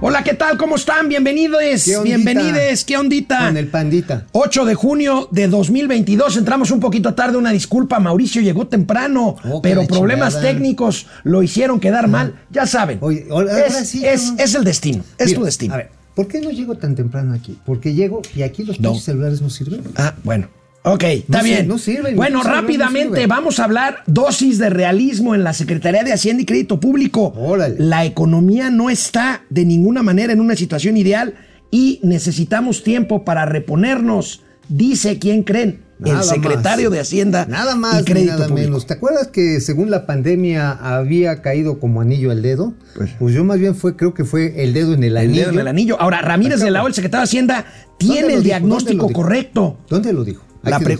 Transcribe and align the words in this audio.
Hola, 0.00 0.22
¿qué 0.22 0.34
tal? 0.34 0.58
¿Cómo 0.58 0.76
están? 0.76 1.08
Bienvenidos, 1.08 1.62
bienvenides, 2.04 2.84
¿qué 2.84 2.98
ondita? 2.98 3.46
Con 3.46 3.56
el 3.56 3.68
pandita. 3.68 4.26
8 4.32 4.64
de 4.66 4.74
junio 4.74 5.28
de 5.30 5.48
2022, 5.48 6.36
entramos 6.36 6.70
un 6.70 6.80
poquito 6.80 7.14
tarde, 7.14 7.38
una 7.38 7.50
disculpa, 7.50 7.98
Mauricio 7.98 8.42
llegó 8.42 8.66
temprano, 8.66 9.36
Oh, 9.44 9.62
pero 9.62 9.86
problemas 9.86 10.34
chingada. 10.34 10.52
técnicos 10.52 11.06
lo 11.24 11.42
hicieron 11.42 11.80
quedar 11.80 12.08
mal, 12.08 12.34
ya 12.50 12.66
saben, 12.66 12.98
Oye, 13.00 13.26
ahora 13.30 13.64
es, 13.66 13.88
sí, 13.88 14.04
es- 14.04 14.54
el 14.54 14.64
destino, 14.64 15.02
es 15.18 15.28
Mira, 15.28 15.38
tu 15.38 15.44
destino. 15.46 15.74
A 15.74 15.76
ver, 15.78 15.90
¿por 16.14 16.28
qué 16.28 16.40
no 16.42 16.50
llego 16.50 16.74
tan 16.76 16.94
temprano 16.94 17.32
aquí? 17.32 17.58
Porque 17.64 17.94
llego 17.94 18.20
y 18.34 18.42
aquí 18.42 18.64
los 18.64 18.78
No. 18.80 18.94
celulares 18.96 19.40
no 19.40 19.48
sirven. 19.48 19.82
Ah, 19.96 20.14
bueno. 20.24 20.48
Ok, 20.88 21.02
está 21.02 21.38
No 21.38 21.44
bien. 21.44 21.66
no 21.66 21.78
sirven, 21.78 22.14
bueno, 22.14 22.44
no 22.44 22.48
rápidamente 22.48 23.26
vamos 23.26 23.58
a 23.58 23.64
hablar 23.64 24.04
dosis 24.06 24.58
de 24.58 24.70
realismo 24.70 25.34
en 25.34 25.42
la 25.42 25.52
Secretaría 25.52 26.04
de 26.04 26.12
Hacienda 26.12 26.42
y 26.42 26.46
Crédito 26.46 26.78
Público. 26.78 27.32
Órale. 27.36 27.74
La 27.80 28.04
economía 28.04 28.70
no 28.70 28.88
está 28.88 29.42
de 29.50 29.64
ninguna 29.64 30.04
manera 30.04 30.32
en 30.32 30.40
una 30.40 30.54
situación 30.54 30.96
ideal 30.96 31.34
y 31.72 31.98
necesitamos 32.04 32.84
tiempo 32.84 33.24
para 33.24 33.46
reponernos, 33.46 34.44
dice 34.68 35.18
quién 35.18 35.42
creen, 35.42 35.82
Nada 35.98 36.18
el 36.20 36.24
secretario 36.24 36.90
más. 36.90 36.92
de 36.94 37.00
Hacienda 37.00 37.46
Nada 37.46 37.74
y 37.74 37.78
más 37.78 37.96
ni 37.96 38.04
Crédito 38.04 38.32
nada 38.34 38.46
Público. 38.46 38.68
menos. 38.68 38.86
¿Te 38.86 38.94
acuerdas 38.94 39.26
que 39.28 39.60
según 39.60 39.90
la 39.90 40.06
pandemia 40.06 40.70
había 40.70 41.42
caído 41.42 41.80
como 41.80 42.00
anillo 42.00 42.30
al 42.30 42.42
dedo? 42.42 42.74
Pues- 42.94 43.10
Pues, 43.18 43.34
yo 43.34 43.42
más 43.44 43.58
bien 43.58 43.74
fue, 43.74 43.96
creo 43.96 44.14
que 44.14 44.24
fue 44.24 44.62
el 44.62 44.72
dedo 44.72 44.94
en 44.94 45.02
el 45.02 45.16
El 45.16 45.16
anillo. 45.16 45.40
dedo 45.42 45.50
en 45.54 45.58
el 45.58 45.66
anillo. 45.68 46.00
Ahora, 46.00 46.20
Ramírez 46.22 46.60
de 46.60 46.70
la 46.70 46.84
O, 46.84 46.86
el 46.86 46.94
secretario 46.94 47.22
de 47.22 47.24
Hacienda, 47.24 47.64
tiene 47.98 48.14
¿Dónde 48.20 48.28
lo 48.34 48.36
el 48.38 48.42
dijo? 48.44 48.44
diagnóstico 48.44 49.10
correcto. 49.12 49.78
¿Dónde 49.88 50.12
lo 50.12 50.22
dijo? 50.22 50.44
La 50.70 50.80
pre- 50.80 50.98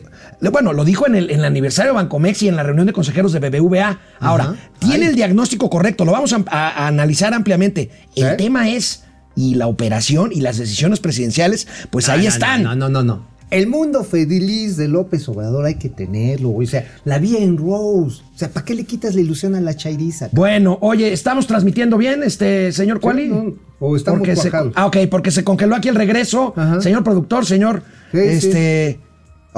bueno, 0.51 0.73
lo 0.73 0.85
dijo 0.85 1.07
en 1.07 1.15
el, 1.15 1.31
en 1.31 1.41
el 1.41 1.45
aniversario 1.45 1.93
de 1.93 1.97
Bancomex 1.97 2.43
y 2.43 2.49
en 2.49 2.57
la 2.57 2.63
reunión 2.63 2.87
de 2.87 2.93
consejeros 2.93 3.33
de 3.33 3.41
BBVA. 3.41 3.99
Ahora, 4.21 4.55
tiene 4.79 5.05
Ay. 5.07 5.11
el 5.11 5.17
diagnóstico 5.17 5.69
correcto, 5.71 6.05
lo 6.05 6.13
vamos 6.13 6.33
a, 6.33 6.45
a- 6.49 6.69
a 6.85 6.87
analizar 6.89 7.35
ampliamente. 7.35 7.91
El 8.15 8.27
¿Eh? 8.29 8.35
tema 8.37 8.69
es, 8.71 9.05
y 9.35 9.55
la 9.55 9.67
operación 9.67 10.31
y 10.33 10.41
las 10.41 10.59
decisiones 10.59 11.01
presidenciales, 11.01 11.67
pues 11.91 12.09
No, 12.09 12.15
ahí 12.15 12.23
no, 12.23 12.29
están. 12.29 12.63
No, 12.63 12.75
no, 12.77 12.89
no, 12.89 13.03
no. 13.03 13.37
El 13.49 13.69
mundo 13.69 14.03
feliz 14.03 14.77
de 14.77 14.89
López 14.89 15.29
Obrador 15.29 15.67
hay 15.67 15.77
que 15.77 15.89
tenerlo. 15.89 16.51
O 16.51 16.67
sea, 16.67 16.85
la 17.05 17.19
vía 17.21 17.39
en 17.39 17.57
Rose. 17.57 18.21
O 18.35 18.39
sea, 18.39 18.49
¿para 18.51 18.65
qué 18.67 18.75
le 18.75 18.83
quitas 18.83 19.15
la 19.15 19.21
ilusión 19.21 19.55
a 19.55 19.61
la 19.61 19.77
chairiza? 19.77 20.31
Bueno, 20.33 20.79
oye, 20.81 21.13
¿estamos 21.13 21.47
transmitiendo 21.47 21.97
bien, 21.97 22.25
este 22.25 22.73
señor 22.73 22.99
Cuali? 22.99 23.29
no, 23.29 23.55
o 23.79 23.95
estamos 23.97 24.19
porque 24.19 24.35
se. 24.35 24.51
Ah, 24.75 24.87
ok, 24.87 24.97
porque 25.09 25.31
se 25.31 25.45
congeló 25.45 25.77
aquí 25.77 25.89
el 25.89 25.95
regreso. 25.95 26.55
Ajá. 26.57 26.81
Señor 26.81 27.05
productor, 27.05 27.47
señor. 27.47 27.85
Sí, 28.11 28.19
este. 28.19 28.99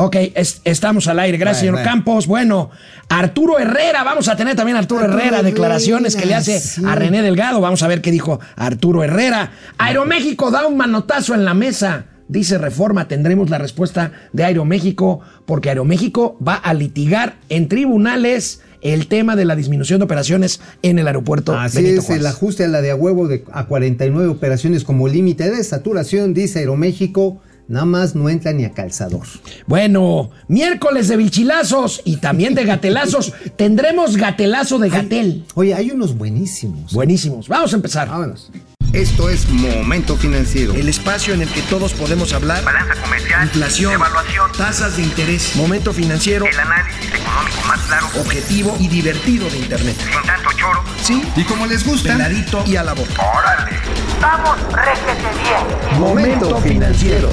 Ok, 0.01 0.15
es- 0.37 0.61
estamos 0.63 1.09
al 1.09 1.19
aire. 1.19 1.39
Gracias, 1.39 1.63
Bueno, 1.65 1.79
señor 1.79 1.85
bueno. 1.87 1.91
Campos. 1.91 2.27
Bueno, 2.29 2.71
Arturo 3.09 3.59
Herrera, 3.59 4.05
vamos 4.05 4.29
a 4.29 4.37
tener 4.37 4.55
también 4.55 4.77
a 4.77 4.79
Arturo, 4.79 5.01
Arturo 5.01 5.19
Herrera, 5.21 5.43
declaraciones 5.43 6.15
que 6.15 6.25
le 6.25 6.37
hace 6.37 6.61
sí. 6.61 6.83
a 6.87 6.95
René 6.95 7.21
Delgado. 7.21 7.61
Vamos 7.61 7.83
a 7.83 7.89
ver 7.89 8.01
qué 8.01 8.13
dijo 8.13 8.39
Arturo 8.55 9.03
Herrera. 9.03 9.51
Aeroméxico 9.77 10.53
da 10.53 10.67
un 10.69 10.77
manotazo 10.77 11.35
en 11.35 11.45
la 11.45 11.53
mesa. 11.55 12.05
Dice 12.29 12.59
Reforma, 12.59 13.09
tendremos 13.09 13.51
la 13.51 13.59
respuesta 13.59 14.13
de 14.33 14.45
Aeroméxico, 14.45 15.21
porque 15.47 15.71
Aeroméxico 15.71 16.37
va 16.47 16.55
a 16.55 16.75
litigar 16.75 17.37
en 17.49 17.69
tribunales 17.69 18.61
el 18.83 19.09
tema 19.09 19.35
de 19.35 19.47
la 19.47 19.57
disminución 19.57 19.99
de 19.99 20.05
operaciones 20.05 20.61
en 20.83 21.01
el 21.01 21.09
aeropuerto 21.09 21.59
Así 21.59 21.79
Benito 21.83 22.01
es, 22.03 22.07
Juárez. 22.07 22.21
el 22.21 22.27
ajuste 22.29 22.65
a 22.65 22.69
la 22.69 22.81
de 22.83 22.93
a 22.93 22.95
huevo 22.95 23.27
de, 23.27 23.45
a 23.51 23.67
49 23.67 24.29
operaciones 24.29 24.85
como 24.85 25.09
límite 25.09 25.51
de 25.51 25.65
saturación, 25.65 26.35
dice 26.35 26.61
Aeroméxico, 26.61 27.41
nada 27.69 27.84
más 27.84 28.14
no 28.14 28.28
entra 28.28 28.52
ni 28.52 28.64
a 28.64 28.72
calzador. 28.72 29.27
Bueno, 29.66 30.30
miércoles 30.48 31.08
de 31.08 31.16
bichilazos 31.16 32.00
y 32.05 32.16
también 32.16 32.55
de 32.55 32.64
gatelazos. 32.64 33.33
Tendremos 33.56 34.16
gatelazo 34.16 34.78
de 34.78 34.88
gatel. 34.88 35.44
Oye, 35.55 35.74
hay 35.74 35.91
unos 35.91 36.16
buenísimos. 36.16 36.92
Buenísimos. 36.92 37.48
Vamos 37.48 37.72
a 37.72 37.77
empezar. 37.77 38.08
Vámonos. 38.08 38.50
Esto 38.92 39.28
es 39.28 39.48
Momento 39.50 40.17
Financiero. 40.17 40.72
El 40.75 40.89
espacio 40.89 41.34
en 41.34 41.42
el 41.42 41.48
que 41.48 41.61
todos 41.62 41.92
podemos 41.92 42.33
hablar. 42.33 42.64
balanza 42.64 42.95
comercial, 43.03 43.45
Inflación, 43.45 43.92
evaluación, 43.92 44.50
tasas 44.56 44.96
de 44.96 45.02
interés, 45.02 45.55
momento 45.57 45.92
financiero, 45.92 46.46
el 46.46 46.58
análisis 46.58 47.05
económico 47.14 47.61
más 47.67 47.80
claro, 47.80 48.07
objetivo 48.18 48.77
y 48.80 48.89
divertido 48.89 49.48
de 49.51 49.58
Internet. 49.58 49.95
sin 49.98 50.23
tanto 50.27 50.51
choro. 50.57 50.83
Sí, 51.02 51.23
Y 51.36 51.45
como 51.45 51.67
les 51.67 51.85
gusta, 51.86 52.13
peladito 52.14 52.64
y 52.67 52.77
a 52.77 52.83
la 52.85 52.95
boca. 52.95 53.13
¡Órale! 53.36 53.77
¡Vamos, 54.23 54.57
réjete 54.73 55.29
bien! 55.42 56.01
Momento 56.01 56.57
Financiero. 56.61 57.30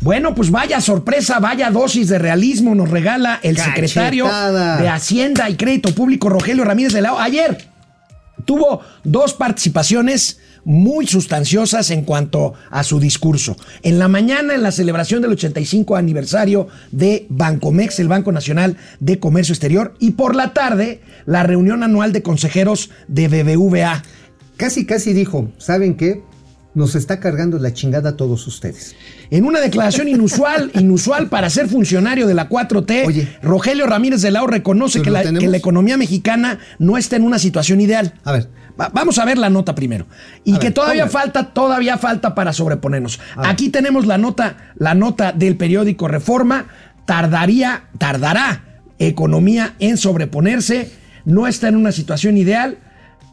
Bueno, 0.00 0.34
pues 0.34 0.50
vaya 0.50 0.80
sorpresa, 0.80 1.38
vaya 1.40 1.70
dosis 1.70 2.08
de 2.08 2.18
realismo 2.18 2.74
nos 2.74 2.90
regala 2.90 3.38
el 3.42 3.56
Cachetada. 3.56 3.74
secretario 3.74 4.26
de 4.80 4.88
Hacienda 4.88 5.48
y 5.50 5.56
Crédito 5.56 5.94
Público, 5.94 6.28
Rogelio 6.28 6.64
Ramírez 6.64 6.92
de 6.92 7.00
la 7.00 7.12
O. 7.14 7.18
Ayer 7.18 7.56
tuvo 8.46 8.80
dos 9.04 9.34
participaciones 9.34 10.38
muy 10.64 11.06
sustanciosas 11.06 11.90
en 11.90 12.02
cuanto 12.02 12.54
a 12.70 12.82
su 12.82 12.98
discurso. 12.98 13.56
En 13.82 13.98
la 13.98 14.08
mañana, 14.08 14.54
en 14.54 14.62
la 14.62 14.72
celebración 14.72 15.22
del 15.22 15.32
85 15.32 15.94
aniversario 15.94 16.66
de 16.90 17.26
Bancomex, 17.28 18.00
el 18.00 18.08
Banco 18.08 18.32
Nacional 18.32 18.76
de 18.98 19.20
Comercio 19.20 19.52
Exterior, 19.52 19.94
y 20.00 20.12
por 20.12 20.34
la 20.34 20.54
tarde, 20.54 21.02
la 21.24 21.42
reunión 21.42 21.82
anual 21.82 22.12
de 22.12 22.22
consejeros 22.22 22.90
de 23.06 23.28
BBVA. 23.28 24.02
Casi, 24.56 24.86
casi 24.86 25.12
dijo, 25.12 25.50
¿saben 25.58 25.96
qué? 25.96 26.22
Nos 26.76 26.94
está 26.94 27.20
cargando 27.20 27.58
la 27.58 27.72
chingada 27.72 28.10
a 28.10 28.16
todos 28.18 28.46
ustedes. 28.46 28.94
En 29.30 29.46
una 29.46 29.60
declaración 29.60 30.08
inusual, 30.08 30.70
inusual 30.78 31.28
para 31.30 31.48
ser 31.48 31.68
funcionario 31.68 32.26
de 32.26 32.34
la 32.34 32.50
4T, 32.50 33.06
Oye. 33.06 33.28
Rogelio 33.42 33.86
Ramírez 33.86 34.20
de 34.20 34.30
la 34.30 34.42
O 34.42 34.46
reconoce 34.46 35.00
¿Pero 35.00 35.04
que 35.04 35.10
la, 35.32 35.38
que 35.40 35.48
la 35.48 35.56
economía 35.56 35.96
mexicana 35.96 36.58
no 36.78 36.98
está 36.98 37.16
en 37.16 37.22
una 37.22 37.38
situación 37.38 37.80
ideal. 37.80 38.12
A 38.24 38.32
ver. 38.32 38.48
Va- 38.78 38.90
vamos 38.92 39.18
a 39.18 39.24
ver 39.24 39.38
la 39.38 39.48
nota 39.48 39.74
primero. 39.74 40.06
Y 40.44 40.52
que 40.58 40.66
ver, 40.66 40.74
todavía 40.74 41.08
falta, 41.08 41.54
todavía 41.54 41.96
falta 41.96 42.34
para 42.34 42.52
sobreponernos. 42.52 43.20
Aquí 43.36 43.70
tenemos 43.70 44.04
la 44.06 44.18
nota, 44.18 44.72
la 44.76 44.94
nota 44.94 45.32
del 45.32 45.56
periódico 45.56 46.08
Reforma. 46.08 46.66
Tardaría, 47.06 47.84
tardará 47.96 48.82
economía 48.98 49.76
en 49.78 49.96
sobreponerse. 49.96 50.90
No 51.24 51.46
está 51.46 51.68
en 51.68 51.76
una 51.76 51.90
situación 51.90 52.36
ideal. 52.36 52.76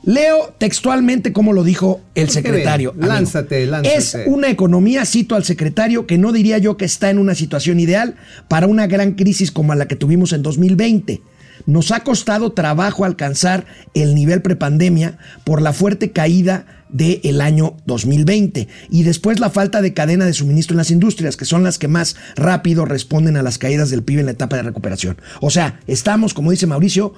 Leo 0.04 0.54
textualmente 0.58 1.32
como 1.32 1.54
lo 1.54 1.64
dijo 1.64 2.02
el 2.16 2.30
secretario. 2.30 2.92
amigo. 2.92 3.08
Lánzate, 3.08 3.66
lánzate. 3.66 3.98
Es 3.98 4.18
una 4.26 4.50
economía, 4.50 5.06
cito 5.06 5.36
al 5.36 5.46
secretario, 5.46 6.06
que 6.06 6.18
no 6.18 6.32
diría 6.32 6.58
yo 6.58 6.76
que 6.76 6.86
está 6.86 7.10
en 7.10 7.18
una 7.18 7.36
situación 7.36 7.80
ideal 7.80 8.16
para 8.50 8.68
una 8.68 8.88
gran 8.88 9.14
crisis 9.14 9.52
como 9.52 9.74
la 9.76 9.88
que 9.88 9.96
tuvimos 9.96 10.34
en 10.34 10.44
2020. 10.44 11.22
Nos 11.66 11.92
ha 11.92 12.02
costado 12.02 12.52
trabajo 12.52 13.06
alcanzar 13.06 13.66
el 13.94 14.16
nivel 14.16 14.42
prepandemia 14.42 15.18
por 15.44 15.62
la 15.62 15.74
fuerte 15.74 16.12
caída 16.12 16.66
del 16.94 17.42
año 17.42 17.76
2020 17.86 18.68
y 18.90 19.04
después 19.04 19.40
la 19.40 19.50
falta 19.50 19.82
de 19.82 19.94
cadena 19.94 20.26
de 20.26 20.34
suministro 20.34 20.76
en 20.76 20.78
las 20.78 20.92
industrias, 20.92 21.36
que 21.36 21.46
son 21.46 21.64
las 21.64 21.80
que 21.80 21.88
más 21.88 22.16
rápido 22.36 22.86
responden 22.86 23.36
a 23.36 23.42
las 23.42 23.58
caídas 23.58 23.90
del 23.90 24.04
PIB 24.04 24.20
en 24.20 24.26
la 24.28 24.34
etapa 24.34 24.56
de 24.56 24.64
recuperación. 24.64 25.18
O 25.42 25.50
sea, 25.50 25.80
estamos, 25.88 26.34
como 26.34 26.52
dice 26.52 26.68
Mauricio, 26.68 27.14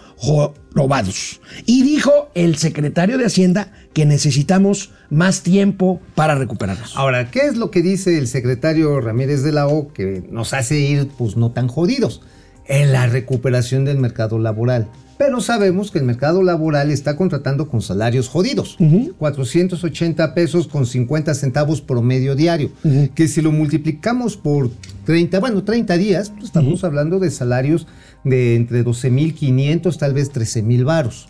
robados. 0.73 1.41
Y 1.65 1.83
dijo 1.83 2.29
el 2.35 2.55
secretario 2.55 3.17
de 3.17 3.25
Hacienda 3.25 3.71
que 3.93 4.05
necesitamos 4.05 4.91
más 5.09 5.41
tiempo 5.41 6.01
para 6.15 6.35
recuperarnos. 6.35 6.95
Ahora, 6.95 7.29
¿qué 7.29 7.41
es 7.41 7.57
lo 7.57 7.69
que 7.69 7.81
dice 7.81 8.17
el 8.17 8.27
secretario 8.27 9.01
Ramírez 9.01 9.43
de 9.43 9.51
la 9.51 9.67
O 9.67 9.91
que 9.91 10.23
nos 10.31 10.53
hace 10.53 10.79
ir, 10.79 11.09
pues, 11.17 11.35
no 11.35 11.51
tan 11.51 11.67
jodidos? 11.67 12.21
En 12.67 12.91
la 12.91 13.07
recuperación 13.07 13.85
del 13.85 13.97
mercado 13.97 14.39
laboral. 14.39 14.87
Pero 15.17 15.39
sabemos 15.39 15.91
que 15.91 15.99
el 15.99 16.03
mercado 16.05 16.43
laboral 16.43 16.91
está 16.91 17.15
contratando 17.15 17.69
con 17.69 17.81
salarios 17.81 18.27
jodidos. 18.27 18.77
480 19.17 20.33
pesos 20.33 20.67
con 20.67 20.85
50 20.85 21.33
centavos 21.35 21.81
promedio 21.81 22.35
diario. 22.35 22.71
Que 23.13 23.27
si 23.27 23.41
lo 23.41 23.51
multiplicamos 23.51 24.35
por 24.35 24.69
30, 25.05 25.39
bueno, 25.39 25.63
30 25.63 25.97
días, 25.97 26.31
pues 26.31 26.45
estamos 26.45 26.83
hablando 26.83 27.19
de 27.19 27.31
salarios 27.31 27.87
de 28.25 28.55
entre 28.55 28.83
12.500, 28.83 29.97
tal 29.97 30.13
vez 30.13 30.33
13.000 30.33 30.83
varos. 30.83 31.29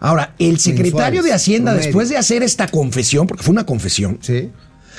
Ahora, 0.00 0.34
el 0.38 0.58
secretario 0.58 1.22
Mensuales, 1.22 1.24
de 1.24 1.32
Hacienda, 1.32 1.70
promedio. 1.72 1.86
después 1.86 2.08
de 2.08 2.16
hacer 2.16 2.42
esta 2.42 2.66
confesión, 2.66 3.26
porque 3.26 3.42
fue 3.44 3.52
una 3.52 3.66
confesión, 3.66 4.18
¿Sí? 4.22 4.50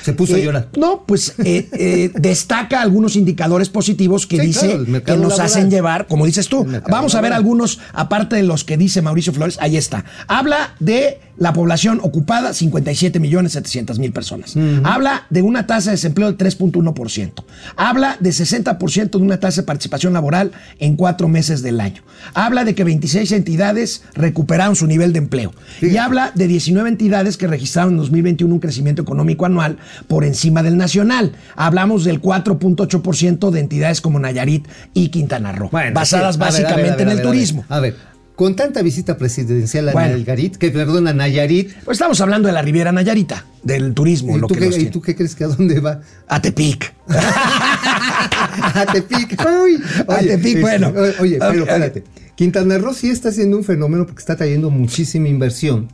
Se 0.02 0.12
puso 0.12 0.34
a 0.34 0.38
Eh, 0.38 0.44
llorar. 0.44 0.68
No, 0.76 1.04
pues 1.06 1.34
eh, 1.44 1.68
eh, 1.72 2.10
destaca 2.14 2.80
algunos 2.82 3.16
indicadores 3.16 3.68
positivos 3.68 4.26
que 4.26 4.36
Sí, 4.40 4.46
dice 4.46 4.66
claro, 4.84 5.04
que 5.04 5.12
nos 5.12 5.20
laboral. 5.30 5.40
hacen 5.46 5.70
llevar, 5.70 6.06
como 6.06 6.26
dices 6.26 6.48
tú. 6.48 6.64
Vamos 6.90 7.14
a 7.14 7.20
ver 7.20 7.30
laboral. 7.30 7.32
algunos, 7.34 7.78
aparte 7.92 8.36
de 8.36 8.42
los 8.42 8.64
que 8.64 8.76
dice 8.76 9.02
Mauricio 9.02 9.32
Flores, 9.32 9.58
ahí 9.60 9.76
está. 9.76 10.04
Habla 10.28 10.74
de 10.80 11.18
la 11.38 11.52
población 11.52 11.98
ocupada, 12.02 12.52
57 12.52 13.18
millones 13.18 13.52
700 13.52 13.98
mil 13.98 14.12
personas. 14.12 14.54
Habla 14.84 15.26
de 15.30 15.42
una 15.42 15.66
tasa 15.66 15.90
de 15.90 15.96
desempleo 15.96 16.28
del 16.30 16.36
3.1%. 16.36 17.32
Habla 17.76 18.16
de 18.20 18.30
60% 18.30 19.10
de 19.10 19.16
una 19.18 19.40
tasa 19.40 19.62
de 19.62 19.66
participación 19.66 20.12
laboral 20.12 20.52
en 20.78 20.94
cuatro 20.96 21.28
meses 21.28 21.62
del 21.62 21.80
año. 21.80 22.02
Habla 22.34 22.64
de 22.64 22.74
que 22.74 22.84
26 22.84 23.32
entidades 23.32 24.02
recuperaron 24.14 24.76
su 24.76 24.86
nivel 24.86 25.12
de 25.12 25.18
empleo. 25.18 25.52
Y 25.80 25.96
habla 25.96 26.32
de 26.34 26.46
19 26.46 26.88
entidades 26.88 27.36
que 27.36 27.46
registraron 27.46 27.94
en 27.94 27.98
2021 27.98 28.52
un 28.54 28.60
crecimiento 28.60 29.02
económico 29.02 29.46
anual 29.46 29.78
por 30.08 30.24
encima 30.24 30.62
del 30.62 30.76
nacional. 30.76 31.32
Hablamos 31.56 32.04
del 32.04 32.20
4.8% 32.22 33.50
de 33.50 33.60
entidades 33.60 34.00
como 34.00 34.18
Nayarit 34.18 34.66
y 34.94 35.08
Quintana 35.08 35.52
Roo, 35.52 35.68
Bueno, 35.70 35.92
basadas 35.94 36.36
sí. 36.36 36.42
A 36.42 36.44
ver, 36.46 36.54
a 36.54 36.56
ver, 36.56 36.66
básicamente 36.74 37.02
en 37.02 37.08
el 37.08 37.16
ver, 37.16 37.24
a 37.26 37.28
ver. 37.28 37.32
turismo. 37.32 37.64
A 37.68 37.80
ver, 37.80 37.96
con 38.34 38.56
tanta 38.56 38.82
visita 38.82 39.16
presidencial 39.18 39.88
a 39.90 39.92
Bueno. 39.92 40.16
Nayarit, 40.16 40.56
que 40.56 40.70
perdón, 40.70 41.06
a 41.06 41.12
Nayarit, 41.12 41.72
Pues 41.84 41.96
estamos 41.96 42.20
hablando 42.20 42.48
de 42.48 42.54
la 42.54 42.62
Riviera 42.62 42.90
Nayarita, 42.90 43.44
del 43.62 43.92
turismo, 43.94 44.36
¿y 44.36 44.40
lo 44.40 44.46
tú, 44.46 44.54
que 44.54 44.68
qué, 44.70 44.80
y 44.80 44.86
tú 44.86 45.00
qué 45.02 45.14
crees 45.14 45.34
que 45.36 45.44
a 45.44 45.48
dónde 45.48 45.78
va? 45.80 46.00
A 46.28 46.40
Tepic. 46.40 46.92
a 47.08 48.86
Tepic. 48.92 49.38
Uy, 49.64 49.82
A 50.08 50.18
Tepic, 50.18 50.60
bueno. 50.60 50.88
Oye, 50.96 51.14
oye, 51.20 51.38
pero 51.38 51.62
Ok. 51.62 51.68
espérate. 51.68 52.04
Quintana 52.34 52.78
Roo 52.78 52.94
sí 52.94 53.10
está 53.10 53.28
haciendo 53.28 53.56
un 53.58 53.64
fenómeno 53.64 54.06
porque 54.06 54.20
está 54.20 54.36
trayendo 54.36 54.70
muchísima 54.70 55.28
inversión 55.28 55.88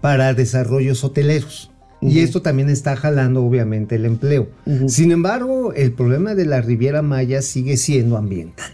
para 0.00 0.34
desarrollos 0.34 1.02
hoteleros. 1.02 1.71
Y 2.02 2.18
esto 2.18 2.42
también 2.42 2.68
está 2.68 2.96
jalando, 2.96 3.44
obviamente, 3.44 3.94
el 3.94 4.04
empleo. 4.04 4.48
Sin 4.88 5.12
embargo, 5.12 5.72
el 5.72 5.92
problema 5.92 6.34
de 6.34 6.46
la 6.46 6.60
Riviera 6.60 7.02
Maya 7.02 7.42
sigue 7.42 7.76
siendo 7.76 8.16
ambiental. 8.16 8.72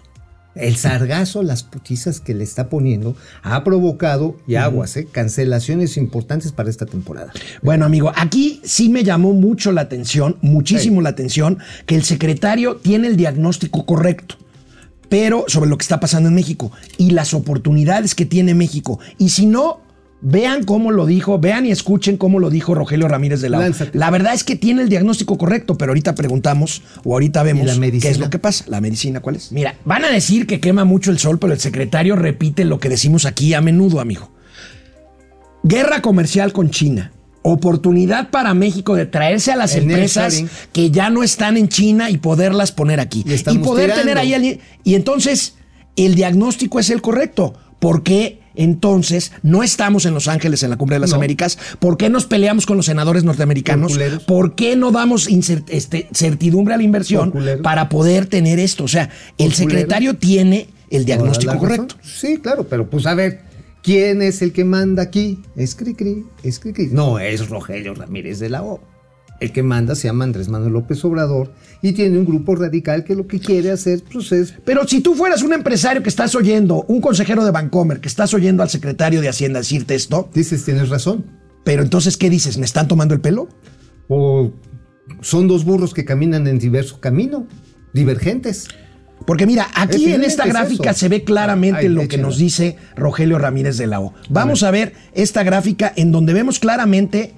El 0.55 0.77
sargazo, 0.77 1.43
las 1.43 1.63
putizas 1.63 2.21
que 2.21 2.35
le 2.35 2.43
está 2.43 2.69
poniendo, 2.69 3.15
ha 3.43 3.63
provocado, 3.63 4.37
y 4.47 4.57
aguas, 4.57 4.97
eh, 4.97 5.07
cancelaciones 5.11 5.97
importantes 5.97 6.51
para 6.51 6.69
esta 6.69 6.85
temporada. 6.85 7.33
Bueno, 7.63 7.85
amigo, 7.85 8.13
aquí 8.17 8.61
sí 8.65 8.89
me 8.89 9.05
llamó 9.05 9.35
mucho 9.35 9.71
la 9.71 9.83
atención, 9.83 10.37
muchísimo 10.41 11.01
la 11.01 11.11
atención, 11.11 11.59
que 11.87 11.95
el 11.95 12.03
secretario 12.03 12.77
tiene 12.77 13.07
el 13.07 13.17
diagnóstico 13.17 13.87
correcto, 13.87 14.35
pero 15.09 15.45
sobre 15.47 15.71
lo 15.71 15.79
que 15.79 15.85
está 15.85 16.01
pasando 16.01 16.29
en 16.29 16.35
México 16.35 16.73
y 16.97 17.11
las 17.11 17.35
oportunidades 17.35 18.17
que 18.17 18.27
tiene 18.27 18.55
México. 18.55 18.99
Y 19.17 19.29
si 19.29 19.47
no, 19.47 19.81
vean 20.21 20.65
cómo 20.65 20.91
lo 20.91 21.07
dijo, 21.07 21.39
vean 21.39 21.67
y 21.67 21.71
escuchen 21.71 22.17
cómo 22.17 22.39
lo 22.39 22.51
dijo 22.51 22.75
Rogelio 22.75 23.09
Ramírez 23.09 23.41
de 23.41 23.51
la 23.51 23.59
O. 23.59 23.61
Lánzate. 23.61 23.97
La 23.97 24.11
verdad 24.11 24.35
es 24.35 24.45
que 24.45 24.57
tiene 24.57 24.83
el 24.83 24.89
diagnóstico 24.89 25.39
correcto, 25.39 25.77
pero 25.77 25.91
ahorita 25.91 26.15
preguntamos 26.15 26.83
o 27.05 27.13
ahorita 27.13 27.43
vemos 27.43 27.79
qué 27.79 28.09
es 28.09 28.19
lo 28.19 28.31
que 28.31 28.39
pasa. 28.39 28.65
¿La 28.69 28.81
medicina 28.81 29.21
cuál 29.21 29.37
es? 29.37 29.53
Mira, 29.53 29.77
van 29.85 30.05
a 30.05 30.11
decir 30.11 30.47
que 30.47 30.61
quema 30.61 30.85
mucho 30.85 31.11
el 31.11 31.19
sol, 31.19 31.39
pero 31.39 31.53
el 31.53 31.61
secretario 31.61 32.17
repite 32.17 32.65
lo 32.65 32.81
que 32.81 32.89
decimos 32.89 33.27
aquí 33.27 33.55
a 33.55 33.61
menudo, 33.61 34.01
amigo. 34.01 34.31
Guerra 35.63 36.03
comercial 36.03 36.53
con 36.53 36.71
China. 36.71 37.13
Oportunidad 37.43 38.31
para 38.31 38.53
México 38.53 38.95
de 38.95 39.07
traerse 39.07 39.53
a 39.53 39.57
las 39.57 39.75
El 39.75 39.85
empresas 39.85 40.43
que 40.73 40.91
ya 40.91 41.09
no 41.09 41.23
están 41.23 41.57
en 41.57 41.69
China 41.69 42.11
y 42.11 42.19
poderlas 42.19 42.73
poner 42.73 43.01
aquí. 43.01 43.25
Y 43.27 43.59
poder 43.59 43.87
tirando. 43.87 44.03
tener 44.03 44.19
ahí 44.19 44.35
alguien. 44.35 44.61
Y 44.85 44.95
entonces, 44.95 45.55
el 45.97 46.15
diagnóstico 46.15 46.79
es 46.79 46.91
el 46.91 47.01
correcto. 47.01 47.55
¿Por 47.79 48.03
qué 48.03 48.41
entonces 48.59 49.33
no 49.43 49.63
estamos 49.63 50.05
en 50.05 50.13
Los 50.13 50.29
Ángeles 50.29 50.63
en 50.63 50.71
la 50.71 50.77
Cumbre 50.77 50.97
de 50.97 51.01
las 51.01 51.11
No. 51.11 51.17
Américas? 51.17 51.59
¿Por 51.79 51.97
qué 51.97 52.11
nos 52.11 52.27
peleamos 52.27 52.67
con 52.67 52.77
los 52.77 52.87
senadores 52.87 53.25
norteamericanos? 53.25 53.93
Por 53.93 53.99
culeros. 53.99 54.25
¿Por 54.25 54.55
qué 54.57 54.77
no 54.77 54.91
damos 54.91 55.29
este, 55.29 56.09
certidumbre 56.13 56.75
a 56.75 56.77
la 56.77 56.83
inversión 56.83 57.33
para 57.63 57.89
poder 57.89 58.27
tener 58.27 58.59
esto? 58.59 58.85
O 58.85 58.89
sea, 58.89 59.11
el 59.39 59.55
secretario 59.55 60.15
tiene 60.15 60.69
el 60.91 61.05
diagnóstico 61.05 61.57
correcto. 61.57 61.95
Sí, 62.03 62.39
claro, 62.39 62.67
pero 62.69 62.91
pues 62.91 63.07
a 63.07 63.15
ver, 63.15 63.43
¿quién 63.83 64.23
es 64.23 64.43
el 64.43 64.53
que 64.53 64.65
manda 64.65 65.05
aquí? 65.05 65.41
Es 65.57 65.75
Cricri, 65.75 66.25
es 66.43 66.59
Cricri. 66.59 66.89
No, 66.91 67.19
es 67.19 67.49
Rogelio 67.49 67.95
Ramírez 67.95 68.41
de 68.41 68.49
la 68.51 68.63
O. 68.65 68.81
El 69.41 69.53
que 69.53 69.63
manda 69.63 69.95
se 69.95 70.09
llama 70.09 70.25
Andrés 70.25 70.49
Manuel 70.49 70.73
López 70.73 71.05
Obrador 71.05 71.53
y 71.81 71.93
tiene 71.93 72.19
un 72.19 72.25
grupo 72.25 72.57
radical 72.57 73.05
que 73.05 73.15
lo 73.15 73.27
que 73.29 73.39
quiere 73.39 73.71
hacer 73.71 74.03
pues, 74.13 74.33
es 74.33 74.55
Pero 74.65 74.87
si 74.89 75.01
tú 75.01 75.15
fueras 75.15 75.43
un 75.43 75.53
empresario 75.53 76.03
que 76.03 76.09
estás 76.09 76.35
oyendo, 76.35 76.85
un 76.89 77.01
consejero 77.01 77.45
de 77.45 77.53
Bancomer, 77.53 78.01
que 78.01 78.09
estás 78.09 78.35
oyendo 78.35 78.63
al 78.65 78.69
secretario 78.69 79.21
de 79.21 79.29
Hacienda 79.29 79.61
decirte 79.61 79.95
esto, 79.95 80.29
Dices, 80.35 80.65
tienes 80.65 80.89
razón. 80.89 81.25
pero 81.65 81.83
entonces, 81.83 82.17
¿qué 82.17 82.31
dices? 82.31 82.59
¿Me 82.59 82.67
están 82.67 82.89
tomando 82.89 83.15
el 83.15 83.21
pelo? 83.21 83.49
O 84.09 84.51
son 85.21 85.47
dos 85.47 85.65
burros 85.65 85.95
que 85.95 86.05
caminan 86.05 86.47
en 86.49 86.59
diverso 86.59 87.01
camino, 87.01 87.47
divergentes. 87.93 88.69
Porque 89.27 89.47
mira, 89.47 89.69
aquí 89.75 90.13
en 90.13 90.25
esta 90.25 90.45
es 90.45 90.53
gráfica 90.53 90.91
eso. 90.91 91.01
se 91.01 91.09
ve 91.09 91.25
claramente 91.25 91.81
Ay, 91.81 91.89
lo 91.89 92.09
que 92.09 92.19
nos 92.19 92.39
dice 92.39 92.77
Rogelio 92.97 93.39
Ramírez 93.39 93.77
de 93.77 93.87
la 93.87 94.01
O. 94.01 94.15
Vamos 94.31 94.63
a 94.63 94.71
ver 94.71 94.95
esta 95.13 95.43
gráfica 95.43 95.93
en 95.97 96.13
donde 96.13 96.33
vemos 96.33 96.59
claramente 96.59 97.35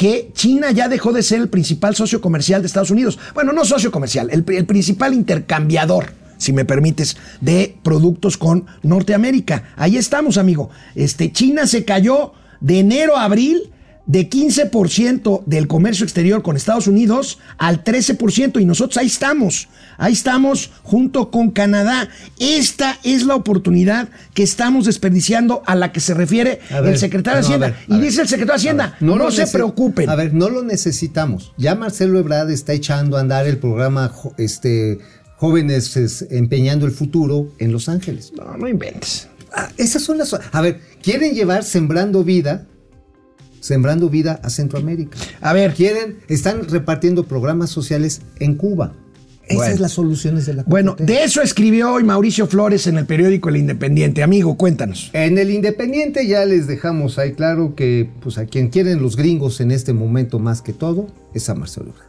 que 0.00 0.30
China 0.32 0.70
ya 0.70 0.88
dejó 0.88 1.12
de 1.12 1.22
ser 1.22 1.42
el 1.42 1.50
principal 1.50 1.94
socio 1.94 2.22
comercial 2.22 2.62
de 2.62 2.68
Estados 2.68 2.90
Unidos. 2.90 3.18
Bueno, 3.34 3.52
no 3.52 3.66
socio 3.66 3.92
comercial, 3.92 4.30
el, 4.32 4.46
el 4.48 4.64
principal 4.64 5.12
intercambiador, 5.12 6.14
si 6.38 6.54
me 6.54 6.64
permites, 6.64 7.18
de 7.42 7.76
productos 7.82 8.38
con 8.38 8.64
Norteamérica. 8.82 9.74
Ahí 9.76 9.98
estamos, 9.98 10.38
amigo. 10.38 10.70
Este, 10.94 11.32
China 11.32 11.66
se 11.66 11.84
cayó 11.84 12.32
de 12.62 12.78
enero 12.78 13.14
a 13.14 13.24
abril 13.24 13.72
de 14.06 14.28
15% 14.28 15.44
del 15.46 15.66
comercio 15.66 16.04
exterior 16.04 16.42
con 16.42 16.56
Estados 16.56 16.86
Unidos 16.86 17.38
al 17.58 17.84
13% 17.84 18.60
y 18.60 18.64
nosotros 18.64 18.96
ahí 18.96 19.06
estamos, 19.06 19.68
ahí 19.98 20.12
estamos 20.12 20.70
junto 20.82 21.30
con 21.30 21.50
Canadá. 21.50 22.08
Esta 22.38 22.98
es 23.04 23.24
la 23.24 23.34
oportunidad 23.34 24.08
que 24.34 24.42
estamos 24.42 24.86
desperdiciando 24.86 25.62
a 25.66 25.74
la 25.74 25.92
que 25.92 26.00
se 26.00 26.14
refiere 26.14 26.60
ver, 26.70 26.86
el 26.86 26.98
secretario 26.98 27.36
de 27.36 27.42
no, 27.42 27.46
Hacienda. 27.46 27.66
ver, 27.68 27.76
y 27.86 27.92
ver, 27.92 28.02
dice 28.02 28.22
el 28.22 28.28
secretario 28.28 28.54
de 28.54 28.56
Hacienda, 28.56 28.96
no, 29.00 29.16
lo 29.16 29.30
se 29.30 29.46
preocupen. 29.46 30.08
A 30.08 30.16
ver, 30.16 30.34
no 30.34 30.48
lo 30.48 30.62
necesitamos. 30.62 31.52
Ya 31.56 31.74
Marcelo 31.74 32.18
Ebrard 32.18 32.50
está 32.50 32.72
echando 32.72 33.16
a 33.16 33.20
andar 33.20 33.46
el 33.46 33.58
programa 33.58 34.12
este, 34.38 34.98
Jóvenes 35.36 35.96
es, 35.96 36.26
Empeñando 36.30 36.86
el 36.86 36.92
Futuro 36.92 37.52
en 37.58 37.72
Los 37.72 37.88
Ángeles. 37.88 38.32
no, 38.36 38.56
no 38.56 38.68
inventes. 38.68 39.28
Ah, 39.52 39.68
esas 39.76 40.02
son 40.02 40.18
las. 40.18 40.34
A 40.34 40.60
ver, 40.60 40.80
quieren 41.02 41.34
llevar 41.34 41.64
Sembrando 41.64 42.24
Vida, 42.24 42.66
Sembrando 43.60 44.08
Vida 44.10 44.40
a 44.42 44.50
Centroamérica. 44.50 45.16
A 45.40 45.52
ver, 45.52 45.74
Quieren, 45.74 46.16
están 46.28 46.68
repartiendo 46.68 47.24
programas 47.24 47.70
sociales 47.70 48.22
en 48.38 48.54
Cuba. 48.54 48.94
Esas 49.44 49.56
Bueno. 49.56 49.72
son 49.74 49.82
las 49.82 49.92
soluciones 49.92 50.46
de 50.46 50.54
la 50.54 50.62
bueno, 50.62 50.94
4T. 50.96 51.04
de 51.06 51.24
eso 51.24 51.42
escribió 51.42 51.92
hoy 51.92 52.04
Mauricio 52.04 52.46
Flores 52.46 52.86
en 52.86 52.98
el 52.98 53.06
periódico 53.06 53.48
El 53.48 53.56
Independiente. 53.56 54.22
Amigo, 54.22 54.56
cuéntanos. 54.56 55.10
En 55.12 55.38
el 55.38 55.50
Independiente 55.50 56.24
ya 56.28 56.44
les 56.44 56.68
dejamos 56.68 57.18
ahí 57.18 57.32
claro 57.32 57.74
que 57.74 58.08
pues 58.20 58.38
a 58.38 58.46
quien 58.46 58.68
quieren 58.68 59.02
los 59.02 59.16
gringos 59.16 59.60
en 59.60 59.72
este 59.72 59.92
momento 59.92 60.38
más 60.38 60.62
que 60.62 60.72
todo 60.72 61.08
es 61.34 61.48
a 61.50 61.56
Marcelo 61.56 61.86
Ebrard. 61.90 62.08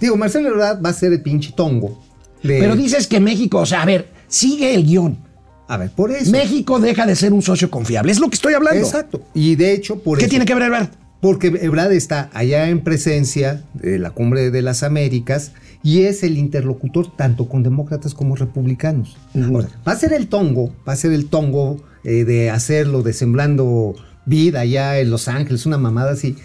Digo, 0.00 0.16
Marcelo 0.16 0.48
Ebrard 0.50 0.84
va 0.84 0.90
a 0.90 0.92
ser 0.92 1.12
el 1.12 1.22
pinche 1.22 1.52
tongo. 1.56 2.00
de- 2.42 2.60
Pero 2.60 2.76
dices 2.76 3.08
que 3.08 3.18
México, 3.18 3.58
o 3.58 3.66
sea, 3.66 3.82
a 3.82 3.86
ver, 3.86 4.06
sigue 4.28 4.72
el 4.74 4.84
guion. 4.86 5.18
A 5.68 5.76
ver, 5.76 5.90
por 5.90 6.10
eso. 6.10 6.30
México 6.30 6.78
deja 6.78 7.06
de 7.06 7.16
ser 7.16 7.32
un 7.32 7.42
socio 7.42 7.70
confiable. 7.70 8.12
Es 8.12 8.20
lo 8.20 8.28
que 8.28 8.36
estoy 8.36 8.54
hablando. 8.54 8.80
Exacto. 8.80 9.22
Y 9.34 9.56
de 9.56 9.72
hecho, 9.72 9.98
por 9.98 10.18
¿Qué 10.18 10.24
eso. 10.24 10.30
tiene 10.30 10.44
que 10.44 10.54
ver 10.54 10.64
Ebrard? 10.64 10.90
Porque 11.20 11.48
Ebrard 11.48 11.92
está 11.92 12.30
allá 12.34 12.68
en 12.68 12.82
presencia 12.82 13.64
de 13.74 13.98
la 13.98 14.10
cumbre 14.10 14.50
de 14.50 14.62
las 14.62 14.82
Américas 14.82 15.52
y 15.82 16.02
es 16.02 16.22
el 16.22 16.36
interlocutor 16.36 17.16
tanto 17.16 17.48
con 17.48 17.62
demócratas 17.62 18.14
como 18.14 18.36
republicanos. 18.36 19.16
Ahora, 19.34 19.68
va 19.86 19.92
a 19.92 19.96
ser 19.96 20.12
el 20.12 20.28
tongo, 20.28 20.74
va 20.86 20.92
a 20.92 20.96
ser 20.96 21.12
el 21.12 21.26
tongo 21.26 21.82
eh, 22.04 22.24
de 22.24 22.50
hacerlo, 22.50 23.02
de 23.02 23.12
sembrando 23.12 23.94
vida 24.24 24.60
allá 24.60 24.98
en 24.98 25.10
Los 25.10 25.28
Ángeles, 25.28 25.64
una 25.64 25.78
mamada 25.78 26.12
así, 26.12 26.36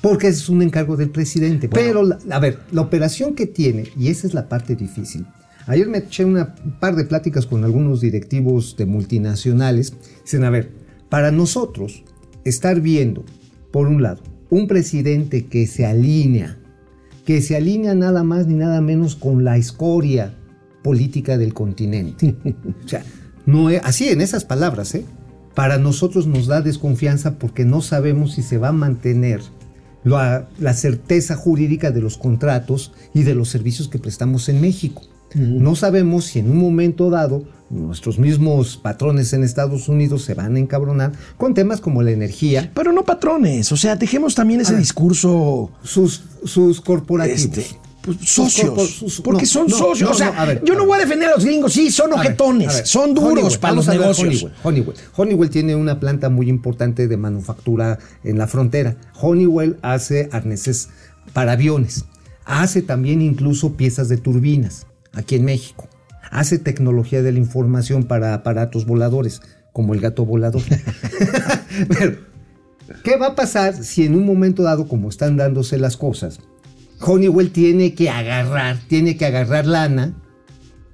porque 0.00 0.28
es 0.28 0.48
un 0.48 0.62
encargo 0.62 0.96
del 0.96 1.10
presidente. 1.10 1.68
Pero, 1.68 2.08
a 2.30 2.38
ver, 2.38 2.60
la 2.70 2.82
operación 2.82 3.34
que 3.34 3.46
tiene, 3.46 3.90
y 3.98 4.08
esa 4.08 4.26
es 4.26 4.34
la 4.34 4.48
parte 4.48 4.76
difícil. 4.76 5.26
Ayer 5.66 5.88
me 5.88 5.98
eché 5.98 6.24
una, 6.24 6.54
un 6.64 6.78
par 6.78 6.94
de 6.94 7.04
pláticas 7.04 7.44
con 7.44 7.64
algunos 7.64 8.00
directivos 8.00 8.76
de 8.76 8.86
multinacionales. 8.86 9.94
Dicen, 10.22 10.44
a 10.44 10.50
ver, 10.50 10.70
para 11.08 11.32
nosotros 11.32 12.04
estar 12.44 12.80
viendo, 12.80 13.24
por 13.72 13.88
un 13.88 14.02
lado, 14.02 14.22
un 14.48 14.68
presidente 14.68 15.46
que 15.46 15.66
se 15.66 15.84
alinea, 15.84 16.56
que 17.24 17.42
se 17.42 17.56
alinea 17.56 17.94
nada 17.94 18.22
más 18.22 18.46
ni 18.46 18.54
nada 18.54 18.80
menos 18.80 19.16
con 19.16 19.42
la 19.42 19.56
escoria 19.56 20.36
política 20.84 21.36
del 21.36 21.52
continente. 21.52 22.36
o 22.84 22.88
sea, 22.88 23.04
no 23.44 23.68
es, 23.68 23.80
así 23.84 24.08
en 24.08 24.20
esas 24.20 24.44
palabras, 24.44 24.94
¿eh? 24.94 25.04
Para 25.56 25.78
nosotros 25.78 26.26
nos 26.26 26.46
da 26.46 26.60
desconfianza 26.60 27.38
porque 27.38 27.64
no 27.64 27.80
sabemos 27.80 28.34
si 28.34 28.42
se 28.42 28.58
va 28.58 28.68
a 28.68 28.72
mantener 28.72 29.40
la, 30.04 30.48
la 30.60 30.74
certeza 30.74 31.34
jurídica 31.34 31.90
de 31.90 32.02
los 32.02 32.18
contratos 32.18 32.92
y 33.14 33.22
de 33.22 33.34
los 33.34 33.48
servicios 33.48 33.88
que 33.88 33.98
prestamos 33.98 34.48
en 34.48 34.60
México. 34.60 35.02
No 35.36 35.76
sabemos 35.76 36.24
si 36.24 36.38
en 36.38 36.50
un 36.50 36.58
momento 36.58 37.10
dado 37.10 37.44
nuestros 37.68 38.18
mismos 38.18 38.76
patrones 38.76 39.32
en 39.32 39.42
Estados 39.42 39.88
Unidos 39.88 40.22
se 40.22 40.32
van 40.34 40.56
a 40.56 40.58
encabronar 40.58 41.12
con 41.36 41.52
temas 41.52 41.80
como 41.80 42.02
la 42.02 42.10
energía, 42.12 42.70
Pero 42.74 42.92
no 42.92 43.04
patrones, 43.04 43.70
o 43.72 43.76
sea, 43.76 43.96
dejemos 43.96 44.34
también 44.34 44.60
ese 44.62 44.72
ver. 44.72 44.80
discurso 44.80 45.70
sus, 45.82 46.22
sus 46.44 46.80
corporativos. 46.80 47.40
este, 47.42 47.66
pues, 48.02 48.18
Sus 48.18 48.30
socios, 48.52 48.70
corpor- 48.70 48.86
sus- 48.88 49.20
porque 49.20 49.42
no, 49.42 49.48
son 49.48 49.66
no, 49.66 49.76
socios. 49.76 50.08
no, 50.08 50.14
o 50.14 50.18
sea, 50.18 50.44
ver, 50.44 50.62
yo 50.64 50.74
no 50.74 50.86
voy 50.86 50.96
a 50.96 51.00
defender 51.00 51.28
a 51.28 51.32
los 51.34 51.44
gringos, 51.44 51.72
sí, 51.72 51.90
son 51.90 52.10
ver, 52.10 52.36
ver, 52.36 52.86
son 52.86 53.12
duros 53.14 53.32
Honeywell, 53.32 53.58
para 53.58 53.74
los 53.74 53.88
negocios. 53.88 54.20
Honeywell, 54.22 54.52
Honeywell. 54.62 54.96
Honeywell 55.16 55.50
tiene 55.50 55.74
una 55.74 55.98
planta 56.00 56.30
muy 56.30 56.48
importante 56.48 57.08
de 57.08 57.16
manufactura 57.18 57.98
en 58.24 58.38
la 58.38 58.46
frontera. 58.46 58.96
Honeywell 59.20 59.76
hace 59.82 60.28
arneses 60.32 60.88
para 61.32 61.52
aviones. 61.52 62.04
Hace 62.44 62.80
también 62.80 63.20
incluso 63.20 63.72
piezas 63.72 64.08
de 64.08 64.16
turbinas 64.18 64.86
aquí 65.16 65.34
en 65.34 65.44
México. 65.44 65.88
Hace 66.30 66.58
tecnología 66.58 67.22
de 67.22 67.32
la 67.32 67.38
información 67.38 68.04
para 68.04 68.34
aparatos 68.34 68.86
voladores, 68.86 69.42
como 69.72 69.94
el 69.94 70.00
gato 70.00 70.24
volador. 70.24 70.62
Pero, 71.88 72.18
¿qué 73.02 73.16
va 73.16 73.28
a 73.28 73.34
pasar 73.34 73.82
si 73.82 74.04
en 74.04 74.14
un 74.14 74.24
momento 74.24 74.62
dado, 74.62 74.86
como 74.86 75.08
están 75.08 75.36
dándose 75.36 75.78
las 75.78 75.96
cosas, 75.96 76.40
Honeywell 77.00 77.50
tiene 77.50 77.94
que 77.94 78.10
agarrar, 78.10 78.78
tiene 78.88 79.16
que 79.16 79.26
agarrar 79.26 79.66
lana 79.66 80.14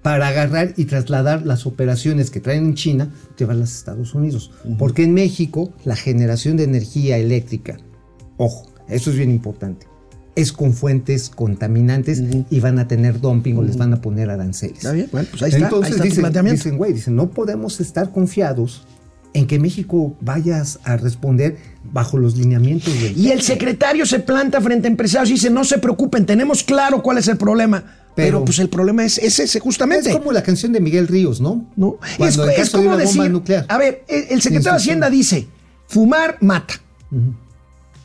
para 0.02 0.28
agarrar 0.28 0.74
y 0.76 0.86
trasladar 0.86 1.46
las 1.46 1.64
operaciones 1.64 2.30
que 2.30 2.40
traen 2.40 2.64
en 2.64 2.74
China, 2.74 3.12
llevarlas 3.38 3.70
a 3.70 3.76
Estados 3.76 4.14
Unidos. 4.14 4.50
Porque 4.78 5.04
en 5.04 5.14
México 5.14 5.72
la 5.84 5.96
generación 5.96 6.56
de 6.56 6.64
energía 6.64 7.18
eléctrica, 7.18 7.78
ojo, 8.36 8.72
eso 8.88 9.10
es 9.10 9.16
bien 9.16 9.30
importante, 9.30 9.86
es 10.34 10.52
con 10.52 10.72
fuentes 10.72 11.28
contaminantes 11.28 12.22
y 12.50 12.60
van 12.60 12.78
a 12.78 12.88
tener 12.88 13.20
dumping 13.20 13.56
o 13.58 13.62
les 13.62 13.76
van 13.76 13.92
a 13.92 14.00
poner 14.00 14.30
aranceles. 14.30 14.78
Está 14.78 14.92
bien, 14.92 15.08
bueno, 15.12 15.28
pues 15.30 15.42
ahí 15.42 15.50
está, 15.50 15.64
Entonces 15.64 16.00
ahí 16.00 16.08
está 16.08 16.30
dicen, 16.30 16.44
dicen, 16.54 16.78
güey, 16.78 16.92
dicen, 16.94 17.16
no 17.16 17.30
podemos 17.30 17.80
estar 17.80 18.10
confiados 18.12 18.86
en 19.34 19.46
que 19.46 19.58
México 19.58 20.14
vayas 20.20 20.78
a 20.84 20.96
responder 20.96 21.56
bajo 21.92 22.18
los 22.18 22.36
lineamientos 22.36 22.92
del 23.00 23.16
Y 23.16 23.30
el 23.30 23.42
secretario 23.42 24.04
se 24.06 24.20
planta 24.20 24.60
frente 24.60 24.88
a 24.88 24.90
empresarios 24.90 25.30
y 25.30 25.32
dice, 25.34 25.50
no 25.50 25.64
se 25.64 25.78
preocupen, 25.78 26.26
tenemos 26.26 26.62
claro 26.62 27.02
cuál 27.02 27.18
es 27.18 27.28
el 27.28 27.36
problema. 27.36 27.82
Pero, 28.14 28.38
Pero- 28.38 28.44
pues 28.44 28.58
el 28.58 28.68
problema 28.68 29.04
es, 29.04 29.16
es 29.18 29.38
ese, 29.38 29.58
justamente. 29.60 30.10
Es 30.10 30.16
como 30.16 30.32
la 30.32 30.42
canción 30.42 30.72
de 30.72 30.80
Miguel 30.80 31.08
Ríos, 31.08 31.40
¿no? 31.40 31.66
¿no? 31.76 31.96
Es, 32.04 32.16
Cuando 32.18 32.48
es 32.50 32.70
de 32.72 32.78
como 32.78 32.96
decir, 32.98 33.30
nuclear. 33.30 33.64
a 33.68 33.78
ver, 33.78 34.04
el, 34.06 34.24
el 34.30 34.42
secretario 34.42 34.72
de. 34.72 34.76
Hacienda 34.76 35.08
dice, 35.08 35.46
fumar 35.86 36.36
mata. 36.42 36.74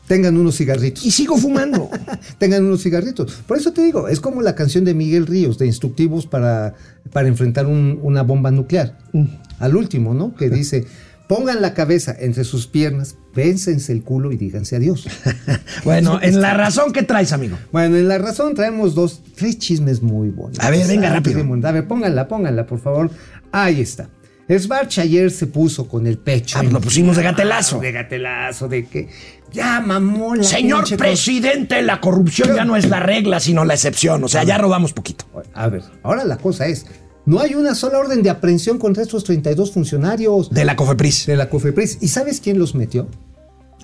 Tengan 0.08 0.36
unos 0.36 0.56
cigarritos. 0.56 1.04
Y 1.04 1.10
sigo 1.10 1.36
fumando. 1.36 1.90
Tengan 2.38 2.64
unos 2.64 2.82
cigarritos. 2.82 3.32
Por 3.46 3.58
eso 3.58 3.72
te 3.72 3.82
digo, 3.82 4.08
es 4.08 4.20
como 4.20 4.42
la 4.42 4.54
canción 4.54 4.84
de 4.84 4.94
Miguel 4.94 5.26
Ríos, 5.26 5.58
de 5.58 5.66
instructivos 5.66 6.26
para, 6.26 6.74
para 7.12 7.28
enfrentar 7.28 7.66
un- 7.66 7.98
una 8.02 8.22
bomba 8.22 8.50
nuclear. 8.50 8.98
Mm. 9.12 9.24
Al 9.60 9.76
último, 9.76 10.14
¿no? 10.14 10.34
Que 10.34 10.48
dice, 10.50 10.86
pongan 11.28 11.60
la 11.60 11.74
cabeza 11.74 12.16
entre 12.18 12.44
sus 12.44 12.66
piernas, 12.66 13.16
vénsense 13.34 13.92
el 13.92 14.02
culo 14.02 14.32
y 14.32 14.36
díganse 14.36 14.76
adiós. 14.76 15.06
bueno, 15.84 16.18
en 16.22 16.40
la 16.40 16.54
razón 16.54 16.92
que 16.92 17.02
traes, 17.02 17.32
amigo. 17.32 17.58
Bueno, 17.70 17.96
en 17.96 18.08
la 18.08 18.18
razón 18.18 18.54
traemos 18.54 18.94
dos, 18.94 19.22
tres 19.36 19.58
chismes 19.58 20.00
muy 20.02 20.30
bonitos. 20.30 20.64
A 20.64 20.70
ver, 20.70 20.86
venga, 20.86 21.10
Ah, 21.10 21.14
rápido. 21.14 21.40
A 21.64 21.72
ver, 21.72 21.86
pónganla, 21.86 22.28
pónganla, 22.28 22.66
por 22.66 22.80
favor. 22.80 23.10
Ahí 23.52 23.80
está. 23.80 24.08
Svarch 24.50 24.98
ayer 25.00 25.30
se 25.30 25.46
puso 25.46 25.86
con 25.88 26.06
el 26.06 26.16
pecho. 26.16 26.56
Ah, 26.56 26.62
pues 26.62 26.72
lo 26.72 26.80
pusimos 26.80 27.16
de 27.18 27.22
gatelazo. 27.22 27.80
De 27.80 27.92
gatelazo, 27.92 28.66
de 28.66 28.86
que 28.86 29.08
ya 29.52 29.80
mamó 29.80 30.34
la 30.34 30.44
Señor 30.44 30.80
pinche 30.80 30.96
presidente, 30.96 31.82
la 31.82 32.00
corrupción 32.00 32.54
ya 32.54 32.64
no 32.64 32.76
es 32.76 32.88
la 32.88 33.00
regla, 33.00 33.40
sino 33.40 33.64
la 33.64 33.74
excepción. 33.74 34.22
O 34.24 34.28
sea, 34.28 34.44
ya 34.44 34.58
robamos 34.58 34.92
poquito. 34.92 35.24
A 35.54 35.68
ver, 35.68 35.82
ahora 36.02 36.24
la 36.24 36.36
cosa 36.38 36.66
es, 36.66 36.86
no 37.26 37.40
hay 37.40 37.54
una 37.54 37.74
sola 37.74 37.98
orden 37.98 38.22
de 38.22 38.30
aprehensión 38.30 38.78
contra 38.78 39.02
estos 39.02 39.24
32 39.24 39.72
funcionarios 39.72 40.50
De 40.50 40.64
la 40.64 40.76
COFEPRIS. 40.76 41.26
de 41.26 41.36
la 41.36 41.48
COFEPRIS. 41.50 41.98
¿Y 42.00 42.08
sabes 42.08 42.40
quién 42.40 42.58
los 42.58 42.74
metió? 42.74 43.08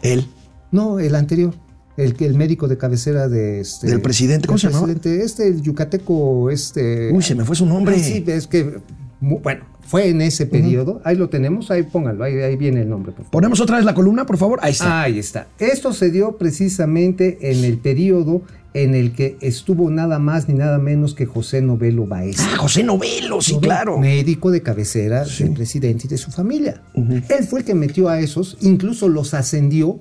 Él. 0.02 0.26
No, 0.70 0.98
el 0.98 1.14
anterior. 1.14 1.54
El, 1.96 2.34
médico 2.34 2.66
de 2.66 2.76
cabecera 2.76 3.28
de 3.28 3.60
este, 3.60 3.86
Del 3.86 4.00
presidente, 4.00 4.48
¿cómo 4.48 4.58
se 4.58 4.66
llamaba? 4.66 4.86
presidente, 4.86 5.24
Este, 5.24 5.46
el 5.46 5.62
yucateco, 5.62 6.50
este. 6.50 7.12
Uy, 7.12 7.22
se 7.22 7.36
me 7.36 7.44
fue 7.44 7.54
su 7.54 7.66
nombre. 7.66 7.94
Ah, 7.96 8.02
sí, 8.02 8.24
es 8.26 8.48
que, 8.48 8.80
bueno, 9.20 9.64
fue 9.86 10.08
en 10.08 10.20
ese 10.20 10.46
periodo. 10.46 11.00
Ahí 11.04 11.16
lo 11.16 11.28
tenemos, 11.28 11.70
ahí 11.70 11.82
pónganlo, 11.82 12.24
ahí, 12.24 12.34
ahí 12.38 12.56
viene 12.56 12.82
el 12.82 12.88
nombre, 12.88 13.12
por 13.12 13.24
favor. 13.24 13.30
Ponemos 13.30 13.60
otra 13.60 13.76
vez 13.76 13.84
la 13.84 13.94
columna, 13.94 14.26
por 14.26 14.36
favor. 14.36 14.58
Ahí 14.62 14.72
está. 14.72 15.02
Ahí 15.02 15.18
está. 15.18 15.48
Esto 15.58 15.92
se 15.92 16.10
dio 16.10 16.36
precisamente 16.36 17.50
en 17.50 17.64
el 17.64 17.78
periodo 17.78 18.42
en 18.74 18.96
el 18.96 19.12
que 19.12 19.36
estuvo 19.40 19.88
nada 19.88 20.18
más 20.18 20.48
ni 20.48 20.54
nada 20.54 20.78
menos 20.78 21.14
que 21.14 21.26
José 21.26 21.62
Novelo 21.62 22.06
Baez. 22.06 22.40
Ah, 22.40 22.56
José 22.56 22.82
Novelo, 22.82 23.40
sí, 23.40 23.56
claro. 23.60 23.98
Médico 23.98 24.50
de 24.50 24.62
cabecera 24.62 25.24
del 25.24 25.52
presidente 25.52 26.06
y 26.06 26.10
de 26.10 26.18
su 26.18 26.32
familia. 26.32 26.82
Él 26.94 27.44
fue 27.48 27.60
el 27.60 27.64
que 27.64 27.74
metió 27.74 28.08
a 28.08 28.18
esos, 28.18 28.58
incluso 28.60 29.08
los 29.08 29.32
ascendió 29.32 29.98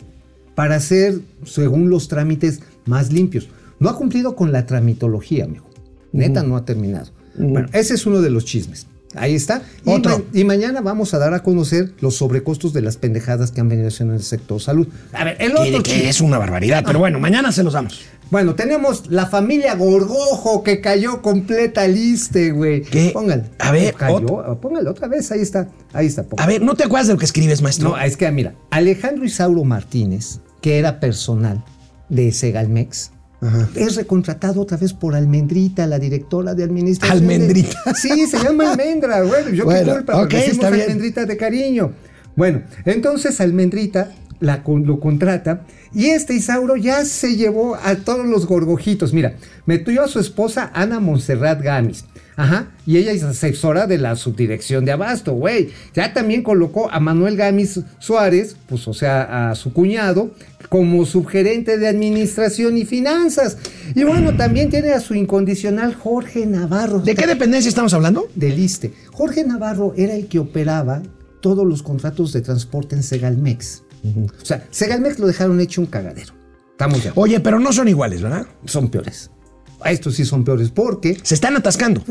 para 0.56 0.80
ser, 0.80 1.20
según 1.46 1.90
los 1.90 2.08
trámites, 2.08 2.62
más 2.86 3.14
limpios. 3.14 3.48
No 3.80 3.90
ha 3.90 3.98
cumplido 3.98 4.36
con 4.36 4.52
la 4.52 4.66
tramitología, 4.66 5.46
amigo. 5.46 5.70
Neta, 6.12 6.42
no 6.44 6.58
ha 6.58 6.66
terminado. 6.66 7.12
Bueno, 7.38 7.68
ese 7.74 7.94
es 7.94 8.06
uno 8.06 8.22
de 8.22 8.30
los 8.30 8.46
chismes. 8.46 8.88
Ahí 9.16 9.36
está. 9.36 9.62
Y, 9.86 9.90
Otro. 9.90 10.20
ma- 10.20 10.24
y 10.34 10.44
mañana 10.44 10.82
vamos 10.82 11.14
a 11.14 11.18
dar 11.20 11.34
a 11.34 11.44
conocer 11.44 11.94
los 12.02 12.16
sobrecostos 12.16 12.74
de 12.74 12.82
las 12.82 12.98
pendejadas 12.98 13.52
que 13.52 13.62
han 13.62 13.70
venido 13.70 13.88
haciendo 13.90 14.14
en 14.14 14.20
el 14.20 14.26
sector 14.26 14.60
salud. 14.62 14.88
A 15.14 15.24
ver, 15.24 15.38
el 15.40 15.56
otro 15.56 15.84
que 15.84 16.10
es 16.10 16.22
una 16.22 16.38
barbaridad. 16.38 16.84
Pero 16.86 17.00
bueno, 17.00 17.20
mañana 17.20 17.52
se 17.52 17.64
los 17.64 17.74
damos. 17.74 18.02
Bueno, 18.32 18.56
tenemos 18.56 19.12
la 19.12 19.28
familia 19.28 19.76
Gorgojo 19.76 20.64
que 20.64 20.82
cayó 20.82 21.22
completa 21.22 21.88
liste, 21.88 22.52
güey. 22.52 22.82
¿Qué? 22.82 23.12
Póngale. 23.14 23.44
A 23.60 23.72
ver, 23.72 23.94
Cayó. 23.94 24.60
Póngale 24.60 24.90
otra 24.90 25.08
vez. 25.08 25.32
Ahí 25.32 25.42
está. 25.42 25.68
Ahí 25.94 26.08
está. 26.08 26.24
póngale. 26.24 26.44
A 26.44 26.48
ver, 26.48 26.62
¿no 26.64 26.74
te 26.74 26.84
acuerdas 26.84 27.08
de 27.08 27.14
lo 27.14 27.20
que 27.20 27.26
escribes, 27.26 27.62
maestro? 27.62 27.90
No, 27.90 27.98
es 28.02 28.18
que 28.18 28.32
mira, 28.32 28.56
Alejandro 28.72 29.24
Isauro 29.26 29.64
Martínez, 29.64 30.40
que 30.62 30.80
era 30.80 31.00
personal 31.00 31.64
de 32.10 32.32
Segalmex, 32.32 33.12
es 33.76 33.96
recontratado 33.96 34.62
otra 34.62 34.78
vez 34.78 34.94
por 34.94 35.16
Almendrita, 35.16 35.86
la 35.88 36.00
directora 36.00 36.54
de 36.54 36.64
administración. 36.64 37.28
de- 37.28 37.34
Almendrita. 37.36 37.78
Sí, 37.96 38.26
se 38.28 38.38
llama 38.40 38.72
Almendra, 38.72 39.22
güey. 39.22 39.56
Yo 39.56 39.66
Bueno, 39.66 39.86
qué 39.86 39.92
culpa, 39.98 40.22
ok, 40.22 40.32
le 40.34 40.38
decimos 40.40 40.54
está 40.58 40.70
bien. 40.70 40.82
Almendrita 40.84 41.26
de 41.26 41.38
cariño. 41.38 41.92
Bueno, 42.36 42.62
entonces 42.86 43.40
Almendrita 43.42 44.12
la, 44.40 44.64
lo 44.66 45.00
contrata 45.00 45.62
y 45.94 46.08
este 46.08 46.34
Isauro 46.34 46.76
ya 46.76 47.06
se 47.06 47.36
llevó 47.36 47.76
a 47.76 47.96
todos 47.96 48.26
los 48.26 48.46
gorgojitos. 48.48 49.14
Mira, 49.14 49.36
metió 49.66 50.04
a 50.04 50.08
su 50.08 50.20
esposa 50.20 50.72
Ana 50.74 51.00
Montserrat 51.00 51.62
Gamis. 51.62 52.06
Ajá, 52.36 52.72
y 52.86 52.98
ella 52.98 53.12
es 53.12 53.24
asesora 53.24 53.86
de 53.88 53.98
la 53.98 54.16
subdirección 54.16 54.86
de 54.86 54.92
Abasto, 54.92 55.34
güey. 55.34 55.70
Ya 55.94 56.14
también 56.14 56.42
colocó 56.44 56.92
a 56.92 57.00
Manuel 57.00 57.38
Gamis 57.38 57.82
Suárez, 58.00 58.56
pues 58.68 58.88
o 58.88 58.94
sea, 58.94 59.52
a 59.52 59.56
su 59.56 59.72
cuñado, 59.72 60.32
como 60.70 61.06
subgerente 61.06 61.78
de 61.78 61.88
administración 61.88 62.78
y 62.78 62.86
finanzas. 62.86 63.58
Y 63.96 64.04
bueno, 64.04 64.36
también 64.36 64.70
tiene 64.70 64.92
a 64.92 65.00
su 65.00 65.14
incondicional 65.14 65.94
Jorge 65.94 66.46
Navarro. 66.46 67.00
¿De 67.00 67.16
qué 67.16 67.28
dependencia 67.28 67.70
estamos 67.70 67.94
hablando? 67.94 68.28
del 68.36 68.60
ISSSTE. 68.60 68.94
Jorge 69.12 69.44
Navarro 69.44 69.94
era 69.96 70.14
el 70.16 70.28
que 70.28 70.40
operaba 70.40 71.02
todos 71.42 71.66
los 71.66 71.84
contratos 71.84 72.34
de 72.34 72.42
transporte 72.42 72.96
en 72.96 73.04
Segalmex. 73.04 73.84
O 74.42 74.46
sea, 74.46 74.66
Segalmex 74.70 75.20
lo 75.20 75.28
dejaron 75.28 75.60
hecho 75.62 75.82
un 75.82 75.88
cagadero. 75.88 76.34
Estamos 76.72 77.04
ya. 77.04 77.12
Oye, 77.16 77.40
pero 77.40 77.60
no 77.60 77.72
son 77.72 77.88
iguales, 77.88 78.22
¿verdad? 78.22 78.48
Son 78.66 78.90
peores. 78.90 79.30
Estos 79.92 80.16
sí 80.16 80.26
son 80.26 80.44
peores 80.44 80.70
porque 80.70 81.18
Se 81.24 81.34
están 81.36 81.56
atascando. 81.56 82.04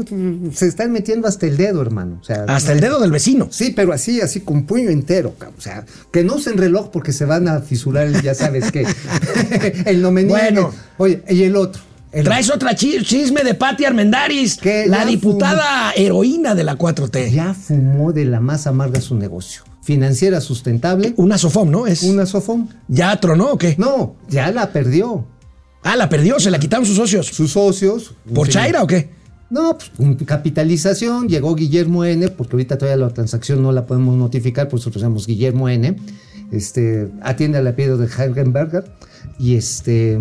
se 0.53 0.67
están 0.67 0.93
metiendo 0.93 1.29
hasta 1.29 1.47
el 1.47 1.57
dedo, 1.57 1.81
hermano. 1.83 2.19
O 2.21 2.25
sea, 2.25 2.45
Hasta 2.49 2.73
el 2.73 2.81
dedo 2.81 3.01
del 3.01 3.11
vecino. 3.11 3.49
Sí, 3.51 3.73
pero 3.75 3.93
así, 3.93 4.21
así 4.21 4.41
con 4.41 4.65
puño 4.65 4.91
entero. 4.91 5.35
O 5.57 5.61
sea, 5.61 5.85
que 6.13 6.25
no 6.25 6.37
usen 6.37 6.57
reloj 6.59 6.91
porque 6.91 7.13
se 7.13 7.25
van 7.25 7.49
a 7.49 7.61
fisurar, 7.61 8.07
el- 8.07 8.23
ya 8.23 8.35
sabes 8.35 8.71
qué. 8.73 8.87
el 9.87 10.03
no 10.03 10.11
me 10.13 10.23
niegues. 10.25 10.43
Bueno. 10.43 10.73
Oye, 10.99 11.23
y 11.29 11.43
el 11.45 11.57
otro. 11.57 11.83
El 12.13 12.25
Traes 12.25 12.51
otra 12.51 12.75
chi- 12.75 13.03
chisme 13.03 13.43
de 13.43 13.55
Patti 13.55 13.87
Armendaris, 13.87 14.59
Que 14.59 14.87
la 14.87 15.07
diputada 15.07 15.93
heroína 15.97 16.55
de 16.55 16.63
la 16.63 16.77
4T. 16.77 17.31
ya 17.31 17.55
fumó 17.55 18.13
de 18.13 18.27
la 18.27 18.39
más 18.39 18.67
amarga 18.67 19.01
su 19.01 19.15
negocio. 19.17 19.63
Financiera 19.83 20.41
sustentable, 20.43 21.15
Una 21.17 21.39
Sofom, 21.39 21.71
¿no? 21.71 21.87
Es. 21.87 22.03
una 22.05 22.27
sofón. 22.27 22.69
¿Ya 22.87 23.19
tronó 23.19 23.53
o 23.53 23.59
qué? 23.59 23.75
No, 23.79 24.15
ya 24.29 24.53
la 24.53 24.71
perdió. 24.73 25.27
Ah, 25.83 25.97
la 25.97 26.09
perdió, 26.09 26.39
se 26.39 26.51
la 26.51 26.59
quitaron 26.59 26.87
sus 26.87 26.97
socios. 26.97 27.27
Sus 27.27 27.53
socios. 27.53 28.15
¿Por 28.33 28.47
sí. 28.47 28.53
Chaira 28.55 28.83
o 28.83 28.87
qué? 28.87 29.11
No, 29.51 29.77
pues 29.77 29.91
con 29.97 30.15
capitalización. 30.15 31.29
Llegó 31.29 31.55
Guillermo 31.55 32.05
N, 32.05 32.29
porque 32.29 32.55
ahorita 32.57 32.79
todavía 32.79 33.05
la 33.05 33.13
transacción 33.13 33.63
no 33.63 33.73
la 33.73 33.85
podemos 33.85 34.17
notificar, 34.17 34.69
por 34.69 34.81
eso 34.81 34.91
llamamos 34.91 35.27
Guillermo 35.27 35.69
N. 35.69 35.97
Este, 36.53 37.11
atiende 37.21 37.59
al 37.59 37.67
apellido 37.67 37.99
de 37.99 38.07
Hagenberger. 38.07 38.85
Y 39.39 39.57
este. 39.57 40.21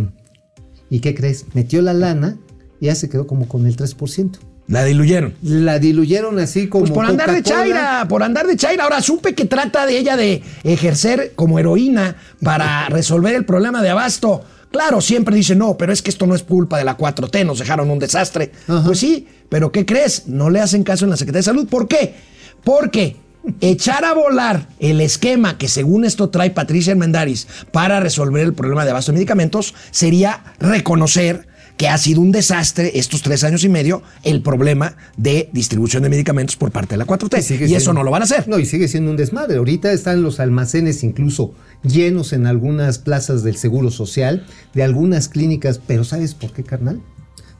¿Y 0.89 0.99
qué 0.99 1.15
crees? 1.15 1.45
Metió 1.53 1.81
la 1.81 1.93
lana 1.93 2.37
y 2.81 2.87
ya 2.87 2.95
se 2.95 3.09
quedó 3.09 3.25
como 3.27 3.47
con 3.47 3.67
el 3.67 3.77
3%. 3.77 4.39
La 4.67 4.83
diluyeron. 4.83 5.33
La 5.41 5.79
diluyeron 5.79 6.39
así 6.39 6.67
como. 6.67 6.83
Pues 6.83 6.93
por 6.93 7.05
andar 7.05 7.31
de. 7.31 7.43
Chaira, 7.43 8.05
por 8.09 8.23
andar 8.23 8.47
de 8.47 8.55
Chaira. 8.55 8.83
Ahora 8.83 9.01
supe 9.01 9.35
que 9.35 9.45
trata 9.45 9.85
de 9.85 9.97
ella 9.97 10.17
de 10.17 10.43
ejercer 10.63 11.33
como 11.35 11.59
heroína 11.59 12.15
para 12.41 12.87
resolver 12.89 13.35
el 13.35 13.45
problema 13.45 13.81
de 13.81 13.89
abasto. 13.89 14.43
Claro, 14.71 15.01
siempre 15.01 15.35
dice, 15.35 15.55
no, 15.55 15.77
pero 15.77 15.91
es 15.91 16.01
que 16.01 16.09
esto 16.09 16.25
no 16.25 16.33
es 16.33 16.43
culpa 16.43 16.77
de 16.77 16.85
la 16.85 16.97
4T, 16.97 17.45
nos 17.45 17.59
dejaron 17.59 17.91
un 17.91 17.99
desastre. 17.99 18.51
Ajá. 18.67 18.83
Pues 18.85 18.99
sí, 18.99 19.27
pero 19.49 19.71
¿qué 19.71 19.85
crees? 19.85 20.27
No 20.27 20.49
le 20.49 20.61
hacen 20.61 20.83
caso 20.83 21.05
en 21.05 21.11
la 21.11 21.17
Secretaría 21.17 21.39
de 21.39 21.43
Salud. 21.43 21.67
¿Por 21.67 21.87
qué? 21.87 22.15
Porque 22.63 23.17
echar 23.59 24.05
a 24.05 24.13
volar 24.13 24.69
el 24.79 25.01
esquema 25.01 25.57
que 25.57 25.67
según 25.67 26.05
esto 26.05 26.29
trae 26.29 26.51
Patricia 26.51 26.93
Armendáriz 26.93 27.47
para 27.71 27.99
resolver 27.99 28.43
el 28.43 28.53
problema 28.53 28.85
de 28.85 28.91
abasto 28.91 29.11
de 29.11 29.17
medicamentos 29.17 29.73
sería 29.89 30.43
reconocer 30.59 31.47
que 31.81 31.89
ha 31.89 31.97
sido 31.97 32.21
un 32.21 32.31
desastre 32.31 32.91
estos 32.99 33.23
tres 33.23 33.43
años 33.43 33.63
y 33.63 33.69
medio 33.69 34.03
el 34.21 34.43
problema 34.43 34.95
de 35.17 35.49
distribución 35.51 36.03
de 36.03 36.09
medicamentos 36.09 36.55
por 36.55 36.69
parte 36.69 36.93
de 36.93 36.97
la 36.99 37.07
4T. 37.07 37.67
Y, 37.67 37.73
eso 37.73 37.91
no 37.91 38.03
lo 38.03 38.11
van 38.11 38.21
a 38.21 38.25
hacer. 38.25 38.47
No, 38.47 38.59
y 38.59 38.67
sigue 38.67 38.87
siendo 38.87 39.09
un 39.09 39.17
desmadre. 39.17 39.57
Ahorita 39.57 39.91
están 39.91 40.21
los 40.21 40.39
almacenes 40.39 41.03
incluso 41.03 41.55
llenos 41.81 42.33
en 42.33 42.45
algunas 42.45 42.99
plazas 42.99 43.41
del 43.41 43.55
Seguro 43.55 43.89
Social, 43.89 44.45
de 44.75 44.83
algunas 44.83 45.27
clínicas, 45.27 45.81
pero 45.87 46.03
¿sabes 46.03 46.35
por 46.35 46.53
qué, 46.53 46.63
carnal? 46.63 47.01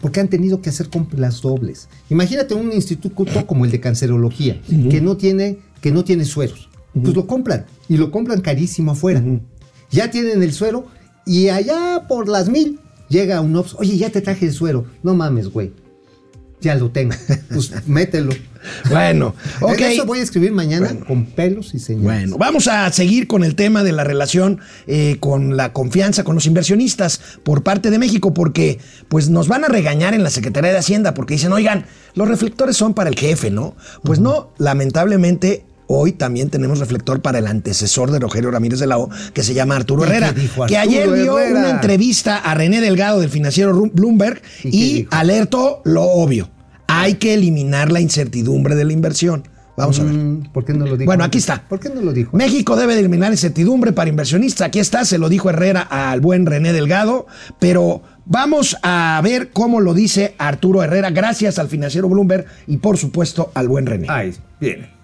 Porque 0.02 0.20
han 0.20 0.28
tenido 0.28 0.62
que 0.62 0.70
hacer 0.70 0.90
compras 0.90 1.42
dobles. 1.42 1.90
Imagínate 2.12 2.54
un 2.54 2.72
instituto 2.74 3.48
como 3.48 3.66
el 3.66 3.72
de 3.72 3.80
cancerología, 3.80 4.62
que 4.68 5.02
no 5.02 5.18
tiene, 5.18 5.58
que 5.82 5.92
no 5.92 6.04
tiene 6.04 6.26
sueros. 6.26 6.70
Pues 6.94 7.16
lo 7.16 7.26
compran, 7.26 7.66
y 7.90 7.98
lo 7.98 8.12
compran 8.12 8.42
carísimo 8.42 8.92
afuera. 8.92 9.24
Ya 9.90 10.12
tienen 10.12 10.44
el 10.44 10.54
suero, 10.54 10.86
y 11.26 11.50
allá 11.50 12.06
por 12.08 12.30
las 12.30 12.50
mil 12.50 12.80
llega 13.12 13.42
un 13.42 13.56
ops, 13.56 13.76
oye, 13.78 13.98
ya 13.98 14.10
te 14.10 14.22
traje 14.22 14.48
el 14.48 14.54
suero. 14.54 14.86
No 15.04 15.14
mames, 15.14 15.50
güey. 15.50 15.72
ya 16.62 16.76
lo 16.76 16.90
tengo. 16.90 17.14
Pues 17.50 17.72
mételo. 17.88 18.32
Bueno, 18.90 19.34
ok. 19.60 19.80
En 19.80 19.84
eso 19.86 20.06
voy 20.06 20.20
a 20.20 20.22
escribir 20.22 20.52
mañana 20.52 20.94
con 21.08 21.26
pelos 21.26 21.74
y 21.74 21.80
señales. 21.80 22.04
Bueno, 22.04 22.38
vamos 22.38 22.68
a 22.68 22.92
seguir 22.92 23.26
con 23.28 23.44
el 23.44 23.56
tema 23.56 23.84
de 23.84 23.92
la 23.92 24.04
relación 24.04 24.60
eh, 24.86 25.18
con 25.20 25.58
la 25.58 25.74
confianza 25.74 26.24
con 26.24 26.36
los 26.36 26.46
inversionistas 26.46 27.20
por 27.44 27.64
parte 27.64 27.90
de 27.90 27.98
México, 27.98 28.34
porque 28.36 28.78
pues 29.10 29.30
nos 29.30 29.48
van 29.48 29.64
a 29.64 29.68
regañar 29.68 30.14
en 30.14 30.24
la 30.24 30.30
Secretaría 30.30 30.72
de 30.72 30.78
Hacienda, 30.78 31.16
porque 31.16 31.34
dicen, 31.34 31.52
oigan, 31.52 31.86
los 32.14 32.28
reflectores 32.28 32.78
son 32.78 32.94
para 32.94 33.10
el 33.10 33.16
jefe, 33.16 33.50
¿no? 33.50 33.76
Pues 34.04 34.20
no, 34.20 34.52
lamentablemente. 34.60 35.66
Hoy 35.94 36.14
también 36.14 36.50
tenemos 36.50 36.80
reflector 36.80 37.22
para 37.22 37.40
el 37.40 37.48
antecesor 37.48 38.12
de 38.12 38.20
Rogelio 38.20 38.50
Ramírez 38.50 38.80
de 38.80 38.88
la 38.88 38.98
O, 38.98 39.10
que 39.34 39.44
se 39.44 39.54
llama 39.54 39.76
Arturo 39.76 40.04
¿Y 40.04 40.08
qué 40.08 40.12
Herrera, 40.16 40.34
que 40.68 40.78
ayer 40.78 41.12
dio 41.12 41.38
Herrera? 41.38 41.60
una 41.60 41.70
entrevista 41.70 42.38
a 42.38 42.56
René 42.56 42.80
Delgado 42.80 43.20
del 43.20 43.30
financiero 43.30 43.74
Bloomberg 43.92 44.42
¿Y 44.64 45.06
alertó 45.12 45.82
lo 45.84 46.04
obvio. 46.04 46.50
Hay 46.88 47.16
que 47.16 47.34
eliminar 47.34 47.92
la 47.92 48.00
incertidumbre 48.00 48.76
de 48.76 48.86
la 48.86 48.94
inversión. 48.94 49.44
Vamos 49.76 50.00
a 50.00 50.04
ver. 50.04 50.14
Mm, 50.14 50.44
¿Por 50.54 50.64
qué 50.64 50.74
no 50.74 50.86
lo 50.86 50.96
dijo? 50.96 51.06
Bueno, 51.08 51.26
aquí 51.26 51.40
está. 51.40 51.68
¿Por 51.68 51.80
qué 51.82 51.90
no 51.90 52.02
lo 52.02 52.14
dijo? 52.14 52.38
México 52.38 52.78
debe 52.78 52.94
de 52.94 53.00
eliminar 53.00 53.32
incertidumbre 53.32 53.92
para 53.92 54.10
inversionistas. 54.10 54.68
Aquí 54.68 54.80
está, 54.80 55.04
se 55.04 55.18
lo 55.18 55.28
dijo 55.28 55.50
Herrera 55.50 55.82
al 55.82 56.22
buen 56.22 56.46
René 56.46 56.72
Delgado, 56.72 57.28
pero 57.60 58.02
vamos 58.26 58.78
a 58.82 59.20
ver 59.24 59.50
cómo 59.52 59.82
lo 59.82 59.94
dice 59.94 60.36
Arturo 60.38 60.84
Herrera, 60.84 61.10
gracias 61.10 61.60
al 61.60 61.68
financiero 61.68 62.08
Bloomberg 62.08 62.46
y 62.68 62.78
por 62.78 62.98
supuesto 62.98 63.52
al 63.56 63.68
buen 63.68 63.86
René. 63.86 64.08
Ay, 64.10 64.34
bien. 64.60 65.01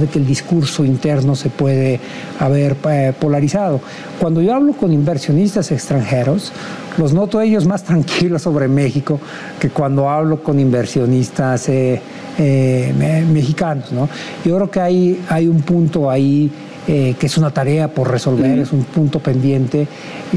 De 0.00 0.06
que 0.08 0.18
el 0.18 0.26
discurso 0.26 0.84
interno 0.84 1.34
se 1.36 1.50
puede 1.50 2.00
haber 2.38 2.76
eh, 2.88 3.12
polarizado. 3.18 3.80
Cuando 4.18 4.40
yo 4.42 4.54
hablo 4.54 4.72
con 4.72 4.92
inversionistas 4.92 5.70
extranjeros, 5.70 6.52
los 6.98 7.12
noto 7.12 7.40
ellos 7.40 7.66
más 7.66 7.84
tranquilos 7.90 8.42
sobre 8.42 8.68
México 8.68 9.20
que 9.60 9.70
cuando 9.70 10.08
hablo 10.08 10.42
con 10.42 10.58
inversionistas 10.58 11.68
eh, 11.68 12.00
eh, 12.38 12.94
me- 12.98 13.22
mexicanos. 13.22 13.92
¿no? 13.92 14.08
Yo 14.44 14.56
creo 14.56 14.70
que 14.70 14.80
hay, 14.80 15.20
hay 15.28 15.46
un 15.48 15.60
punto 15.62 16.10
ahí 16.10 16.50
eh, 16.92 17.14
que 17.20 17.26
es 17.26 17.38
una 17.38 17.52
tarea 17.52 17.86
por 17.86 18.10
resolver, 18.10 18.58
es 18.58 18.72
un 18.72 18.82
punto 18.82 19.20
pendiente 19.20 19.86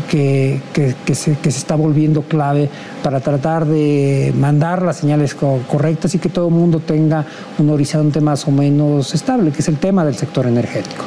que, 0.09 0.61
que- 0.71 0.93
que 1.03 1.15
se, 1.15 1.35
que 1.37 1.49
se 1.49 1.57
está 1.57 1.75
volviendo 1.75 2.21
clave 2.21 2.69
para 3.01 3.19
tratar 3.21 3.65
de 3.65 4.31
mandar 4.39 4.83
las 4.83 4.97
señales 4.97 5.33
co- 5.33 5.61
correctas 5.67 6.13
y 6.13 6.19
que 6.19 6.29
todo 6.29 6.49
el 6.49 6.53
mundo 6.53 6.79
tenga 6.79 7.25
un 7.57 7.69
horizonte 7.71 8.21
más 8.21 8.47
o 8.47 8.51
menos 8.51 9.15
estable, 9.15 9.49
que 9.51 9.61
es 9.61 9.67
el 9.67 9.77
tema 9.77 10.05
del 10.05 10.13
sector 10.15 10.45
energético. 10.45 11.03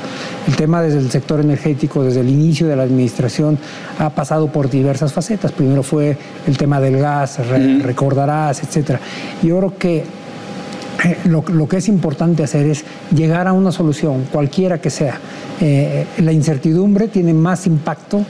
El 0.49 0.57
tema 0.57 0.83
desde 0.83 0.99
el 0.99 1.11
sector 1.13 1.39
energético, 1.41 2.03
desde 2.03 2.21
el 2.21 2.29
inicio 2.29 2.67
de 2.67 2.75
la 2.77 2.83
administración, 2.83 3.57
ha 4.01 4.11
pasado 4.11 4.49
por 4.49 4.69
diversas 4.69 5.13
facetas. 5.13 5.53
Primero 5.53 5.83
fue 5.85 6.17
el 6.47 6.57
tema 6.59 6.81
del 6.81 6.99
gas, 6.99 7.39
re- 7.49 7.79
recordarás, 7.83 8.63
etcétera. 8.65 8.99
Yo 9.45 9.59
creo 9.59 9.79
que 9.79 10.05
lo, 11.27 11.45
lo 11.49 11.69
que 11.69 11.77
es 11.79 11.89
importante 11.89 12.43
hacer 12.43 12.67
es 12.67 12.85
llegar 13.15 13.47
a 13.49 13.53
una 13.53 13.73
solución, 13.73 14.25
cualquiera 14.33 14.81
que 14.81 14.91
sea. 14.91 15.19
Eh, 15.61 16.07
la 16.19 16.33
incertidumbre 16.33 17.09
tiene 17.09 17.33
más 17.35 17.67
impacto 17.67 18.25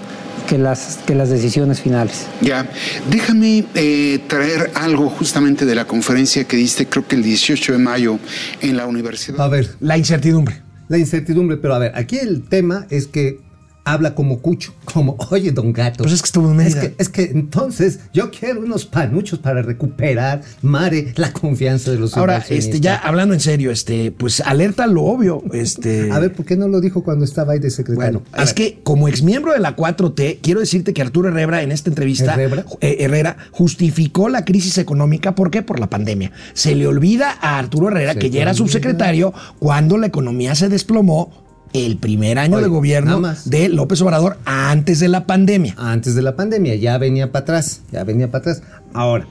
que 0.49 0.59
las, 0.59 1.01
que 1.07 1.15
las 1.15 1.29
decisiones 1.29 1.81
finales. 1.81 2.27
Ya, 2.41 2.69
déjame 3.11 3.65
eh, 3.75 4.21
traer 4.29 4.71
algo 4.75 5.09
justamente 5.09 5.65
de 5.67 5.75
la 5.75 5.87
conferencia 5.87 6.45
que 6.45 6.57
diste, 6.57 6.87
creo 6.87 7.07
que 7.07 7.17
el 7.17 7.23
18 7.25 7.73
de 7.73 7.79
mayo 7.79 8.19
en 8.61 8.77
la 8.77 8.87
universidad. 8.87 9.41
A 9.41 9.49
ver, 9.49 9.69
La 9.81 9.99
incertidumbre. 9.99 10.63
la 10.89 10.99
incertidumbre, 10.99 11.57
pero 11.57 11.75
a 11.75 11.79
ver, 11.81 11.93
aquí 11.97 12.19
el 12.19 12.43
tema 12.43 12.87
es 12.91 13.09
que 13.09 13.41
habla 13.87 14.17
como 14.17 14.41
cucho, 14.41 14.75
como, 14.85 15.17
oye, 15.31 15.53
don 15.53 15.73
gato. 15.73 16.03
Pues 16.03 16.13
es 16.13 16.21
que 16.21 16.27
estuvo 16.27 16.51
en 16.51 16.61
es 16.61 16.75
que, 16.75 16.95
es 16.99 17.09
que 17.09 17.23
entonces 17.23 18.01
yo 18.13 18.33
quiero 18.33 18.61
unos 18.61 18.85
panuchos 18.85 19.39
para 19.39 19.63
recuperar, 19.63 20.43
Mare, 20.61 21.13
la 21.15 21.33
confianza 21.33 21.93
de 21.93 21.99
los 21.99 22.17
Ahora, 22.17 22.45
este, 22.49 22.81
ya 22.81 22.97
hablando 22.97 23.33
en 23.33 23.39
serio, 23.41 23.71
este, 23.71 24.11
pues 24.11 24.41
alerta 24.41 24.89
lo 24.89 25.05
obvio. 25.05 25.43
Este, 25.53 26.11
A 26.11 26.19
ver, 26.19 26.33
¿por 26.33 26.45
qué 26.45 26.57
no 26.57 26.67
lo 26.67 26.81
dijo 26.81 27.05
cuando 27.05 27.25
estaba 27.25 27.53
ahí 27.53 27.61
de 27.61 27.71
secretario? 27.71 28.23
Bueno, 28.25 28.43
es 28.43 28.47
ver. 28.47 28.55
que 28.55 28.81
como 28.83 29.07
exmiembro 29.07 29.53
de 29.53 29.61
la 29.61 29.77
4T, 29.77 30.41
quiero 30.43 30.59
decirte 30.59 30.93
que 30.93 31.01
Arturo 31.01 31.29
Herrera 31.29 31.63
en 31.63 31.71
esta 31.71 31.89
entrevista, 31.89 32.35
¿Herrera? 32.35 32.65
eh, 32.81 32.97
Herrera 33.01 33.37
justificó 33.53 34.29
la 34.29 34.45
crisis 34.45 34.79
económica, 34.79 35.37
¿por 35.37 35.53
qué? 35.53 35.63
Por 35.63 35.79
la 35.79 35.89
pandemia. 35.89 36.33
Se 36.55 36.75
le 36.75 36.89
olvida 36.89 37.39
a 37.41 37.57
Arturo 37.57 37.89
Herrera 37.89 38.15
Se 38.15 38.19
que 38.19 38.31
ya 38.31 38.43
era 38.43 38.53
subsecretario 38.53 39.33
cuando 39.61 39.97
la 39.97 40.09
economía 40.09 40.57
se 40.57 40.69
desplomó 40.69 41.46
el 41.73 41.99
primer 41.99 42.39
año 42.39 42.57
Oye, 42.57 42.65
de 42.65 42.71
gobierno 42.71 43.21
más. 43.21 43.49
de 43.51 43.69
López 43.69 44.01
Obrador 44.03 44.39
antes 44.45 45.01
de 45.01 45.09
la 45.09 45.27
pandemia. 45.27 45.75
Antes 45.77 46.15
de 46.15 46.23
la 46.23 46.37
pandemia, 46.37 46.75
ya 46.77 46.97
venía 46.99 47.33
para 47.33 47.43
atrás, 47.43 47.83
ya 47.93 48.05
venía 48.05 48.31
para 48.31 48.41
atrás. 48.53 48.63
Ahora, 48.95 49.27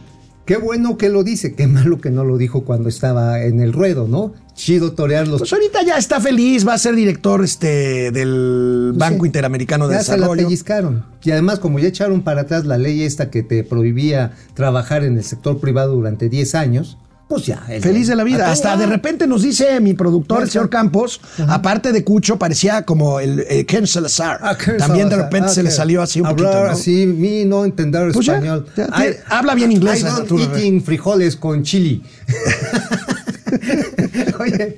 qué 0.45 0.57
bueno 0.57 0.97
que 0.97 1.09
lo 1.09 1.23
dice, 1.23 1.55
qué 1.55 1.67
malo 1.67 1.99
que 1.99 2.11
no 2.11 2.23
lo 2.23 2.37
dijo 2.37 2.63
cuando 2.65 2.87
estaba 2.89 3.41
en 3.41 3.59
el 3.61 3.73
ruedo, 3.73 4.07
¿no? 4.07 4.33
Chido 4.53 4.93
torear 4.93 5.27
los 5.27 5.39
Pues 5.41 5.51
ahorita 5.51 5.83
ya 5.83 5.97
está 5.97 6.21
feliz, 6.21 6.65
va 6.65 6.75
a 6.75 6.77
ser 6.77 6.95
director 6.95 7.43
este, 7.43 8.11
del 8.11 8.93
Banco 8.95 9.23
Sí. 9.23 9.27
Interamericano 9.27 9.87
de 9.87 9.95
ya 9.95 10.03
se 10.03 10.11
la 10.11 10.17
Desarrollo. 10.17 10.43
pellizcaron. 10.43 11.05
Y 11.23 11.31
además, 11.31 11.59
como 11.59 11.79
ya 11.79 11.87
echaron 11.89 12.21
para 12.21 12.41
atrás 12.41 12.65
la 12.65 12.77
ley 12.77 13.01
esta 13.03 13.29
que 13.29 13.43
te 13.43 13.63
prohibía 13.65 14.31
trabajar 14.53 15.03
en 15.03 15.17
el 15.17 15.23
sector 15.25 15.59
privado 15.59 15.95
durante 15.95 16.29
10 16.29 16.55
años, 16.55 16.97
pues 17.27 17.45
ya. 17.45 17.63
el- 17.69 17.81
Feliz 17.81 18.07
de 18.07 18.15
la 18.15 18.23
vida. 18.23 18.51
Hasta 18.51 18.77
de 18.77 18.85
repente 18.85 19.25
nos 19.27 19.41
dice 19.43 19.79
mi 19.79 19.93
productor, 19.93 20.43
el 20.43 20.49
señor 20.49 20.69
Campos, 20.69 21.19
aparte 21.47 21.91
de 21.91 22.03
Cucho, 22.03 22.37
parecía 22.37 22.83
como 22.83 23.19
el 23.19 23.45
eh, 23.49 23.65
Ken 23.65 23.87
Salazar. 23.87 24.39
Ah, 24.41 24.57
Ken 24.57 24.77
También 24.77 25.09
de 25.09 25.15
repente 25.17 25.47
Ah, 25.49 25.53
se 25.53 25.63
le 25.63 25.71
salió 25.71 26.01
así 26.01 26.21
un 26.21 26.27
hablar 26.27 26.45
poquito. 26.51 26.65
¿no? 26.65 26.71
así, 26.71 27.05
mi 27.07 27.45
no 27.45 27.65
entender 27.65 28.11
Pues 28.13 28.27
español. 28.27 28.67
ya, 28.77 28.87
habla 29.27 29.55
bien 29.55 29.71
inglés, 29.71 30.01
I 30.01 30.03
don't 30.05 30.31
eating 30.39 30.83
frijoles 30.83 31.35
con 31.35 31.63
chili. 31.63 32.03
Oye, 34.39 34.77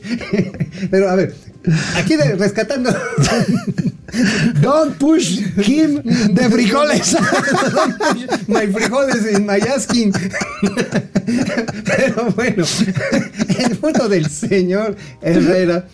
pero 0.91 1.09
a 1.09 1.15
ver, 1.15 1.33
aquí 1.95 2.15
de- 2.15 2.35
rescatando. 2.35 2.89
Don't 4.61 4.97
push 4.97 5.39
him 5.57 6.01
de 6.33 6.49
frijoles. 6.49 7.15
my 8.47 8.67
frijoles 8.67 9.25
en 9.33 9.45
my 9.45 9.59
asking. 9.75 10.13
Pero 11.85 12.31
bueno, 12.31 12.63
el 13.59 13.77
punto 13.77 14.07
del 14.07 14.29
señor 14.29 14.95
Herrera 15.21 15.87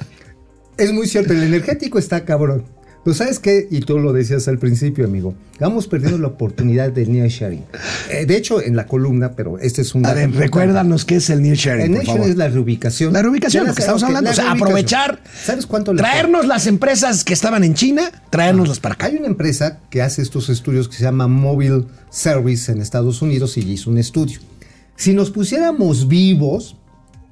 es 0.77 0.91
muy 0.93 1.07
cierto. 1.07 1.33
El 1.33 1.43
energético 1.43 1.97
está 1.99 2.23
cabrón. 2.23 2.65
Pero 3.03 3.13
¿sabes 3.13 3.39
qué? 3.39 3.67
Y 3.69 3.81
tú 3.81 3.99
lo 3.99 4.13
decías 4.13 4.47
al 4.47 4.59
principio, 4.59 5.05
amigo. 5.05 5.33
Vamos 5.59 5.87
perdiendo 5.87 6.17
la 6.17 6.27
oportunidad 6.27 6.91
del 6.91 7.11
nearshoring. 7.11 7.63
Eh, 8.09 8.25
de 8.25 8.37
hecho, 8.37 8.61
en 8.61 8.75
la 8.75 8.87
columna, 8.87 9.33
pero 9.35 9.59
este 9.59 9.81
es 9.81 9.93
un 9.93 10.05
A 10.05 10.13
ver, 10.13 10.31
recuérdanos 10.31 11.03
qué 11.03 11.17
es 11.17 11.29
el 11.29 11.41
Near 11.41 11.57
Sharing, 11.57 11.85
El 11.85 11.91
nearshoring 11.91 12.23
es 12.23 12.37
la 12.37 12.47
reubicación. 12.47 13.13
La 13.13 13.21
reubicación, 13.21 13.67
lo 13.67 13.73
que 13.73 13.81
estamos 13.81 14.03
hablando. 14.03 14.29
la 14.29 14.31
O 14.31 14.35
sea, 14.35 14.51
aprovechar, 14.51 15.21
¿Sabes 15.43 15.65
cuánto 15.65 15.93
traernos 15.95 16.45
las 16.47 16.67
empresas 16.67 17.23
que 17.23 17.33
estaban 17.33 17.63
en 17.63 17.73
China, 17.73 18.09
traernoslas 18.29 18.79
para 18.79 18.95
acá. 18.95 19.07
Hay 19.07 19.17
una 19.17 19.27
empresa 19.27 19.79
que 19.89 20.01
hace 20.01 20.21
estos 20.21 20.49
estudios 20.49 20.87
que 20.87 20.95
se 20.95 21.03
llama 21.03 21.27
Mobile 21.27 21.85
Service 22.09 22.71
en 22.71 22.81
Estados 22.81 23.21
Unidos 23.21 23.57
y 23.57 23.61
hizo 23.61 23.89
un 23.89 23.97
estudio. 23.97 24.39
Si 24.95 25.13
nos 25.13 25.31
pusiéramos 25.31 26.07
vivos, 26.07 26.77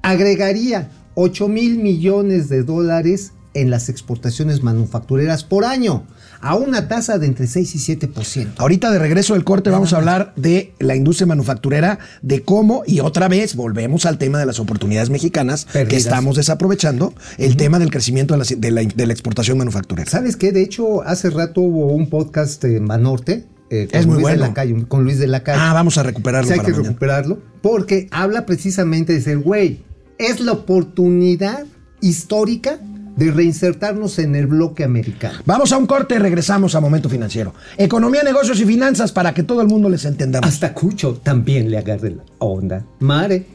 agregaría 0.02 0.90
8 1.14 1.48
mil 1.48 1.78
millones 1.78 2.48
de 2.48 2.62
dólares 2.62 3.32
en 3.54 3.70
las 3.70 3.88
exportaciones 3.88 4.62
manufactureras 4.62 5.44
por 5.44 5.64
año, 5.64 6.04
a 6.40 6.56
una 6.56 6.88
tasa 6.88 7.18
de 7.18 7.26
entre 7.26 7.46
6 7.46 7.74
y 7.74 7.96
7%. 7.96 8.54
Ahorita 8.56 8.90
de 8.90 8.98
regreso 8.98 9.34
del 9.34 9.44
corte 9.44 9.70
vamos 9.70 9.92
a 9.92 9.98
hablar 9.98 10.32
de 10.36 10.72
la 10.80 10.96
industria 10.96 11.26
manufacturera, 11.26 11.98
de 12.22 12.42
cómo, 12.42 12.82
y 12.86 13.00
otra 13.00 13.28
vez 13.28 13.54
volvemos 13.54 14.06
al 14.06 14.18
tema 14.18 14.38
de 14.38 14.46
las 14.46 14.58
oportunidades 14.58 15.10
mexicanas 15.10 15.66
que 15.66 15.96
estamos 15.96 16.36
desaprovechando, 16.36 17.14
el 17.38 17.56
tema 17.56 17.78
del 17.78 17.90
crecimiento 17.90 18.34
de 18.36 18.38
la, 18.38 18.44
de 18.56 18.70
la- 18.70 18.82
de 18.82 19.06
la 19.06 19.12
exportación 19.12 19.58
manufacturera. 19.58 20.10
¿Sabes 20.10 20.36
qué? 20.36 20.50
De 20.52 20.62
hecho, 20.62 21.02
hace 21.02 21.30
rato 21.30 21.60
hubo 21.60 21.86
un 21.92 22.08
podcast 22.10 22.64
en 22.64 22.86
Banorte 22.88 23.46
eh, 23.70 23.88
con 23.90 24.00
Es 24.00 24.06
muy 24.06 24.14
Luis 24.16 24.22
bueno. 24.22 24.42
de 24.42 24.48
la 24.48 24.54
Calle, 24.54 24.84
con 24.88 25.04
Luis 25.04 25.18
de 25.18 25.26
la 25.28 25.42
Calle. 25.42 25.58
Ah, 25.62 25.72
vamos 25.72 25.96
a 25.96 26.02
recuperarlo 26.02 26.46
Sí, 26.48 26.52
hay 26.54 26.58
para 26.58 26.66
que 26.66 26.72
mañana. 26.72 26.88
recuperarlo 26.90 27.38
porque 27.62 28.08
habla 28.10 28.44
precisamente 28.46 29.12
de 29.14 29.20
ser, 29.22 29.38
güey, 29.38 29.82
es 30.18 30.40
la 30.40 30.52
oportunidad 30.52 31.64
histórica 32.00 32.78
de 33.16 33.30
reinsertarnos 33.30 34.18
en 34.18 34.34
el 34.36 34.46
bloque 34.46 34.84
americano. 34.84 35.38
Vamos 35.44 35.72
a 35.72 35.78
un 35.78 35.86
corte 35.86 36.14
y 36.14 36.18
regresamos 36.18 36.74
a 36.74 36.80
Momento 36.80 37.08
Financiero. 37.08 37.54
Economía, 37.76 38.22
negocios 38.22 38.58
y 38.60 38.64
finanzas 38.64 39.12
para 39.12 39.34
que 39.34 39.42
todo 39.42 39.60
el 39.62 39.68
mundo 39.68 39.88
les 39.88 40.04
entendamos. 40.04 40.48
Hasta 40.48 40.72
Cucho 40.74 41.14
también 41.22 41.70
le 41.70 41.78
agarre 41.78 42.10
la 42.10 42.22
onda. 42.38 42.84
Mare. 43.00 43.46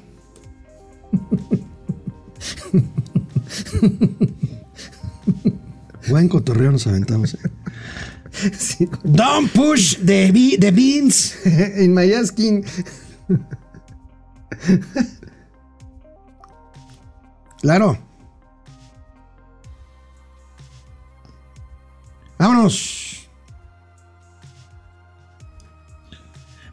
Buen 6.10 6.30
cotorreo 6.30 6.72
nos 6.72 6.88
aventamos. 6.88 7.34
¿eh? 7.36 7.38
Sí. 8.58 8.88
Don't 9.04 9.52
push 9.52 9.98
the, 9.98 10.32
be- 10.32 10.58
the 10.60 10.72
beans. 10.72 11.36
en 11.46 11.94
my 11.94 12.12
asking. 12.14 12.64
Claro. 17.62 17.98
Vámonos. 22.38 23.28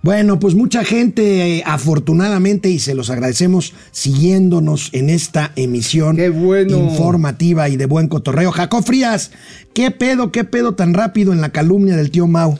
Bueno, 0.05 0.38
pues 0.38 0.55
mucha 0.55 0.85
gente, 0.85 1.57
eh, 1.57 1.62
afortunadamente, 1.64 2.68
y 2.68 2.79
se 2.79 2.94
los 2.94 3.09
agradecemos, 3.09 3.72
siguiéndonos 3.90 4.90
en 4.92 5.09
esta 5.09 5.53
emisión 5.57 6.20
informativa 6.20 7.70
y 7.70 7.79
de 7.79 7.87
buen 7.87 8.09
cotorreo. 8.09 8.53
Jacob 8.53 8.85
Frías, 8.85 9.31
¿qué 9.72 9.90
pedo, 9.90 10.31
qué 10.31 10.44
pedo 10.44 10.74
tan 10.74 10.92
rápido 10.92 11.33
en 11.33 11.40
la 11.40 11.53
calumnia 11.53 11.96
del 11.96 12.11
tío 12.11 12.27
Mau? 12.27 12.59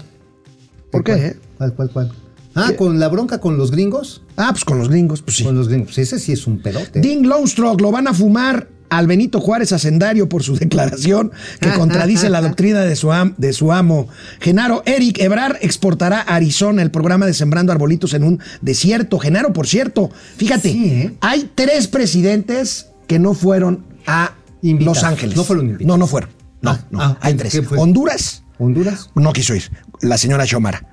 ¿Por 0.91 1.05
qué? 1.05 1.13
¿Cuál, 1.13 1.25
eh? 1.27 1.37
¿Cuál, 1.59 1.75
cuál, 1.75 1.91
cuál? 1.91 2.13
Ah, 2.55 2.73
con 2.79 2.99
la 2.99 3.09
bronca 3.09 3.41
con 3.41 3.59
los 3.59 3.71
gringos. 3.73 4.23
Ah, 4.37 4.49
pues 4.53 4.65
con 4.65 4.79
los 4.79 4.89
gringos, 4.89 5.21
pues 5.21 5.37
sí. 5.37 5.45
Con 5.45 5.57
los 5.57 5.69
gringos. 5.69 5.99
Ese 5.99 6.19
sí 6.19 6.33
es 6.33 6.47
un 6.47 6.63
pedote. 6.63 7.01
Dean 7.01 7.25
Longstrok 7.29 7.81
lo 7.81 7.91
van 7.91 8.09
a 8.09 8.15
fumar 8.15 8.69
al 8.99 9.07
Benito 9.07 9.41
Juárez 9.41 9.73
Hacendario 9.73 10.29
por 10.29 10.43
su 10.43 10.57
declaración 10.59 11.33
que 11.61 11.71
contradice 11.73 12.31
la 12.31 12.41
doctrina 12.41 12.81
de 12.83 12.97
su, 12.97 13.13
am- 13.13 13.35
de 13.39 13.53
su 13.53 13.73
amo. 13.73 14.09
Genaro 14.41 14.83
Eric 14.87 15.19
Ebrar 15.21 15.59
exportará 15.63 16.21
a 16.21 16.37
Arizona 16.37 16.83
el 16.83 16.91
programa 16.91 17.27
de 17.27 17.35
Sembrando 17.35 17.73
Arbolitos 17.73 18.15
en 18.15 18.25
un 18.25 18.41
desierto. 18.61 19.19
Genaro, 19.19 19.53
por 19.53 19.67
cierto, 19.67 20.11
fíjate, 20.37 20.71
Sí, 20.73 20.85
¿eh? 20.91 21.15
hay 21.21 21.51
tres 21.55 21.89
presidentes 21.89 22.89
que 23.07 23.19
no 23.19 23.35
fueron 23.35 23.85
a 24.07 24.35
Invitados. 24.63 24.97
Los 24.97 25.05
Ángeles. 25.05 25.37
No 25.37 25.45
fueron 25.45 25.67
invitados. 25.67 25.87
No, 25.89 25.99
no 25.99 26.07
fueron. 26.07 26.31
No, 26.63 26.71
Ah, 26.71 26.81
no, 26.91 27.03
ah, 27.03 27.19
hay 27.21 27.35
¿qué 27.35 27.39
tres. 27.51 27.63
Honduras 27.77 28.43
Honduras. 28.59 29.11
no 29.15 29.33
quiso 29.35 29.55
ir. 29.55 29.65
La 30.01 30.17
señora 30.17 30.47
Xiomara. 30.47 30.87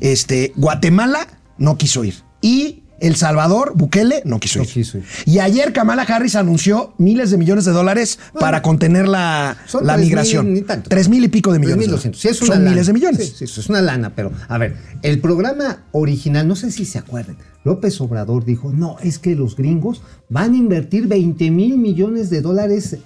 Este, 0.00 0.52
Guatemala 0.56 1.26
no 1.56 1.78
quiso 1.78 2.04
ir. 2.04 2.16
Y 2.42 2.82
El 3.00 3.16
Salvador, 3.16 3.72
Bukele, 3.74 4.22
no 4.24 4.38
quiso 4.40 4.60
No 4.60 4.64
ir. 4.64 4.70
quiso 4.70 4.98
ir. 4.98 5.04
Y 5.26 5.40
ayer 5.40 5.72
Kamala 5.72 6.02
Harris 6.02 6.36
anunció 6.36 6.94
miles 6.98 7.30
de 7.30 7.36
millones 7.38 7.64
de 7.64 7.72
dólares 7.72 8.18
para 8.38 8.62
contener 8.62 9.08
la, 9.08 9.56
Son 9.66 9.84
la 9.86 9.94
tres 9.94 10.00
mil, 10.00 10.08
migración. 10.10 10.54
ni 10.54 10.62
tanto. 10.62 10.88
Tres 10.88 11.08
mil 11.08 11.22
y 11.24 11.28
pico 11.28 11.52
de 11.52 11.58
millones. 11.58 11.86
de 11.88 11.92
3.200. 11.96 11.96
dólares. 12.02 12.20
Sí, 12.20 12.28
es 12.28 12.40
una 12.42 12.46
Son 12.54 12.58
lana. 12.64 12.70
miles 12.70 12.86
de 12.86 12.92
millones. 12.92 13.26
Sí, 13.28 13.34
sí, 13.38 13.44
eso 13.44 13.60
es 13.60 13.68
una 13.68 13.82
lana, 13.82 14.14
pero 14.14 14.30
a 14.48 14.58
ver, 14.58 14.76
el 15.02 15.20
programa 15.20 15.84
original, 15.92 16.46
no 16.48 16.56
sé 16.56 16.70
si 16.70 16.84
se 16.84 16.98
acuerdan, 16.98 17.36
López 17.64 18.00
Obrador 18.00 18.44
dijo, 18.44 18.70
no, 18.72 18.96
es 19.02 19.18
que 19.18 19.34
los 19.34 19.56
gringos 19.56 20.02
van 20.28 20.52
a 20.54 20.56
invertir 20.56 21.06
20 21.08 21.50
mil 21.50 21.78
millones 21.78 22.30
de 22.30 22.42
dólares 22.42 22.98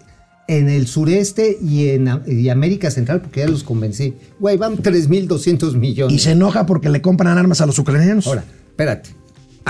en 0.48 0.68
el 0.68 0.86
sureste 0.86 1.58
y 1.62 1.88
en 1.90 2.08
y 2.26 2.48
América 2.48 2.90
Central, 2.90 3.20
porque 3.20 3.40
ya 3.40 3.48
los 3.48 3.62
convencí. 3.64 4.14
Güey, 4.40 4.56
van 4.56 4.76
3.200 4.78 5.74
millones. 5.74 6.14
Y 6.14 6.18
se 6.18 6.32
enoja 6.32 6.66
porque 6.66 6.88
le 6.88 7.02
compran 7.02 7.36
armas 7.38 7.60
a 7.60 7.66
los 7.66 7.78
ucranianos. 7.78 8.26
Ahora, 8.26 8.44
espérate, 8.70 9.10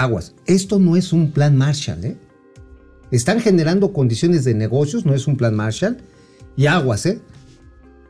aguas. 0.03 0.35
Esto 0.47 0.79
no 0.79 0.97
es 0.97 1.13
un 1.13 1.33
plan 1.33 1.57
Marshall, 1.57 2.05
¿eh? 2.05 2.17
Están 3.11 3.41
generando 3.41 3.93
condiciones 3.93 4.45
de 4.45 4.55
negocios, 4.55 5.07
no 5.07 5.15
es 5.15 5.27
un 5.27 5.37
plan 5.37 5.55
Marshall. 5.55 5.99
Y 6.57 6.67
aguas, 6.67 7.07
¿eh? 7.07 7.21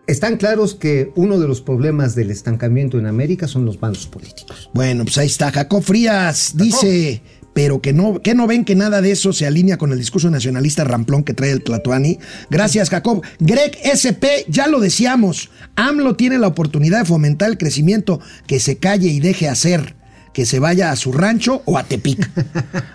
Están 0.07 0.39
claros 0.39 0.75
que 0.75 1.13
uno 1.17 1.39
de 1.39 1.47
los 1.47 1.61
problemas 1.61 2.15
del 2.15 2.31
estancamiento 2.31 2.99
en 2.99 3.07
América 3.07 3.47
son 3.47 3.67
los 3.67 3.79
bandos 3.79 4.07
políticos. 4.07 4.71
Bueno, 4.73 5.05
pues 5.05 5.19
ahí 5.19 5.27
está. 5.27 5.53
Jacob 5.53 5.83
Frías 5.83 6.55
dice, 6.57 7.23
pero 7.53 7.83
que 7.83 7.93
no, 7.93 8.23
que 8.23 8.35
no 8.35 8.47
ven 8.47 8.65
que 8.65 8.75
nada 8.75 9.03
de 9.03 9.11
eso 9.11 9.35
se 9.35 9.47
alinea 9.47 9.77
con 9.77 9.93
el 9.93 9.99
discurso 9.99 10.31
nacionalista 10.31 10.85
ramplón 10.85 11.25
que 11.25 11.35
trae 11.35 11.51
el 11.51 11.63
Tlatuani. 11.63 12.19
Gracias, 12.49 12.89
Jacob. 12.89 13.23
Greg 13.39 13.77
SP, 13.85 14.47
ya 14.49 14.67
lo 14.67 14.81
decíamos. 14.81 15.51
AMLO 15.77 16.17
tiene 16.17 16.39
la 16.39 16.47
oportunidad 16.47 17.01
de 17.01 17.05
fomentar 17.05 17.51
el 17.51 17.59
crecimiento, 17.59 18.19
que 18.47 18.61
se 18.61 18.79
calle 18.79 19.09
y 19.09 19.21
deje 19.21 19.49
hacer, 19.49 19.95
que 20.33 20.47
se 20.47 20.59
vaya 20.59 20.91
a 20.91 20.97
su 20.97 21.13
rancho 21.13 21.63
o 21.65 21.79
a 21.79 21.85
Tepic. 21.85 22.31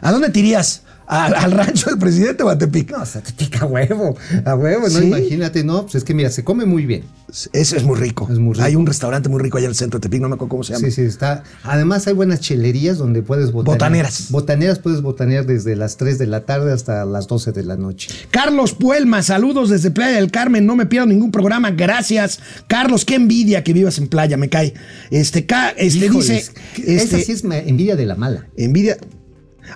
¿A 0.01 0.11
dónde 0.11 0.29
te 0.29 0.39
irías? 0.39 0.83
¿A- 1.07 1.25
¿Al 1.25 1.51
rancho 1.51 1.89
del 1.89 1.99
presidente 1.99 2.43
o 2.43 2.49
a 2.49 2.57
Tepic? 2.57 2.91
No, 2.91 3.01
o 3.01 3.05
sea, 3.05 3.21
te 3.21 3.33
pica 3.33 3.59
a 3.61 3.65
huevo, 3.65 4.15
a 4.45 4.55
huevo, 4.55 4.83
no 4.83 4.99
¿Sí? 4.99 5.05
imagínate, 5.07 5.63
no, 5.63 5.83
pues 5.83 5.95
es 5.95 6.03
que 6.03 6.13
mira, 6.13 6.29
se 6.29 6.43
come 6.43 6.65
muy 6.65 6.85
bien. 6.85 7.03
Eso 7.51 7.75
es 7.75 7.83
muy 7.83 7.97
rico. 7.99 8.27
Es 8.31 8.37
muy 8.37 8.53
rico. 8.53 8.63
Hay 8.65 8.75
un 8.75 8.85
restaurante 8.85 9.27
muy 9.27 9.41
rico 9.41 9.57
allá 9.57 9.65
en 9.65 9.71
el 9.71 9.75
centro 9.75 9.99
de 9.99 10.03
Tepic, 10.03 10.21
no 10.21 10.29
me 10.29 10.35
acuerdo 10.35 10.49
cómo 10.49 10.63
se 10.63 10.73
llama. 10.73 10.85
Sí, 10.85 10.91
sí, 10.91 11.01
está. 11.01 11.43
Además 11.63 12.05
hay 12.07 12.13
buenas 12.13 12.39
chelerías 12.41 12.97
donde 12.97 13.23
puedes 13.23 13.51
botanear. 13.51 13.77
Botaneras. 13.79 14.27
Botaneras 14.29 14.79
puedes 14.79 15.01
botanear 15.01 15.45
desde 15.45 15.75
las 15.75 15.97
3 15.97 16.17
de 16.19 16.27
la 16.27 16.45
tarde 16.45 16.71
hasta 16.71 17.05
las 17.05 17.27
12 17.27 17.51
de 17.51 17.63
la 17.63 17.75
noche. 17.75 18.09
Carlos 18.31 18.73
Puelma, 18.73 19.23
saludos 19.23 19.69
desde 19.69 19.89
Playa 19.91 20.17
del 20.17 20.31
Carmen, 20.31 20.65
no 20.65 20.75
me 20.75 20.85
pierdo 20.85 21.07
ningún 21.07 21.31
programa, 21.31 21.71
gracias. 21.71 22.39
Carlos, 22.67 23.03
qué 23.03 23.15
envidia 23.15 23.63
que 23.63 23.73
vivas 23.73 23.97
en 23.97 24.07
playa, 24.07 24.37
me 24.37 24.49
cae. 24.49 24.73
Este, 25.09 25.45
ca, 25.45 25.69
este 25.71 26.05
Híjoles, 26.05 26.51
dice, 26.75 26.93
esa 26.93 27.03
este, 27.17 27.21
sí 27.23 27.31
es 27.31 27.43
envidia 27.43 27.95
de 27.95 28.05
la 28.05 28.15
mala. 28.15 28.47
envidia. 28.57 28.97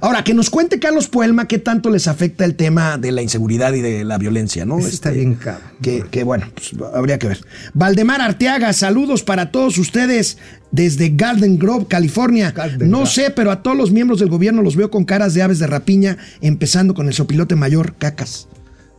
Ahora, 0.01 0.23
que 0.23 0.33
nos 0.33 0.49
cuente 0.49 0.79
Carlos 0.79 1.07
Puelma 1.07 1.47
qué 1.47 1.57
tanto 1.59 1.89
les 1.89 2.07
afecta 2.07 2.45
el 2.45 2.55
tema 2.55 2.97
de 2.97 3.11
la 3.11 3.21
inseguridad 3.21 3.73
y 3.73 3.81
de 3.81 4.03
la 4.03 4.17
violencia, 4.17 4.65
¿no? 4.65 4.79
Ese 4.79 4.89
está 4.89 5.09
Este, 5.09 5.19
bien 5.19 5.35
cabrón. 5.35 5.63
Que, 5.81 6.03
que, 6.11 6.23
bueno, 6.23 6.45
pues, 6.53 6.71
habría 6.93 7.17
que 7.19 7.27
ver. 7.27 7.39
Valdemar 7.73 8.21
Arteaga, 8.21 8.73
saludos 8.73 9.23
para 9.23 9.51
todos 9.51 9.77
ustedes 9.77 10.37
desde 10.71 11.09
Garden 11.15 11.57
Grove, 11.57 11.85
California. 11.87 12.51
Garden 12.51 12.89
no 12.89 12.99
Grove. 12.99 13.11
sé, 13.11 13.29
pero 13.31 13.51
a 13.51 13.63
todos 13.63 13.77
los 13.77 13.91
miembros 13.91 14.19
del 14.19 14.29
gobierno 14.29 14.61
los 14.61 14.75
veo 14.75 14.91
con 14.91 15.05
caras 15.05 15.33
de 15.33 15.41
aves 15.41 15.59
de 15.59 15.67
rapiña, 15.67 16.17
empezando 16.41 16.93
con 16.93 17.07
el 17.07 17.13
sopilote 17.13 17.55
mayor, 17.55 17.95
cacas. 17.95 18.47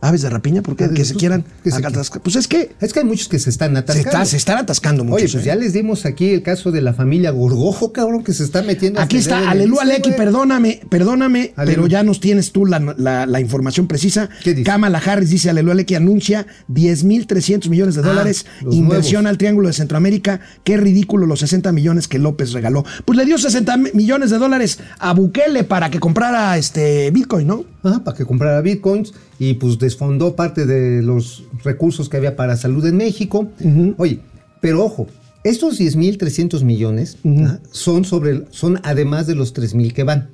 ¿Aves 0.01 0.21
de 0.21 0.29
rapiña? 0.29 0.61
¿Por 0.61 0.75
qué? 0.77 0.85
Aves, 0.85 0.95
Que 0.97 1.03
se 1.05 1.15
quieran 1.15 1.43
que 1.63 1.71
se 1.71 1.85
atascar. 1.85 2.21
Pues 2.21 2.35
es 2.37 2.47
que 2.47 2.71
Es 2.79 2.93
que 2.93 2.99
hay 2.99 3.05
muchos 3.05 3.27
que 3.27 3.37
se 3.37 3.49
están 3.49 3.73
se, 3.73 3.79
atascando. 3.79 4.09
está- 4.09 4.25
se 4.25 4.37
están 4.37 4.57
atascando 4.57 5.03
muchos. 5.03 5.23
Oye, 5.23 5.31
pues 5.33 5.43
¿eh? 5.43 5.47
ya 5.47 5.55
les 5.55 5.73
dimos 5.73 6.05
aquí 6.05 6.29
el 6.29 6.41
caso 6.41 6.71
de 6.71 6.81
la 6.81 6.93
familia 6.93 7.31
Gorgojo, 7.31 7.91
cabrón, 7.91 8.23
que 8.23 8.33
se 8.33 8.43
está 8.43 8.61
metiendo. 8.61 8.99
Aquí 9.01 9.17
está, 9.17 9.49
Aleluya 9.49 9.83
güey. 9.99 10.15
perdóname, 10.15 10.81
perdóname, 10.89 11.53
pero 11.65 11.87
ya 11.87 12.03
nos 12.03 12.19
tienes 12.21 12.51
tú 12.51 12.65
la, 12.65 12.79
la- 12.97 13.25
la 13.25 13.39
información 13.41 13.87
precisa. 13.87 14.29
¿Qué 14.43 14.53
dice? 14.53 14.63
Kamala 14.63 14.99
Harris 14.99 15.29
dice, 15.31 15.49
Aleluya 15.49 15.75
Lecky 15.75 15.95
anuncia 15.95 16.45
10.300 16.69 17.69
millones 17.69 17.95
de 17.95 18.01
Ah, 18.01 18.05
dólares, 18.05 18.45
inversión 18.71 19.23
nuevos. 19.23 19.31
al 19.31 19.37
Triángulo 19.37 19.67
de 19.67 19.73
Centroamérica. 19.73 20.39
Qué 20.63 20.77
ridículo 20.77 21.25
los 21.25 21.39
60 21.39 21.71
millones 21.71 22.07
que 22.07 22.19
López 22.19 22.51
regaló. 22.53 22.85
Pues 23.05 23.17
le 23.17 23.25
dio 23.25 23.37
60 23.37 23.77
mi- 23.77 23.89
millones 23.93 24.29
de 24.29 24.37
dólares 24.37 24.79
a 24.99 25.13
Bukele 25.13 25.63
para 25.63 25.89
que 25.89 25.99
comprara 25.99 26.57
este 26.57 27.11
Bitcoin, 27.11 27.47
¿no? 27.47 27.65
Ajá, 27.83 28.03
para 28.03 28.17
que 28.17 28.25
comprara 28.25 28.61
bitcoins 28.61 29.13
y 29.39 29.53
pues 29.53 29.79
desfondó 29.79 30.35
parte 30.35 30.65
de 30.65 31.01
los 31.01 31.43
recursos 31.63 32.09
que 32.09 32.17
había 32.17 32.35
para 32.35 32.57
salud 32.57 32.85
en 32.85 32.97
México. 32.97 33.49
Oye, 33.97 34.19
pero 34.61 34.83
ojo, 34.83 35.07
estos 35.43 35.79
10.300 35.79 36.63
millones 36.63 37.17
ajá, 37.23 37.61
son 37.71 38.03
sobre 38.03 38.45
son 38.51 38.79
además 38.83 39.27
de 39.27 39.35
los 39.35 39.55
3.000 39.55 39.93
que 39.93 40.03
van. 40.03 40.29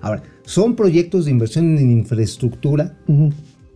Ahora, 0.00 0.22
son 0.44 0.74
proyectos 0.74 1.26
de 1.26 1.30
inversión 1.30 1.78
en 1.78 1.90
infraestructura 1.90 2.96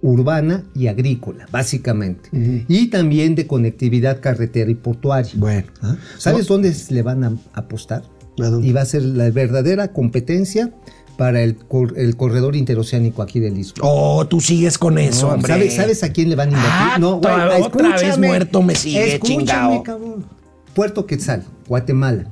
urbana 0.02 0.64
y 0.74 0.88
agrícola, 0.88 1.46
básicamente. 1.50 2.28
Y 2.68 2.88
también 2.88 3.34
de 3.34 3.46
conectividad 3.46 4.20
carretera 4.20 4.70
y 4.70 4.74
portuaria. 4.74 5.32
Bueno. 5.36 5.66
¿Ah? 5.82 5.96
¿Sabes 6.18 6.46
dónde 6.46 6.74
le 6.90 7.02
van 7.02 7.24
a 7.24 7.32
apostar? 7.54 8.02
¿A 8.38 8.46
dónde? 8.46 8.68
Y 8.68 8.72
va 8.72 8.82
a 8.82 8.84
ser 8.84 9.02
la 9.02 9.30
verdadera 9.30 9.92
competencia 9.92 10.72
para 11.16 11.42
el, 11.42 11.56
cor- 11.56 11.94
el 11.96 12.16
corredor 12.16 12.56
interoceánico 12.56 13.22
aquí 13.22 13.40
del 13.40 13.56
Istmo. 13.58 13.84
Oh, 13.88 14.26
tú 14.26 14.40
sigues 14.40 14.76
con 14.78 14.98
eso, 14.98 15.28
No, 15.28 15.34
hombre. 15.34 15.52
¿sabes, 15.52 15.74
sabes 15.74 16.02
a 16.02 16.12
quién 16.12 16.28
le 16.28 16.36
van 16.36 16.48
a 16.48 16.52
invertir? 16.52 16.70
Ah, 16.72 16.96
no, 16.98 17.08
güey, 17.18 17.18
otra- 17.18 17.58
otra 17.66 17.88
vez 17.88 18.02
escúchame, 18.02 18.26
muerto 18.28 18.62
me 18.62 18.74
sigue, 18.74 19.14
escúchame, 19.14 19.38
chingao. 19.46 19.82
cabrón. 19.82 20.26
Puerto 20.74 21.06
Quetzal, 21.06 21.44
Guatemala. 21.68 22.26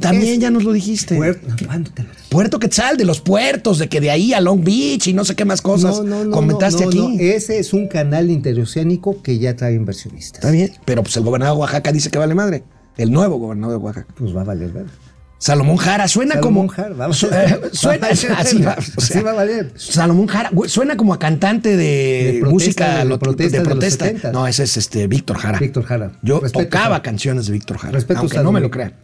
También 0.00 0.32
es- 0.34 0.38
ya 0.40 0.50
nos 0.50 0.64
lo 0.64 0.72
dijiste. 0.72 1.14
Puerto. 1.16 1.46
Puerto 2.30 2.58
Quetzal, 2.58 2.96
de 2.96 3.04
los 3.04 3.20
puertos, 3.20 3.78
de 3.78 3.88
que 3.88 4.00
de 4.00 4.10
ahí 4.10 4.32
a 4.32 4.40
Long 4.40 4.64
Beach 4.64 5.06
y 5.06 5.12
no 5.12 5.24
sé 5.24 5.36
qué 5.36 5.44
más 5.44 5.62
cosas. 5.62 6.00
comentaste 6.32 6.82
no, 6.84 6.88
aquí. 6.88 6.98
no, 6.98 7.20
ese 7.20 7.58
es 7.58 7.72
un 7.72 7.86
canal 7.88 8.30
interoceánico 8.30 9.22
que 9.22 9.38
ya 9.38 9.54
trae 9.54 9.74
inversionistas. 9.74 10.40
Está 10.40 10.50
bien, 10.50 10.72
pero 10.84 11.02
pues 11.02 11.16
el 11.16 11.22
gobernador 11.24 11.56
de 11.56 11.60
Oaxaca 11.60 11.92
dice 11.92 12.10
que 12.10 12.18
vale 12.18 12.34
madre. 12.34 12.64
El 12.96 13.12
nuevo 13.12 13.36
gobernador 13.38 13.78
de 13.78 13.84
Oaxaca. 13.84 14.12
Pues 14.18 14.34
va 14.36 14.40
a 14.40 14.44
valer, 14.44 14.72
¿verdad? 14.72 14.90
Salomón 15.38 15.76
Jara, 15.76 16.08
suena 16.08 16.34
Salomón 16.34 16.66
como. 16.66 16.74
Jara, 16.74 16.94
va 16.94 17.12
su- 17.12 17.26
eh, 17.28 17.60
suena, 17.72 18.08
Va 18.08 18.12
así 18.12 18.26
va, 18.60 18.72
o 18.74 18.76
así 18.78 19.12
sea, 19.12 19.22
va 19.22 19.30
a 19.30 19.34
valer. 19.34 19.72
Salomón 19.76 20.26
Jara, 20.26 20.50
suena 20.66 20.96
como 20.96 21.14
a 21.14 21.18
cantante 21.18 21.76
de, 21.76 22.32
De 22.32 22.38
protesta, 22.40 22.50
música 22.50 22.98
de 22.98 23.04
lo- 23.04 23.18
protesta 23.18 23.62
de 23.62 23.74
los 23.74 23.84
70. 23.84 24.32
No, 24.32 24.46
ese 24.48 24.64
es 24.64 24.76
este 24.76 25.06
Víctor 25.06 25.38
Jara. 25.38 25.58
Víctor 25.60 25.84
Jara. 25.84 26.12
Yo 26.22 26.40
Respeto, 26.40 26.64
tocaba 26.64 26.84
Jara. 26.86 27.02
canciones 27.02 27.46
de 27.46 27.52
Víctor 27.52 27.78
Jara. 27.78 27.92
Respeto, 27.92 28.20
aunque 28.20 28.34
no 28.34 28.40
Salomón. 28.40 28.54
me 28.54 28.60
lo 28.62 28.70
crean. 28.70 28.94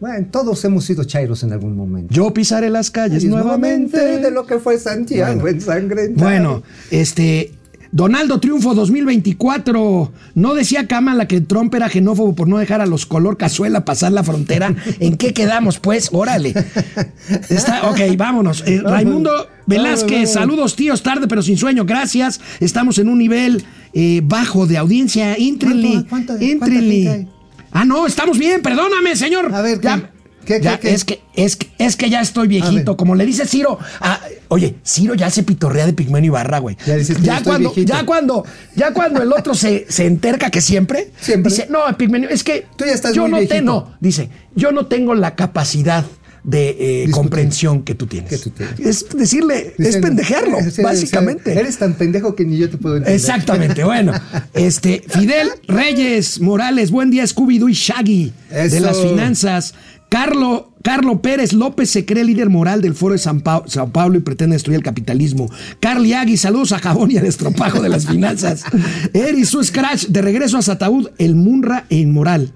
Bueno, 0.00 0.26
todos 0.30 0.64
hemos 0.64 0.84
sido 0.84 1.02
chairos 1.04 1.42
en 1.42 1.52
algún 1.52 1.76
momento. 1.76 2.14
Yo 2.14 2.32
pisaré 2.32 2.70
las 2.70 2.90
calles 2.90 3.24
nuevamente. 3.24 3.98
de 4.18 4.30
lo 4.30 4.46
que 4.46 4.58
fue 4.60 4.78
Santiago 4.78 5.40
Bueno. 5.40 5.48
en 5.48 5.60
sangre. 5.60 6.08
Bueno, 6.14 6.62
este. 6.92 7.52
Donaldo 7.92 8.38
Triunfo 8.40 8.74
2024. 8.74 10.12
No 10.34 10.54
decía 10.54 10.86
Kamala 10.86 11.26
que 11.26 11.40
Trump 11.40 11.74
era 11.74 11.88
xenófobo 11.88 12.34
por 12.34 12.48
no 12.48 12.58
dejar 12.58 12.80
a 12.80 12.86
los 12.86 13.06
color 13.06 13.36
cazuela 13.36 13.84
pasar 13.84 14.12
la 14.12 14.22
frontera. 14.24 14.74
¿En 15.00 15.16
qué 15.16 15.32
quedamos, 15.32 15.78
pues? 15.78 16.10
Órale. 16.12 16.54
Está, 17.48 17.88
ok, 17.90 18.00
vámonos. 18.16 18.62
Eh, 18.66 18.80
Raimundo 18.84 19.30
Velázquez, 19.66 20.32
saludos, 20.32 20.76
tíos, 20.76 21.02
tarde 21.02 21.26
pero 21.28 21.42
sin 21.42 21.56
sueño. 21.56 21.84
Gracias. 21.84 22.40
Estamos 22.60 22.98
en 22.98 23.08
un 23.08 23.18
nivel 23.18 23.64
eh, 23.92 24.20
bajo 24.24 24.66
de 24.66 24.76
audiencia. 24.78 25.34
Entrenle. 25.34 26.04
¿Cuánto- 26.08 26.36
Ah, 27.70 27.84
no, 27.84 28.06
estamos 28.06 28.38
bien, 28.38 28.62
perdóname, 28.62 29.14
señor. 29.14 29.54
A 29.54 29.60
ver, 29.60 29.78
¿qué? 29.80 29.88
Ya- 29.88 30.10
¿Qué, 30.48 30.54
qué, 30.56 30.64
ya, 30.64 30.80
qué? 30.80 30.94
Es, 30.94 31.04
que, 31.04 31.20
es, 31.34 31.56
que, 31.56 31.68
es 31.78 31.94
que 31.96 32.08
ya 32.08 32.22
estoy 32.22 32.48
viejito. 32.48 32.96
Como 32.96 33.14
le 33.14 33.26
dice 33.26 33.46
Ciro, 33.46 33.78
a- 34.00 34.18
Oye, 34.48 34.76
Ciro 34.82 35.14
ya 35.14 35.28
se 35.28 35.42
pitorrea 35.42 35.84
de 35.84 35.92
Pigmenio 35.92 36.28
Ibarra, 36.28 36.58
güey. 36.58 36.74
Ya 36.86 36.96
dices 36.96 37.20
ya 37.20 37.42
cuando, 37.42 37.68
viejito. 37.68 37.92
ya 37.92 38.06
cuando, 38.06 38.44
ya 38.74 38.92
cuando 38.94 39.22
el 39.22 39.30
otro 39.30 39.54
se, 39.54 39.84
se 39.90 40.06
enterca 40.06 40.48
que 40.50 40.62
siempre, 40.62 41.10
Siempre. 41.20 41.50
dice, 41.52 41.66
no, 41.68 41.80
Pigmenio, 41.98 42.30
es 42.30 42.42
que 42.44 42.64
Tú 42.76 42.86
ya 42.86 42.92
estás 42.92 43.12
yo 43.14 43.22
muy 43.24 43.30
no 43.32 43.36
viejito. 43.36 43.54
te, 43.56 43.60
no, 43.62 43.94
dice, 44.00 44.30
yo 44.54 44.72
no 44.72 44.86
tengo 44.86 45.14
la 45.14 45.34
capacidad 45.36 46.06
de 46.44 47.04
eh, 47.04 47.10
comprensión 47.10 47.82
que 47.82 47.94
tú 47.94 48.06
tienes. 48.06 48.30
Que 48.30 48.38
tú 48.38 48.48
tienes. 48.48 48.80
Es 48.80 49.06
decirle, 49.14 49.74
es 49.76 49.98
pendejearlo, 49.98 50.56
"Eres- 50.60 50.78
eres- 50.78 50.82
básicamente. 50.82 51.52
Eres 51.52 51.76
tan 51.76 51.92
pendejo 51.92 52.34
que 52.34 52.46
ni 52.46 52.56
yo 52.56 52.70
te 52.70 52.78
puedo 52.78 52.96
entender. 52.96 53.20
Exactamente, 53.20 53.84
bueno. 53.84 54.12
Este, 54.54 55.04
Fidel 55.08 55.50
Reyes 55.66 56.40
Morales, 56.40 56.90
buen 56.90 57.10
día, 57.10 57.24
Scooby-Doo 57.24 57.68
y 57.68 57.74
Shaggy 57.74 58.32
de 58.50 58.80
las 58.80 58.98
finanzas. 58.98 59.74
Carlo, 60.08 60.72
Carlo 60.82 61.20
Pérez 61.20 61.52
López 61.52 61.90
se 61.90 62.06
cree 62.06 62.24
líder 62.24 62.48
moral 62.48 62.80
del 62.80 62.94
Foro 62.94 63.12
de 63.12 63.18
San 63.18 63.40
Paulo 63.40 64.16
y 64.16 64.20
pretende 64.20 64.54
destruir 64.54 64.76
el 64.76 64.82
capitalismo. 64.82 65.50
Carly 65.80 66.14
Agui, 66.14 66.36
saludos 66.36 66.72
a 66.72 66.78
Jabón 66.78 67.10
y 67.10 67.18
al 67.18 67.26
estropajo 67.26 67.82
de 67.82 67.90
las 67.90 68.06
finanzas. 68.06 68.64
Eri 69.12 69.44
Su 69.44 69.62
Scratch, 69.62 70.06
de 70.06 70.22
regreso 70.22 70.56
a 70.56 70.62
Sataúd, 70.62 71.08
el 71.18 71.34
Munra 71.34 71.84
e 71.90 71.96
Inmoral. 71.96 72.52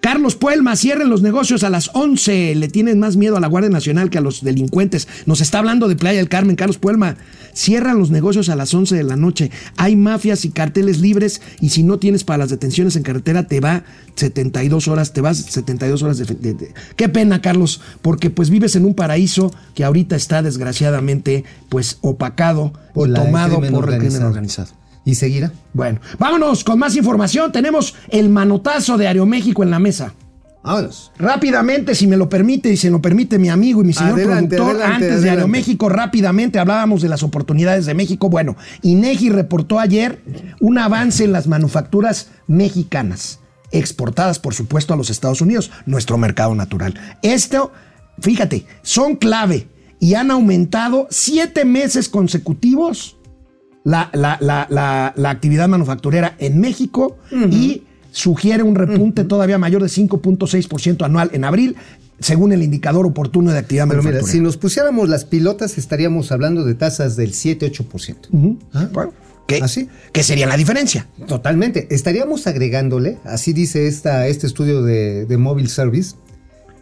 Carlos 0.00 0.34
Puelma, 0.34 0.76
cierren 0.76 1.10
los 1.10 1.20
negocios 1.20 1.62
a 1.62 1.68
las 1.70 1.90
11. 1.92 2.54
Le 2.54 2.68
tienen 2.68 2.98
más 2.98 3.16
miedo 3.16 3.36
a 3.36 3.40
la 3.40 3.48
Guardia 3.48 3.68
Nacional 3.70 4.08
que 4.08 4.16
a 4.18 4.22
los 4.22 4.42
delincuentes. 4.42 5.06
Nos 5.26 5.40
está 5.42 5.58
hablando 5.58 5.88
de 5.88 5.96
Playa 5.96 6.18
del 6.18 6.28
Carmen. 6.30 6.56
Carlos 6.56 6.78
Puelma, 6.78 7.16
cierran 7.52 7.98
los 7.98 8.10
negocios 8.10 8.48
a 8.48 8.56
las 8.56 8.72
11 8.72 8.96
de 8.96 9.02
la 9.04 9.16
noche. 9.16 9.50
Hay 9.76 9.96
mafias 9.96 10.44
y 10.46 10.50
carteles 10.50 11.00
libres 11.00 11.42
y 11.60 11.68
si 11.68 11.82
no 11.82 11.98
tienes 11.98 12.24
para 12.24 12.38
las 12.38 12.48
detenciones 12.50 12.96
en 12.96 13.02
carretera 13.02 13.46
te 13.46 13.60
va 13.60 13.84
72 14.16 14.88
horas, 14.88 15.12
te 15.12 15.20
vas 15.20 15.36
72 15.36 16.02
horas 16.02 16.18
de... 16.18 16.24
de- 16.24 16.54
de- 16.54 16.74
Qué 16.96 17.08
pena, 17.08 17.42
Carlos, 17.42 17.80
porque 18.00 18.30
pues 18.30 18.48
vives 18.50 18.76
en 18.76 18.84
un 18.86 18.94
paraíso 18.94 19.52
que 19.74 19.84
ahorita 19.84 20.16
está 20.16 20.42
desgraciadamente 20.42 21.44
pues 21.68 21.98
opacado 22.00 22.72
Por 22.94 23.08
el 23.08 23.14
tomado 23.14 23.56
por 23.72 23.92
el 23.92 23.98
crimen 23.98 24.22
organizado. 24.22 24.70
¿Y 25.04 25.14
seguirá? 25.14 25.52
Bueno, 25.72 26.00
vámonos 26.18 26.62
con 26.64 26.78
más 26.78 26.94
información. 26.96 27.52
Tenemos 27.52 27.94
el 28.08 28.28
manotazo 28.28 28.98
de 28.98 29.08
Aeroméxico 29.08 29.62
en 29.62 29.70
la 29.70 29.78
mesa. 29.78 30.12
Vámonos. 30.62 31.10
Rápidamente, 31.16 31.94
si 31.94 32.06
me 32.06 32.18
lo 32.18 32.28
permite 32.28 32.70
y 32.70 32.76
se 32.76 32.90
lo 32.90 33.00
permite 33.00 33.38
mi 33.38 33.48
amigo 33.48 33.80
y 33.80 33.86
mi 33.86 33.92
señor 33.94 34.12
Adelante, 34.12 34.56
productor, 34.56 34.76
adelante, 34.76 34.94
antes 34.94 35.08
de 35.08 35.14
adelante. 35.14 35.30
Aeroméxico, 35.30 35.88
rápidamente 35.88 36.58
hablábamos 36.58 37.00
de 37.00 37.08
las 37.08 37.22
oportunidades 37.22 37.86
de 37.86 37.94
México. 37.94 38.28
Bueno, 38.28 38.56
INEGI 38.82 39.30
reportó 39.30 39.78
ayer 39.78 40.22
un 40.60 40.76
avance 40.76 41.24
en 41.24 41.32
las 41.32 41.46
manufacturas 41.46 42.28
mexicanas, 42.46 43.40
exportadas, 43.72 44.38
por 44.38 44.52
supuesto, 44.52 44.92
a 44.92 44.98
los 44.98 45.08
Estados 45.08 45.40
Unidos, 45.40 45.70
nuestro 45.86 46.18
mercado 46.18 46.54
natural. 46.54 46.92
Esto, 47.22 47.72
fíjate, 48.20 48.66
son 48.82 49.16
clave 49.16 49.66
y 49.98 50.12
han 50.12 50.30
aumentado 50.30 51.06
siete 51.10 51.64
meses 51.64 52.10
consecutivos 52.10 53.16
la, 53.84 54.10
la- 54.12 54.36
la- 54.40 55.30
actividad 55.30 55.68
manufacturera 55.68 56.34
en 56.38 56.60
México 56.60 57.16
y 57.50 57.84
sugiere 58.12 58.62
un 58.62 58.74
repunte 58.74 59.24
todavía 59.24 59.58
mayor 59.58 59.82
de 59.82 59.88
5.6% 59.88 61.04
anual 61.04 61.30
en 61.32 61.44
abril, 61.44 61.76
según 62.18 62.52
el 62.52 62.62
indicador 62.62 63.06
oportuno 63.06 63.52
de 63.52 63.58
actividad 63.58 63.84
Pero 63.88 64.00
mira, 64.02 64.10
manufacturera. 64.12 64.32
si 64.38 64.40
nos 64.42 64.56
pusiéramos 64.56 65.08
las 65.08 65.24
pilotas, 65.24 65.78
estaríamos 65.78 66.32
hablando 66.32 66.64
de 66.64 66.74
tasas 66.74 67.16
del 67.16 67.32
7-8%. 67.32 68.58
¿Ah? 68.74 68.88
Bueno, 68.92 69.12
¿qué, 69.46 69.60
¿Así? 69.62 69.88
¿Qué 70.12 70.22
sería 70.22 70.46
la 70.46 70.56
diferencia? 70.58 71.06
Totalmente. 71.26 71.86
Estaríamos 71.90 72.46
agregándole, 72.46 73.18
así 73.24 73.52
dice 73.54 73.86
esta, 73.86 74.26
este 74.26 74.46
estudio 74.46 74.82
de, 74.82 75.24
de 75.24 75.36
Mobile 75.38 75.68
Service, 75.68 76.14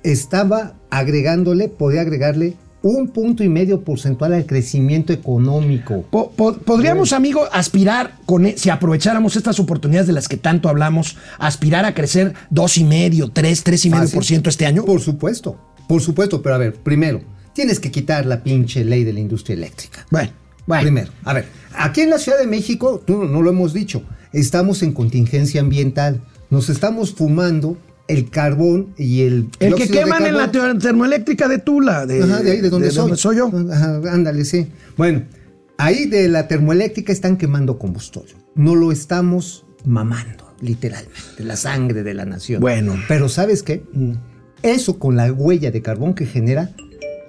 estaba 0.02 0.74
agregándole, 0.90 1.68
podía 1.68 2.00
agregarle 2.00 2.54
un 2.90 3.08
punto 3.08 3.44
y 3.44 3.48
medio 3.48 3.82
porcentual 3.82 4.32
al 4.32 4.46
crecimiento 4.46 5.12
económico. 5.12 6.02
Po- 6.10 6.30
po- 6.30 6.54
¿Podríamos, 6.58 7.12
amigo, 7.12 7.42
aspirar, 7.52 8.14
con, 8.26 8.46
e- 8.46 8.56
si 8.56 8.70
aprovecháramos 8.70 9.36
estas 9.36 9.58
oportunidades 9.60 10.06
de 10.06 10.12
las 10.12 10.28
que 10.28 10.36
tanto 10.36 10.68
hablamos, 10.68 11.16
aspirar 11.38 11.84
a 11.84 11.94
crecer 11.94 12.34
dos 12.50 12.78
y 12.78 12.84
medio, 12.84 13.30
tres, 13.30 13.62
tres 13.64 13.84
y 13.84 13.90
medio 13.90 14.08
por 14.10 14.24
ciento 14.24 14.48
este 14.50 14.66
año? 14.66 14.84
Por 14.84 15.00
supuesto, 15.00 15.58
por 15.88 16.00
supuesto, 16.00 16.40
pero 16.42 16.54
a 16.54 16.58
ver, 16.58 16.74
primero, 16.74 17.20
tienes 17.52 17.80
que 17.80 17.90
quitar 17.90 18.26
la 18.26 18.42
pinche 18.42 18.84
ley 18.84 19.04
de 19.04 19.12
la 19.12 19.20
industria 19.20 19.54
eléctrica. 19.54 20.06
Bueno, 20.10 20.30
bueno. 20.66 20.82
Primero, 20.82 21.12
a 21.24 21.32
ver, 21.34 21.46
aquí 21.76 22.00
en 22.02 22.10
la 22.10 22.18
Ciudad 22.18 22.38
de 22.38 22.46
México, 22.46 23.02
tú 23.06 23.24
no 23.24 23.42
lo 23.42 23.50
hemos 23.50 23.72
dicho, 23.72 24.02
estamos 24.32 24.82
en 24.82 24.92
contingencia 24.92 25.60
ambiental. 25.60 26.20
Nos 26.50 26.70
estamos 26.70 27.12
fumando 27.12 27.76
el 28.08 28.30
carbón 28.30 28.94
y 28.96 29.22
el. 29.22 29.48
El 29.60 29.74
que 29.74 29.86
de 29.86 29.92
queman 29.92 30.26
en 30.26 30.36
la 30.36 30.50
termoeléctrica 30.50 31.46
de 31.46 31.58
Tula. 31.58 32.06
De, 32.06 32.22
Ajá, 32.22 32.42
de 32.42 32.50
ahí, 32.50 32.60
de 32.60 32.70
donde, 32.70 32.90
soy. 32.90 33.36
yo. 33.36 33.50
Ajá, 33.70 34.00
ándale, 34.10 34.44
sí. 34.44 34.66
Bueno, 34.96 35.22
ahí 35.76 36.06
de 36.06 36.28
la 36.28 36.48
termoeléctrica 36.48 37.12
están 37.12 37.36
quemando 37.36 37.78
combustorio. 37.78 38.36
No 38.54 38.74
lo 38.74 38.90
estamos 38.90 39.66
mamando, 39.84 40.54
literalmente, 40.60 41.44
la 41.44 41.56
sangre 41.56 42.02
de 42.02 42.14
la 42.14 42.24
nación. 42.24 42.60
Bueno. 42.60 42.96
Pero 43.06 43.28
¿sabes 43.28 43.62
qué? 43.62 43.84
Eso 44.62 44.98
con 44.98 45.16
la 45.16 45.30
huella 45.30 45.70
de 45.70 45.82
carbón 45.82 46.14
que 46.14 46.26
genera 46.26 46.70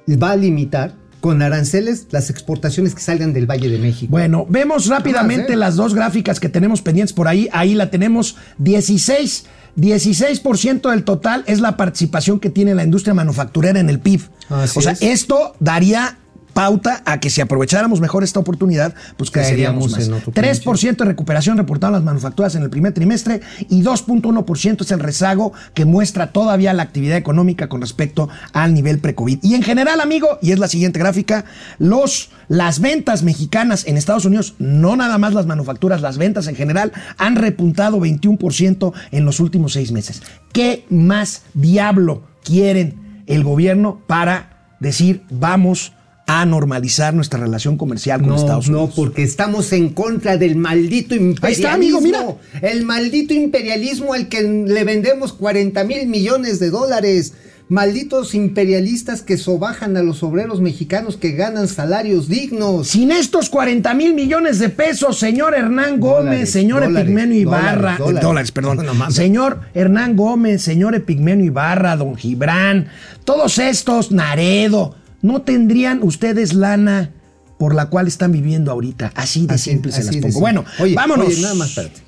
va 0.07 0.31
a 0.31 0.35
limitar 0.35 0.95
con 1.19 1.41
aranceles 1.41 2.07
las 2.11 2.29
exportaciones 2.29 2.95
que 2.95 3.01
salgan 3.01 3.33
del 3.33 3.45
Valle 3.45 3.69
de 3.69 3.77
México. 3.77 4.09
Bueno, 4.09 4.45
vemos 4.49 4.87
rápidamente 4.87 5.53
¿eh? 5.53 5.57
las 5.57 5.75
dos 5.75 5.93
gráficas 5.93 6.39
que 6.39 6.49
tenemos 6.49 6.81
pendientes 6.81 7.13
por 7.13 7.27
ahí. 7.27 7.49
Ahí 7.51 7.75
la 7.75 7.91
tenemos 7.91 8.37
16. 8.57 9.45
16% 9.79 10.89
del 10.89 11.03
total 11.03 11.43
es 11.47 11.59
la 11.59 11.77
participación 11.77 12.39
que 12.39 12.49
tiene 12.49 12.75
la 12.75 12.83
industria 12.83 13.13
manufacturera 13.13 13.79
en 13.79 13.89
el 13.89 13.99
PIB. 13.99 14.21
Así 14.49 14.79
o 14.79 14.81
sea, 14.81 14.93
es. 14.93 15.01
esto 15.01 15.55
daría 15.59 16.17
pauta 16.53 17.01
a 17.05 17.19
que 17.19 17.29
si 17.29 17.41
aprovecháramos 17.41 18.01
mejor 18.01 18.23
esta 18.23 18.39
oportunidad, 18.39 18.93
pues 19.17 19.31
creceríamos 19.31 19.91
más. 19.91 20.07
en 20.07 20.13
otro 20.13 20.33
3% 20.33 20.97
de 20.97 21.05
recuperación 21.05 21.57
reportaron 21.57 21.93
las 21.93 22.03
manufacturas 22.03 22.55
en 22.55 22.63
el 22.63 22.69
primer 22.69 22.93
trimestre 22.93 23.41
y 23.69 23.81
2.1% 23.83 24.81
es 24.81 24.91
el 24.91 24.99
rezago 24.99 25.53
que 25.73 25.85
muestra 25.85 26.31
todavía 26.31 26.73
la 26.73 26.83
actividad 26.83 27.17
económica 27.17 27.69
con 27.69 27.81
respecto 27.81 28.29
al 28.53 28.73
nivel 28.73 28.99
pre-COVID. 28.99 29.39
Y 29.41 29.55
en 29.55 29.63
general, 29.63 30.01
amigo, 30.01 30.39
y 30.41 30.51
es 30.51 30.59
la 30.59 30.67
siguiente 30.67 30.99
gráfica, 30.99 31.45
los, 31.77 32.29
las 32.47 32.79
ventas 32.79 33.23
mexicanas 33.23 33.85
en 33.87 33.97
Estados 33.97 34.25
Unidos, 34.25 34.55
no 34.59 34.95
nada 34.95 35.17
más 35.17 35.33
las 35.33 35.45
manufacturas, 35.45 36.01
las 36.01 36.17
ventas 36.17 36.47
en 36.47 36.55
general 36.55 36.91
han 37.17 37.35
repuntado 37.35 37.99
21% 37.99 38.93
en 39.11 39.25
los 39.25 39.39
últimos 39.39 39.73
seis 39.73 39.91
meses. 39.91 40.21
¿Qué 40.51 40.85
más 40.89 41.43
diablo 41.53 42.23
quieren 42.43 43.23
el 43.27 43.43
gobierno 43.43 44.01
para 44.07 44.75
decir 44.79 45.23
vamos 45.29 45.93
a 46.31 46.45
normalizar 46.45 47.13
nuestra 47.15 47.39
relación 47.39 47.75
comercial 47.75 48.19
con 48.21 48.29
No, 48.29 48.35
Estados 48.35 48.69
no, 48.69 48.79
Unidos? 48.83 48.95
porque 48.95 49.23
estamos 49.23 49.73
en 49.73 49.89
contra 49.89 50.37
del 50.37 50.55
maldito 50.57 51.15
imperialismo. 51.15 51.47
Ahí 51.47 51.53
está, 51.53 51.73
amigo, 51.73 52.01
mira. 52.01 52.23
El 52.61 52.85
maldito 52.85 53.33
imperialismo 53.33 54.13
al 54.13 54.27
que 54.29 54.43
le 54.43 54.83
vendemos 54.83 55.33
40 55.33 55.83
mil 55.85 56.07
millones 56.07 56.59
de 56.59 56.69
dólares. 56.69 57.33
Malditos 57.67 58.33
imperialistas 58.33 59.21
que 59.21 59.37
sobajan 59.37 59.95
a 59.95 60.01
los 60.01 60.23
obreros 60.23 60.59
mexicanos 60.59 61.17
que 61.17 61.33
ganan 61.33 61.67
salarios 61.67 62.27
dignos. 62.27 62.87
Sin 62.87 63.11
estos 63.11 63.49
40 63.51 63.93
mil 63.93 64.15
millones 64.15 64.57
de 64.57 64.69
pesos, 64.69 65.19
señor 65.19 65.53
Hernán 65.55 65.99
Gómez, 65.99 66.23
Dólares, 66.25 66.49
señor 66.51 66.81
dólares, 66.83 67.03
Epigmenio 67.03 67.39
Ibarra, 67.41 67.95
dólares, 67.99 68.21
dólares. 68.23 68.51
perdón, 68.51 68.77
No, 68.85 68.93
no 68.95 69.11
señor 69.11 69.61
Hernán 69.75 70.15
Gómez, 70.15 70.63
señor 70.63 70.95
Epigmenio 70.95 71.45
Ibarra, 71.45 71.95
don 71.95 72.15
Gibran, 72.15 72.87
todos 73.23 73.59
estos, 73.59 74.11
Naredo, 74.11 74.95
no 75.21 75.41
tendrían 75.41 76.01
ustedes 76.03 76.53
lana 76.53 77.11
por 77.57 77.75
la 77.75 77.87
cual 77.89 78.07
están 78.07 78.31
viviendo 78.31 78.71
ahorita. 78.71 79.11
Así 79.15 79.45
de 79.45 79.55
Así- 79.55 79.71
simple 79.71 79.91
se 79.91 80.03
las 80.03 80.07
pongo. 80.15 80.21
simple. 80.27 80.39
Bueno, 80.39 80.65
Oye, 80.79 80.95
vámonos. 80.95 81.27
Oye, 81.27 81.41
nada 81.41 81.55
más, 81.55 81.69
espérate. 81.69 82.01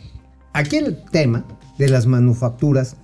Aquí 0.54 0.78
el 0.78 0.98
tema 1.12 1.46
de 1.78 1.90
las 1.90 2.06
manufacturas 2.08 2.96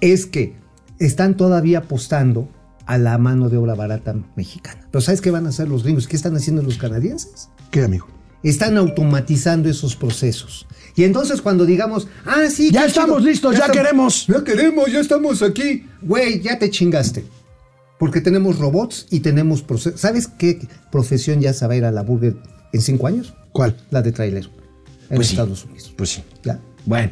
es 0.00 0.26
que 0.26 0.54
están 0.98 1.36
todavía 1.36 1.78
apostando 1.78 2.48
a 2.86 2.98
la 2.98 3.16
mano 3.18 3.48
de 3.48 3.56
obra 3.58 3.74
barata 3.74 4.14
mexicana. 4.36 4.80
Pero 4.90 5.00
¿sabes 5.02 5.20
qué 5.20 5.30
van 5.30 5.46
a 5.46 5.50
hacer 5.50 5.68
los 5.68 5.82
gringos? 5.82 6.08
¿Qué 6.08 6.16
están 6.16 6.34
haciendo 6.36 6.62
los 6.62 6.78
canadienses? 6.78 7.48
¿Qué, 7.70 7.82
amigo? 7.84 8.06
Están 8.42 8.76
automatizando 8.78 9.68
esos 9.68 9.96
procesos. 9.96 10.66
Y 10.96 11.04
entonces 11.04 11.42
cuando 11.42 11.66
digamos, 11.66 12.08
ah, 12.24 12.44
sí, 12.50 12.70
Ya 12.70 12.86
estamos 12.86 13.22
listos, 13.22 13.52
ya 13.52 13.66
estamos- 13.66 13.76
queremos. 13.76 14.26
Ya 14.26 14.44
queremos, 14.44 14.90
ya 14.92 15.00
estamos 15.00 15.42
aquí. 15.42 15.84
Güey, 16.02 16.40
ya 16.40 16.58
te 16.58 16.70
chingaste. 16.70 17.24
Porque 17.98 18.20
tenemos 18.20 18.58
robots 18.58 19.06
y 19.10 19.20
tenemos 19.20 19.62
procesos. 19.62 20.00
¿Sabes 20.00 20.28
qué 20.28 20.58
profesión 20.90 21.40
ya 21.40 21.52
se 21.52 21.66
va 21.66 21.74
a 21.74 21.76
ir 21.76 21.84
a 21.84 21.90
la 21.92 22.02
burger 22.02 22.36
en 22.72 22.80
cinco 22.80 23.06
años? 23.06 23.34
¿Cuál? 23.52 23.76
La 23.90 24.02
de 24.02 24.12
trailero. 24.12 24.50
En 25.10 25.16
Pues 25.16 25.28
sí. 25.28 25.34
Estados 25.34 25.64
Unidos. 25.64 25.92
Pues 25.96 26.10
sí. 26.10 26.22
Ya. 26.44 26.60
Bueno, 26.84 27.10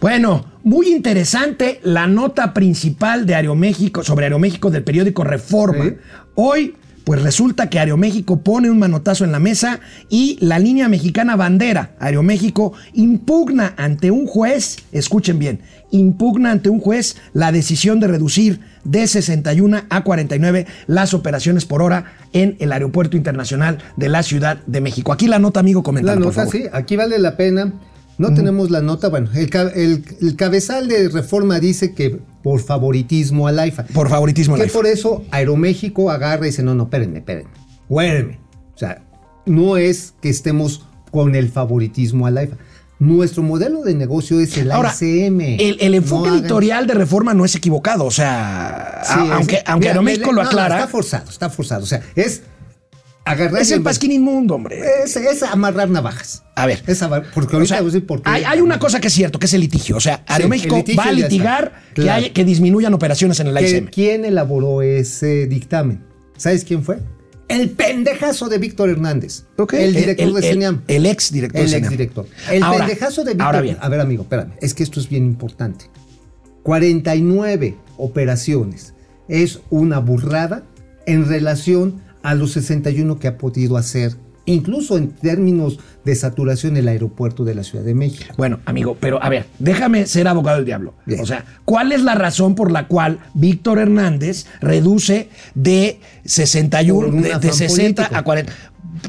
bueno, 0.00 0.44
muy 0.64 0.88
interesante 0.92 1.80
la 1.82 2.06
nota 2.06 2.52
principal 2.52 3.24
de 3.26 3.34
Aeroméxico, 3.36 4.02
sobre 4.02 4.26
Aeroméxico 4.26 4.70
del 4.70 4.82
periódico 4.82 5.24
Reforma. 5.24 5.84
Sí. 5.84 5.96
Hoy 6.34 6.74
Pues 7.04 7.20
resulta 7.20 7.68
que 7.68 7.78
Aeroméxico 7.78 8.40
pone 8.40 8.70
un 8.70 8.78
manotazo 8.78 9.26
en 9.26 9.32
la 9.32 9.38
mesa 9.38 9.80
y 10.08 10.38
la 10.40 10.58
línea 10.58 10.88
mexicana 10.88 11.36
bandera, 11.36 11.94
Aeroméxico, 12.00 12.72
impugna 12.94 13.74
ante 13.76 14.10
un 14.10 14.26
juez, 14.26 14.78
escuchen 14.90 15.38
bien, 15.38 15.60
impugna 15.90 16.50
ante 16.50 16.70
un 16.70 16.80
juez 16.80 17.16
la 17.34 17.52
decisión 17.52 18.00
de 18.00 18.06
reducir 18.06 18.60
de 18.84 19.06
61 19.06 19.82
a 19.88 20.04
49 20.04 20.66
las 20.86 21.14
operaciones 21.14 21.64
por 21.64 21.82
hora 21.82 22.12
en 22.32 22.56
el 22.60 22.72
Aeropuerto 22.72 23.16
Internacional 23.16 23.78
de 23.96 24.08
la 24.08 24.22
Ciudad 24.22 24.58
de 24.66 24.80
México. 24.80 25.12
Aquí 25.12 25.26
la 25.26 25.38
nota, 25.38 25.60
amigo, 25.60 25.82
comenta. 25.82 26.12
La 26.12 26.14
por 26.14 26.24
nota, 26.26 26.34
favor. 26.34 26.52
sí, 26.52 26.64
aquí 26.72 26.96
vale 26.96 27.18
la 27.18 27.36
pena. 27.36 27.72
No 28.16 28.32
tenemos 28.32 28.70
la 28.70 28.80
nota, 28.80 29.08
bueno, 29.08 29.28
el, 29.34 29.50
el- 29.74 30.04
el 30.20 30.36
cabezal 30.36 30.86
de 30.86 31.08
reforma 31.08 31.58
dice 31.58 31.94
que 31.94 32.20
por 32.44 32.60
favoritismo 32.60 33.48
al 33.48 33.58
AIFA. 33.58 33.86
Por 33.86 34.08
favoritismo. 34.08 34.54
Que 34.54 34.60
la 34.60 34.66
IFA. 34.66 34.72
por 34.78 34.86
eso 34.86 35.24
Aeroméxico 35.32 36.10
agarra 36.12 36.46
y 36.46 36.50
dice, 36.50 36.62
no, 36.62 36.76
no, 36.76 36.84
espérenme, 36.84 37.18
espérenme. 37.18 37.50
O 37.88 38.78
sea, 38.78 39.02
no 39.46 39.76
es 39.76 40.14
que 40.20 40.28
estemos 40.28 40.86
con 41.10 41.34
el 41.34 41.48
favoritismo 41.48 42.26
al 42.28 42.38
AIFA. 42.38 42.56
Nuestro 43.04 43.42
modelo 43.42 43.82
de 43.82 43.94
negocio 43.94 44.40
es 44.40 44.56
el 44.56 44.70
Ahora, 44.72 44.90
ACM. 44.90 45.40
el, 45.58 45.76
el 45.80 45.94
enfoque 45.94 46.28
No 46.28 46.34
hagan- 46.34 46.44
editorial 46.44 46.86
de 46.86 46.94
reforma 46.94 47.34
no 47.34 47.44
es 47.44 47.54
equivocado. 47.54 48.04
O 48.04 48.10
sea, 48.10 49.02
Sí, 49.04 49.12
a- 49.18 49.24
es- 49.24 49.30
aunque, 49.32 49.62
aunque 49.66 49.84
mira, 49.88 49.90
Aeroméxico 49.92 50.30
le- 50.30 50.36
lo 50.36 50.42
no, 50.42 50.48
aclara, 50.48 50.76
está 50.76 50.88
forzado, 50.88 51.30
está 51.30 51.50
forzado. 51.50 51.82
O 51.82 51.86
sea, 51.86 52.00
es 52.14 52.42
agarrar 53.26 53.60
es 53.62 53.70
el 53.70 53.82
pasquín 53.82 54.12
inmundo, 54.12 54.54
hombre. 54.54 54.80
Es, 55.04 55.16
es 55.16 55.42
amarrar 55.42 55.88
navajas. 55.90 56.42
A 56.56 56.66
ver. 56.66 56.82
Es 56.86 57.02
porque 57.34 57.56
O 57.56 57.58
ahorita 57.58 57.74
sea, 57.74 57.80
voy 57.82 57.90
a 57.90 57.92
decir 57.92 58.06
por 58.06 58.22
qué. 58.22 58.30
hay, 58.30 58.44
hay 58.44 58.60
una 58.60 58.78
cosa 58.78 59.00
que 59.00 59.08
es 59.08 59.14
cierto, 59.14 59.38
que 59.38 59.46
es 59.46 59.54
el 59.54 59.60
litigio. 59.62 59.96
O 59.96 60.00
sea, 60.00 60.22
Aeroméxico 60.26 60.76
litigio 60.76 61.02
va 61.02 61.08
a 61.08 61.12
litigar 61.12 61.72
que, 61.94 62.02
Claro. 62.02 62.22
hay- 62.24 62.30
que 62.30 62.44
disminuyan 62.44 62.94
operaciones 62.94 63.40
en 63.40 63.48
el 63.48 63.58
ICM. 63.58 63.88
¿Quién 63.90 64.24
elaboró 64.24 64.82
ese 64.82 65.46
dictamen? 65.46 66.04
¿Sabes 66.36 66.64
quién 66.64 66.82
fue? 66.82 66.98
El 67.48 67.70
pendejazo 67.70 68.48
de 68.48 68.58
Víctor 68.58 68.88
Hernández. 68.90 69.44
Ok. 69.58 69.74
El 69.74 69.94
director 69.94 70.26
El- 70.28 70.34
de 70.34 70.40
el- 70.40 70.44
CENIAM. 70.54 70.82
el 70.88 71.06
ex 71.06 71.30
director 71.32 71.60
El 71.60 71.74
ex 71.74 71.90
director. 71.90 72.26
El 72.50 72.62
Ahora- 72.62 72.86
pendejazo 72.86 73.22
de 73.24 73.32
Víctor. 73.32 73.46
ahora 73.46 73.60
bien. 73.60 73.76
A 73.80 73.88
ver, 73.88 74.00
amigo, 74.00 74.22
espérame. 74.22 74.52
Es 74.60 74.72
que 74.74 74.82
esto 74.82 74.98
es 75.00 75.08
bien 75.08 75.24
importante. 75.24 75.86
49 76.62 77.76
operaciones. 77.96 78.94
Es 79.28 79.60
una 79.70 79.98
burrada 80.00 80.64
en 81.06 81.26
relación 81.28 82.00
a 82.22 82.34
los 82.34 82.52
61 82.52 83.18
que 83.18 83.28
ha 83.28 83.36
podido 83.38 83.76
hacer, 83.76 84.14
incluso 84.46 84.96
en 84.98 85.10
términos 85.12 85.78
de 86.04 86.14
saturación, 86.14 86.76
el 86.76 86.88
aeropuerto 86.88 87.44
de 87.44 87.54
la 87.54 87.62
Ciudad 87.64 87.84
de 87.84 87.94
México. 87.94 88.34
Bueno, 88.36 88.60
amigo, 88.66 88.96
pero 89.00 89.22
a 89.22 89.28
ver, 89.28 89.46
déjame 89.58 90.06
ser 90.06 90.28
abogado 90.28 90.58
del 90.58 90.66
diablo. 90.66 90.94
Bien. 91.06 91.20
O 91.20 91.26
sea, 91.26 91.44
¿cuál 91.64 91.92
es 91.92 92.02
la 92.02 92.14
razón 92.14 92.54
por 92.54 92.70
la 92.70 92.86
cual 92.86 93.20
Víctor 93.34 93.78
Hernández 93.78 94.46
reduce 94.60 95.30
de 95.54 96.00
61, 96.24 97.06
Por 97.06 97.14
un 97.14 97.22
de, 97.22 97.28
de 97.28 97.34
afán 97.34 97.52
60 97.54 98.02
político. 98.02 98.18
a 98.18 98.22
40? 98.22 98.52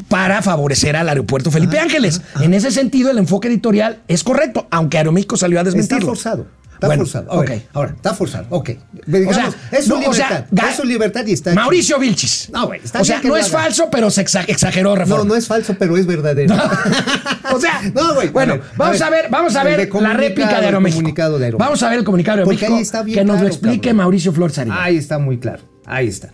Para 0.08 0.42
favorecer 0.42 0.96
al 0.96 1.10
aeropuerto 1.10 1.52
Felipe 1.52 1.80
Ángeles. 1.80 2.22
En 2.42 2.54
ese 2.54 2.72
sentido, 2.72 3.12
el 3.12 3.18
enfoque 3.18 3.48
editorial 3.50 4.00
es 4.08 4.24
correcto, 4.24 4.68
aunque 4.72 4.98
Aeroméxico 4.98 5.38
salió 5.38 5.60
a 5.60 5.62
Está 5.62 5.72
desmentirlo. 5.72 6.08
forzado. 6.08 6.48
Está 6.76 6.88
Bueno, 6.88 7.04
forzado. 7.04 7.32
A 7.32 7.40
ver, 7.42 7.52
ok. 7.52 7.64
Ahora, 7.74 7.92
está 7.96 8.14
forzado. 8.14 8.46
Ok. 8.50 8.70
Digamos, 9.08 9.32
O 9.38 9.40
sea, 9.40 9.50
es 9.72 9.86
su 9.86 9.90
no, 10.00 10.10
o 10.10 10.14
sea, 10.14 10.30
libertad. 10.30 10.70
es 10.70 10.76
su 10.76 10.84
libertad 10.84 11.26
y 11.26 11.32
está. 11.34 11.54
Mauricio 11.54 11.98
Vilchis. 12.00 12.50
No, 12.52 12.68
güey, 12.68 12.82
está 12.84 13.02
O 13.02 13.06
sea, 13.06 13.22
que 13.22 13.28
no 13.28 13.38
es 13.38 13.48
haga. 13.54 13.64
falso, 13.64 13.90
pero 13.92 14.10
se 14.12 14.24
exa- 14.26 14.46
exageró 14.48 14.96
reforma. 14.96 15.24
No, 15.24 15.30
no 15.30 15.36
es 15.36 15.48
falso, 15.48 15.76
pero 15.80 15.98
es 15.98 16.06
verdadero. 16.06 16.54
o 17.54 17.60
sea, 17.60 17.82
No, 17.94 18.14
güey, 18.16 18.28
a 18.28 18.32
bueno, 18.32 18.54
ver, 18.54 18.64
vamos 18.78 19.02
a 19.02 19.10
ver, 19.10 19.26
vamos 19.30 19.56
a 19.56 19.64
ver 19.64 19.90
la 20.02 20.14
réplica 20.14 20.60
de 20.60 20.66
Aeroméxico. 20.68 21.00
comunicado 21.02 21.40
de 21.40 21.46
Aeroméxico. 21.46 21.66
Vamos 21.66 21.84
a 21.84 21.90
ver 21.90 22.00
el 22.00 22.06
comunicado 22.06 22.38
de 22.40 22.44
Porque 22.46 22.66
Aeroméxico 22.66 22.76
ahí 22.78 22.82
está 22.82 23.04
bien 23.04 23.20
que 23.20 23.26
nos 23.26 23.42
lo 23.42 23.48
explique 23.48 23.80
cabrón. 23.80 23.98
Mauricio 23.98 24.34
Flores 24.34 24.58
Arena. 24.58 24.84
Ahí 24.84 24.98
está 24.98 25.18
muy 25.20 25.38
claro. 25.40 25.64
Ahí 25.86 26.08
está. 26.08 26.32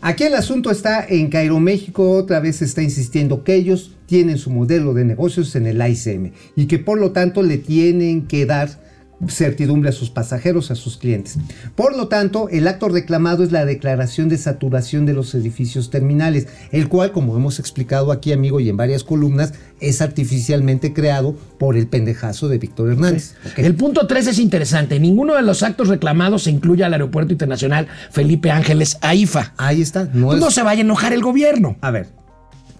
Aquí 0.00 0.24
el 0.24 0.34
asunto 0.34 0.70
está 0.70 1.04
en 1.08 1.30
que 1.30 1.38
Aeroméxico 1.38 2.10
otra 2.12 2.38
vez 2.40 2.60
está 2.62 2.82
insistiendo 2.82 3.42
que 3.42 3.54
ellos 3.54 3.92
tienen 4.06 4.36
su 4.36 4.50
modelo 4.50 4.92
de 4.92 5.04
negocios 5.04 5.56
en 5.56 5.66
el 5.66 5.80
ICM 5.86 6.32
y 6.56 6.66
que 6.66 6.78
por 6.78 6.98
lo 6.98 7.12
tanto 7.12 7.42
le 7.42 7.56
tienen 7.56 8.26
que 8.26 8.44
dar 8.44 8.83
certidumbre 9.28 9.88
a 9.88 9.92
sus 9.92 10.10
pasajeros, 10.10 10.70
a 10.70 10.74
sus 10.74 10.96
clientes. 10.96 11.38
Por 11.74 11.96
lo 11.96 12.08
tanto, 12.08 12.48
el 12.50 12.66
acto 12.68 12.88
reclamado 12.88 13.42
es 13.44 13.52
la 13.52 13.64
declaración 13.64 14.28
de 14.28 14.38
saturación 14.38 15.06
de 15.06 15.14
los 15.14 15.34
edificios 15.34 15.90
terminales, 15.90 16.46
el 16.72 16.88
cual, 16.88 17.12
como 17.12 17.36
hemos 17.36 17.58
explicado 17.58 18.12
aquí, 18.12 18.32
amigo, 18.32 18.60
y 18.60 18.68
en 18.68 18.76
varias 18.76 19.04
columnas, 19.04 19.54
es 19.80 20.00
artificialmente 20.02 20.92
creado 20.92 21.36
por 21.58 21.76
el 21.76 21.86
pendejazo 21.86 22.48
de 22.48 22.58
Víctor 22.58 22.90
Hernández. 22.90 23.34
El 23.56 23.74
punto 23.74 24.06
3 24.06 24.26
es 24.28 24.38
interesante. 24.38 24.98
Ninguno 25.00 25.34
de 25.34 25.42
los 25.42 25.62
actos 25.62 25.88
reclamados 25.88 26.44
se 26.44 26.50
incluye 26.50 26.84
al 26.84 26.92
Aeropuerto 26.92 27.32
Internacional 27.32 27.86
Felipe 28.10 28.50
Ángeles 28.50 28.98
AIFA. 29.00 29.54
Ahí 29.56 29.80
está. 29.82 30.08
No 30.12 30.26
Pues 30.26 30.38
es- 30.38 30.44
no 30.44 30.50
se 30.50 30.62
vaya 30.62 30.80
a 30.80 30.84
enojar 30.84 31.12
el 31.12 31.22
gobierno. 31.22 31.76
A 31.80 31.90
ver, 31.90 32.08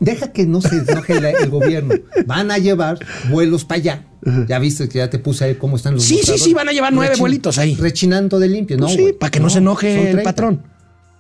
deja 0.01 0.33
que 0.33 0.47
no 0.47 0.61
se 0.61 0.77
enoje 0.79 1.15
el 1.43 1.51
gobierno. 1.51 1.95
Van 2.27 2.51
a 2.51 2.59
llevar 2.59 2.99
vuelos 3.31 3.65
para 3.65 3.81
allá. 3.81 4.05
Ya 4.49 4.59
viste 4.59 4.89
que 4.89 4.99
ya 4.99 5.11
te 5.11 5.19
puse 5.19 5.45
ahí 5.45 5.55
cómo 5.57 5.77
están 5.77 5.95
los 5.95 6.05
Sí, 6.05 6.21
sí, 6.25 6.39
sí, 6.39 6.55
van 6.55 6.69
a 6.69 6.73
llevar 6.73 6.93
nueve 6.93 7.15
Rechin- 7.15 7.19
vuelitos 7.21 7.59
ahí. 7.59 7.75
Rechinando 7.75 8.39
de 8.39 8.49
limpio, 8.49 8.77
¿no? 8.79 8.87
Pues 8.87 8.97
sí, 8.97 9.13
para 9.19 9.31
que 9.31 9.41
no, 9.41 9.51
se 9.51 9.59
enoje 9.59 9.95
el 9.97 10.03
30. 10.13 10.23
patrón. 10.25 10.63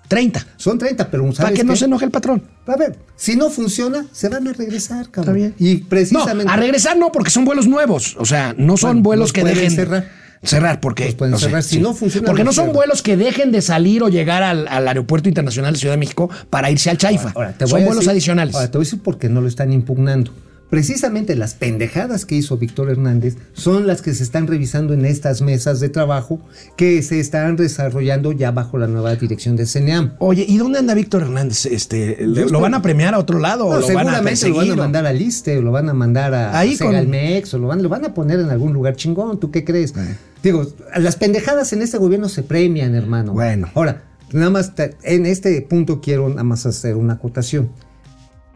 30. 0.08 0.46
Son 0.56 0.78
30, 0.78 1.10
pero 1.10 1.22
¿sabes 1.24 1.38
Para 1.38 1.52
que 1.54 1.64
no 1.64 1.76
se 1.76 1.86
enoje 1.86 2.04
el 2.04 2.10
patrón. 2.10 2.42
A 2.66 2.76
ver, 2.76 2.98
si 3.16 3.36
no 3.36 3.48
funciona, 3.50 4.06
se 4.12 4.28
van 4.28 4.46
a 4.48 4.52
regresar, 4.52 5.10
cabrón. 5.10 5.34
bien. 5.34 5.54
Y 5.58 5.76
No, 5.82 5.88
precisamente. 5.88 6.52
a 6.52 6.56
regresar 6.56 6.96
no, 6.98 7.10
porque 7.10 7.30
son 7.30 7.44
vuelos 7.46 7.66
nuevos. 7.66 8.14
O 8.18 8.24
sea, 8.26 8.54
no 8.58 8.76
son 8.76 8.96
Bueno, 8.96 9.02
vuelos 9.02 9.22
los 9.28 9.32
que 9.32 9.44
dejen. 9.44 9.70
cerrar. 9.70 10.10
Cerrar, 10.44 10.80
porque. 10.80 11.06
Los 11.06 11.14
pueden 11.14 11.38
sé, 11.38 11.46
cerrar. 11.46 11.62
Si 11.62 11.78
no 11.80 11.94
funciona, 11.94 12.26
Porque 12.26 12.44
no 12.44 12.52
son 12.52 12.64
cierran. 12.64 12.76
vuelos 12.76 13.02
que 13.02 13.16
dejen 13.16 13.52
de 13.52 13.62
salir 13.62 14.02
o 14.02 14.08
llegar 14.08 14.42
al, 14.42 14.68
al 14.68 14.86
Aeropuerto 14.88 15.28
Internacional 15.28 15.72
de 15.72 15.78
Ciudad 15.78 15.94
de 15.94 15.98
México 15.98 16.30
para 16.50 16.70
irse 16.70 16.90
al 16.90 16.98
Chaifa. 16.98 17.32
Ahora, 17.34 17.52
te 17.52 17.64
voy 17.64 17.70
son 17.70 17.82
a 17.82 17.86
vuelos 17.86 18.08
adicionales. 18.08 18.54
Ahora, 18.54 18.70
te 18.70 18.78
voy 18.78 18.84
a 18.84 18.86
decir 18.86 19.00
por 19.02 19.18
qué 19.18 19.28
no 19.28 19.40
lo 19.40 19.48
están 19.48 19.72
impugnando. 19.72 20.30
Precisamente 20.74 21.36
las 21.36 21.54
pendejadas 21.54 22.26
que 22.26 22.34
hizo 22.34 22.56
Víctor 22.58 22.90
Hernández 22.90 23.36
son 23.52 23.86
las 23.86 24.02
que 24.02 24.12
se 24.12 24.24
están 24.24 24.48
revisando 24.48 24.92
en 24.92 25.04
estas 25.04 25.40
mesas 25.40 25.78
de 25.78 25.88
trabajo 25.88 26.40
que 26.76 27.00
se 27.02 27.20
están 27.20 27.54
desarrollando 27.54 28.32
ya 28.32 28.50
bajo 28.50 28.76
la 28.76 28.88
nueva 28.88 29.14
dirección 29.14 29.54
de 29.54 29.66
CNEAM. 29.66 30.14
Oye, 30.18 30.44
¿y 30.48 30.58
dónde 30.58 30.80
anda 30.80 30.94
Víctor 30.94 31.22
Hernández? 31.22 31.66
Este, 31.66 32.16
¿Lo 32.26 32.58
van 32.58 32.74
a 32.74 32.82
premiar 32.82 33.14
a 33.14 33.20
otro 33.20 33.38
lado? 33.38 33.66
No, 33.70 33.76
o 33.76 33.78
lo 33.78 33.86
van 33.86 34.08
a 34.08 34.34
seguramente 34.34 34.48
lo 34.48 34.56
van 34.56 34.70
a 34.72 34.74
mandar 34.74 35.06
al 35.06 35.22
ISTE, 35.22 35.58
o 35.58 35.62
lo 35.62 35.70
van 35.70 35.88
a 35.90 35.94
mandar 35.94 36.34
a 36.34 36.58
Ahí 36.58 36.76
con- 36.76 36.88
Segalmex, 36.88 37.54
o 37.54 37.58
lo 37.58 37.68
van, 37.68 37.80
lo 37.80 37.88
van 37.88 38.04
a 38.06 38.12
poner 38.12 38.40
en 38.40 38.50
algún 38.50 38.72
lugar 38.72 38.96
chingón. 38.96 39.38
¿Tú 39.38 39.52
qué 39.52 39.62
crees? 39.64 39.94
Digo, 40.42 40.66
las 40.96 41.14
pendejadas 41.14 41.72
en 41.72 41.82
este 41.82 41.98
gobierno 41.98 42.28
se 42.28 42.42
premian, 42.42 42.96
hermano. 42.96 43.32
Bueno. 43.32 43.68
Ahora, 43.74 44.02
nada 44.32 44.50
más, 44.50 44.74
te- 44.74 44.96
en 45.04 45.24
este 45.26 45.62
punto 45.62 46.00
quiero 46.00 46.28
nada 46.30 46.42
más 46.42 46.66
hacer 46.66 46.96
una 46.96 47.12
acotación. 47.12 47.70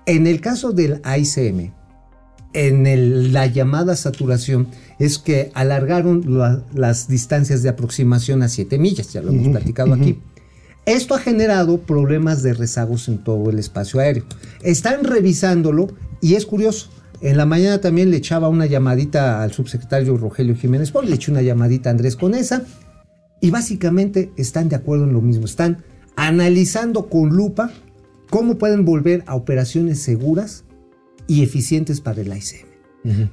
En 0.05 0.27
el 0.27 0.41
caso 0.41 0.73
del 0.73 1.01
ICM, 1.17 1.78
en 2.55 2.87
el- 2.87 3.33
la 3.33 3.47
llamada 3.47 3.95
saturación, 3.97 4.69
es 4.99 5.19
que 5.19 5.51
alargaron 5.55 6.39
la- 6.39 6.63
las 6.75 7.09
distancias 7.09 7.63
de 7.63 7.69
aproximación 7.69 8.43
a 8.43 8.49
7 8.49 8.79
millas, 8.79 9.13
ya 9.13 9.21
lo 9.23 9.31
hemos 9.31 9.49
platicado 9.49 9.95
aquí. 9.95 10.19
Esto 10.87 11.15
ha 11.15 11.19
generado 11.19 11.79
problemas 11.83 12.43
de 12.43 12.55
rezagos 12.55 13.09
en 13.09 13.19
todo 13.19 13.51
el 13.51 13.59
espacio 13.59 14.01
aéreo. 14.01 14.25
Están 14.63 15.05
revisándolo 15.05 15.89
y 16.23 16.35
es 16.35 16.47
curioso. 16.47 16.89
En 17.21 17.37
la 17.37 17.45
mañana 17.47 17.81
también 17.81 18.11
le 18.11 18.17
echaba 18.17 18.49
una 18.49 18.65
llamadita 18.65 19.43
al 19.43 19.53
subsecretario 19.53 20.17
Rogelio 20.17 20.55
Jiménez 20.57 20.91
Pol, 20.91 21.07
le 21.09 21.17
eché 21.17 21.31
una 21.31 21.43
llamadita 21.43 21.91
a 21.91 21.93
Andrés 21.93 22.17
Conesa 22.17 22.63
y 23.41 23.51
básicamente 23.51 24.31
están 24.37 24.69
de 24.69 24.77
acuerdo 24.77 25.05
en 25.05 25.13
lo 25.13 25.21
mismo. 25.21 25.45
Están 25.45 25.85
analizando 26.17 27.09
con 27.09 27.31
lupa 27.31 27.71
cómo 28.31 28.57
pueden 28.57 28.85
volver 28.85 29.25
a 29.27 29.35
operaciones 29.35 30.01
seguras 30.01 30.65
y 31.29 31.45
eficientes 31.45 32.01
para 32.01 32.21
el 32.21 32.29
ICM. 32.29 32.67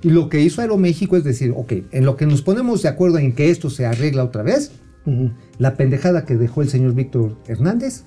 Y 0.03 0.09
lo 0.09 0.29
que 0.29 0.41
hizo 0.41 0.61
Aeroméxico 0.61 1.17
es 1.17 1.23
decir, 1.23 1.51
ok, 1.55 1.73
en 1.91 2.05
lo 2.05 2.15
que 2.15 2.27
nos 2.27 2.43
ponemos 2.43 2.83
de 2.83 2.89
acuerdo 2.89 3.17
en 3.17 3.33
que 3.33 3.49
esto 3.49 3.69
se 3.69 3.85
arregla 3.85 4.23
otra 4.23 4.43
vez, 4.43 4.71
la 5.57 5.75
pendejada 5.75 6.25
que 6.25 6.35
dejó 6.35 6.61
el 6.61 6.69
señor 6.69 6.93
Víctor 6.93 7.37
Hernández, 7.47 8.03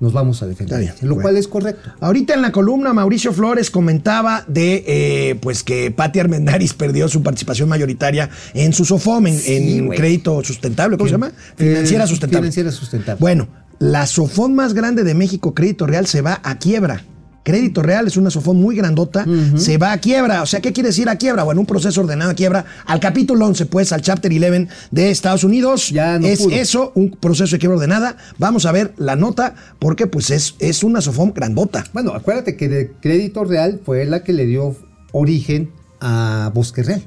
nos 0.00 0.14
vamos 0.14 0.42
a 0.42 0.46
defender. 0.46 0.80
Bien, 0.80 0.94
lo 1.02 1.08
bueno. 1.08 1.22
cual 1.22 1.36
es 1.36 1.46
correcto. 1.46 1.90
Ahorita 2.00 2.32
en 2.32 2.40
la 2.40 2.50
columna 2.50 2.94
Mauricio 2.94 3.34
Flores 3.34 3.70
comentaba 3.70 4.44
de 4.48 4.82
eh, 4.86 5.34
pues 5.40 5.62
que 5.62 5.90
Pati 5.90 6.18
Armendaris 6.18 6.72
perdió 6.72 7.06
su 7.06 7.22
participación 7.22 7.68
mayoritaria 7.68 8.30
en 8.54 8.72
su 8.72 8.86
SOFOM, 8.86 9.26
en, 9.26 9.38
Sí, 9.38 9.78
en 9.78 9.90
crédito 9.90 10.42
sustentable, 10.42 10.96
¿cómo 10.96 11.06
se 11.06 11.12
llama? 11.12 11.28
Eh, 11.28 11.32
Financiera 11.56 12.06
sustentable. 12.06 12.44
Financiera 12.44 12.72
sustentable. 12.72 13.20
Bueno, 13.20 13.48
la 13.78 14.06
SOFOM 14.06 14.54
más 14.54 14.72
grande 14.72 15.04
de 15.04 15.14
México, 15.14 15.54
Crédito 15.54 15.86
Real, 15.86 16.06
se 16.06 16.22
va 16.22 16.40
a 16.42 16.58
quiebra. 16.58 17.04
Crédito 17.50 17.82
Real 17.82 18.06
es 18.06 18.16
una 18.16 18.30
SOFOM 18.30 18.56
muy 18.56 18.76
grandota, 18.76 19.26
se 19.56 19.76
va 19.76 19.90
a 19.90 19.98
quiebra. 19.98 20.42
O 20.42 20.46
sea, 20.46 20.60
¿qué 20.60 20.72
quiere 20.72 20.90
decir 20.90 21.08
a 21.08 21.16
quiebra? 21.16 21.42
Bueno, 21.42 21.60
un 21.60 21.66
proceso 21.66 22.00
ordenado 22.00 22.30
a 22.30 22.34
quiebra 22.34 22.64
al 22.86 23.00
capítulo 23.00 23.44
11, 23.46 23.66
pues, 23.66 23.92
al 23.92 24.02
Chapter 24.02 24.30
11 24.30 24.68
de 24.92 25.10
Estados 25.10 25.42
Unidos. 25.42 25.90
Ya 25.90 26.18
no 26.20 26.28
es 26.28 26.38
pudo. 26.38 26.54
eso, 26.54 26.92
un 26.94 27.10
proceso 27.10 27.56
de 27.56 27.58
quiebra 27.58 27.76
ordenada. 27.76 28.16
Vamos 28.38 28.66
a 28.66 28.72
ver 28.72 28.92
la 28.98 29.16
nota, 29.16 29.56
porque 29.80 30.06
pues 30.06 30.30
es, 30.30 30.54
es 30.60 30.84
una 30.84 31.00
SOFOM 31.00 31.32
grandota. 31.32 31.84
Bueno, 31.92 32.12
acuérdate 32.12 32.56
que 32.56 32.68
de 32.68 32.92
Crédito 33.00 33.42
Real 33.42 33.80
fue 33.84 34.04
la 34.04 34.22
que 34.22 34.32
le 34.32 34.46
dio 34.46 34.76
origen 35.10 35.70
a 36.00 36.52
Bosque 36.54 36.84
Real. 36.84 37.02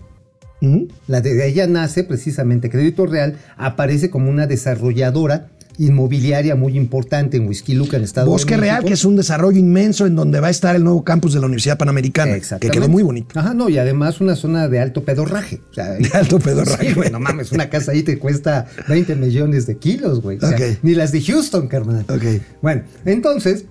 Ujú. 0.62 0.90
La 1.08 1.22
de 1.22 1.48
ella 1.48 1.68
nace 1.68 2.04
precisamente, 2.04 2.70
Crédito 2.70 3.06
Real 3.06 3.38
aparece 3.56 4.10
como 4.10 4.30
una 4.30 4.46
desarrolladora 4.46 5.50
inmobiliaria 5.78 6.56
muy 6.56 6.78
importante 6.78 7.38
en 7.38 7.48
Whisky 7.48 7.74
Luca, 7.74 7.98
en 7.98 8.04
Estado 8.04 8.30
Bosque 8.30 8.56
de 8.56 8.62
México. 8.62 8.76
Real, 8.76 8.86
que 8.86 8.94
es 8.94 9.06
un 9.06 9.16
desarrollo 9.16 9.58
inmenso 9.58 10.06
en 10.06 10.16
donde 10.16 10.40
va 10.40 10.48
a 10.48 10.52
estar 10.52 10.76
el 10.76 10.84
nuevo 10.84 11.04
campus 11.04 11.34
de 11.34 11.40
la 11.40 11.46
Universidad 11.48 11.78
Panamericana, 11.78 12.38
que 12.60 12.70
quedó 12.70 12.88
muy 12.90 13.04
bonito. 13.04 13.40
Ajá, 13.40 13.54
no, 13.54 13.70
y 13.70 13.78
además 13.78 14.22
una 14.22 14.36
zona 14.36 14.68
de 14.68 14.80
alto 14.80 15.04
pedorraje. 15.04 15.62
O 15.72 15.74
sea, 15.74 15.92
De 15.94 16.10
alto 16.14 16.40
pedorraje. 16.40 16.90
Sí, 16.90 16.94
güey, 16.94 17.10
no 17.12 17.20
mames, 17.20 17.52
una 17.52 17.70
casa 17.70 17.92
ahí 17.92 18.04
te 18.04 18.20
cuesta 18.20 18.68
20 18.88 19.16
millones 19.16 19.66
de 19.66 19.78
kilos, 19.78 20.22
güey. 20.22 20.38
O 20.38 20.42
sea, 20.42 20.52
Ok. 20.52 20.80
Ni 20.84 20.94
las 20.96 21.12
de 21.12 21.22
Houston, 21.22 21.68
carnal. 21.68 22.06
Ok. 22.10 22.42
Bueno, 22.62 22.84
entonces, 23.06 23.66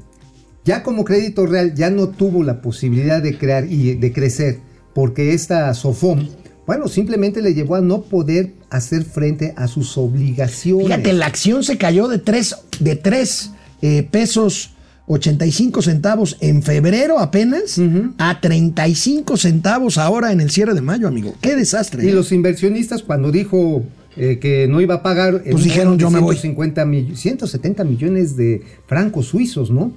ya 0.65 0.83
como 0.83 1.05
crédito 1.05 1.47
real, 1.47 1.75
ya 1.75 1.91
no 1.91 2.09
tuvo 2.09 2.43
la 2.43 2.61
posibilidad 2.61 3.23
de 3.23 3.37
crear 3.37 3.71
y 3.71 3.95
de 3.95 4.13
crecer, 4.13 4.59
porque 4.95 5.35
esta 5.35 5.73
Sofom, 5.75 6.29
bueno, 6.67 6.89
simplemente 6.89 7.43
le 7.43 7.55
llevó 7.55 7.77
a 7.77 7.81
no 7.81 8.03
poder 8.03 8.53
hacer 8.77 9.05
frente 9.05 9.55
a 9.57 9.69
sus 9.69 9.97
obligaciones. 9.99 10.87
Fíjate, 10.87 11.13
la 11.13 11.27
acción 11.27 11.63
se 11.63 11.79
cayó 11.79 12.09
de 12.09 12.19
3 12.19 12.57
de 12.81 12.97
tres, 12.97 13.51
eh, 13.81 14.03
pesos 14.11 14.71
85 15.07 15.83
centavos 15.83 16.37
en 16.41 16.63
febrero 16.63 17.19
apenas 17.19 17.81
a 18.19 18.41
35 18.41 19.37
centavos 19.37 19.99
ahora 19.99 20.33
en 20.33 20.41
el 20.41 20.51
cierre 20.51 20.75
de 20.75 20.81
mayo, 20.81 21.09
amigo. 21.09 21.35
Qué 21.41 21.55
desastre. 21.57 22.05
Y 22.05 22.09
¿eh? 22.09 22.13
los 22.13 22.33
inversionistas, 22.33 23.03
cuando 23.03 23.31
dijo 23.31 23.85
eh, 24.17 24.39
que 24.39 24.69
no 24.69 24.81
iba 24.81 24.97
a 24.97 25.03
pagar. 25.03 25.43
Pues 25.51 25.65
dijeron, 25.65 25.99
yo 25.99 26.11
me 26.11 26.21
voy. 26.21 26.37
150 26.37 26.85
mill- 26.87 27.17
170 27.17 27.85
millones 27.85 28.37
de 28.37 28.63
francos 28.87 29.27
suizos, 29.27 29.71
¿no? 29.71 29.93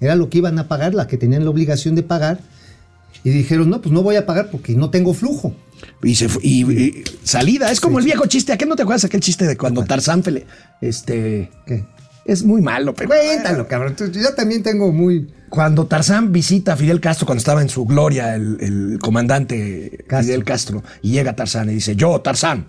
Era 0.00 0.16
lo 0.16 0.28
que 0.28 0.38
iban 0.38 0.58
a 0.58 0.68
pagar, 0.68 0.94
la 0.94 1.06
que 1.06 1.16
tenían 1.16 1.44
la 1.44 1.50
obligación 1.50 1.94
de 1.94 2.02
pagar. 2.02 2.40
Y 3.24 3.30
dijeron, 3.30 3.70
no, 3.70 3.80
pues 3.80 3.92
no 3.92 4.02
voy 4.02 4.16
a 4.16 4.26
pagar 4.26 4.50
porque 4.50 4.74
no 4.74 4.90
tengo 4.90 5.14
flujo. 5.14 5.56
Y, 6.02 6.14
se 6.14 6.28
y- 6.42 6.70
y 6.70 7.04
salida, 7.24 7.70
es 7.72 7.80
como 7.80 7.98
el 7.98 8.04
viejo 8.04 8.26
chiste. 8.26 8.52
¿A 8.52 8.58
qué 8.58 8.66
no 8.66 8.76
te 8.76 8.82
acuerdas 8.82 9.04
aquel 9.04 9.20
chiste 9.20 9.46
de 9.46 9.56
cuando 9.56 9.84
Tarzán 9.84 10.22
Fele? 10.22 10.46
Este. 10.80 11.50
¿Qué? 11.66 11.84
Es 12.26 12.42
muy 12.42 12.60
malo, 12.62 12.94
pero. 12.94 13.08
Cuéntalo, 13.10 13.66
cabrón. 13.66 13.96
Yo 14.12 14.34
también 14.34 14.62
tengo 14.62 14.92
muy. 14.92 15.32
Cuando 15.50 15.86
Tarzán 15.86 16.32
visita 16.32 16.72
a 16.72 16.76
Fidel 16.76 17.00
Castro 17.00 17.26
cuando 17.26 17.38
estaba 17.38 17.62
en 17.62 17.68
su 17.68 17.84
gloria, 17.84 18.34
el, 18.34 18.56
el 18.60 18.98
comandante 19.00 20.04
Castro. 20.06 20.24
Fidel 20.26 20.44
Castro, 20.44 20.82
y 21.02 21.10
llega 21.12 21.36
Tarzán 21.36 21.70
y 21.70 21.74
dice, 21.74 21.96
yo, 21.96 22.20
Tarzán. 22.20 22.66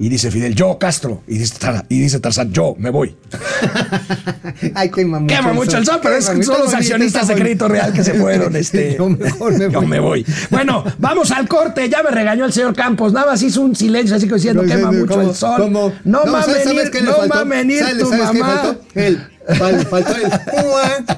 Y 0.00 0.08
dice 0.08 0.30
Fidel, 0.30 0.54
yo, 0.54 0.78
Castro. 0.78 1.22
Y 1.26 1.38
dice, 1.38 1.54
y 1.88 1.98
dice 2.00 2.20
Tarzán, 2.20 2.52
yo, 2.52 2.76
me 2.78 2.90
voy. 2.90 3.16
Ay, 4.74 4.90
quema 4.90 5.18
mucho. 5.18 5.34
Quema 5.34 5.52
mucho 5.52 5.76
el 5.76 5.84
sol, 5.84 5.98
pero 6.00 6.14
es- 6.16 6.24
son 6.24 6.38
los 6.60 6.72
accionistas 6.72 7.26
de 7.28 7.34
crédito 7.34 7.66
real 7.66 7.92
que 7.92 8.04
se 8.04 8.14
fueron. 8.14 8.54
Este, 8.58 8.96
Yo 8.96 9.08
mejor 9.08 9.58
me 9.58 9.64
Yo 9.72 9.80
voy. 9.80 9.86
me 9.88 9.98
voy. 10.00 10.26
Bueno, 10.50 10.84
vamos 10.98 11.30
al 11.32 11.48
corte. 11.48 11.88
Ya 11.88 12.02
me 12.04 12.10
regañó 12.10 12.44
el 12.44 12.52
señor 12.52 12.74
Campos. 12.74 13.12
Nada 13.12 13.26
más 13.32 13.42
hizo 13.42 13.60
un 13.62 13.74
silencio 13.74 14.14
así 14.16 14.26
como 14.26 14.36
diciendo, 14.36 14.62
No, 14.62 14.68
quema 14.68 14.88
¿cómo- 14.88 14.98
mucho 15.00 15.20
el 15.20 15.34
sol. 15.34 15.60
cómo? 15.62 15.92
No, 16.04 16.20
va 16.32 16.40
a 16.40 16.42
¿sabes- 16.44 16.64
venir, 16.66 16.90
qué 16.92 17.02
no 17.02 17.16
va 17.28 17.40
a 17.40 17.44
venir 17.44 17.80
¿Sabes- 17.80 17.98
tu 17.98 18.08
sabes 18.10 18.30
qué 18.30 18.38
mamá. 18.38 18.62
faltó? 18.62 19.88
Faltó 19.90 20.14
el. 20.16 20.28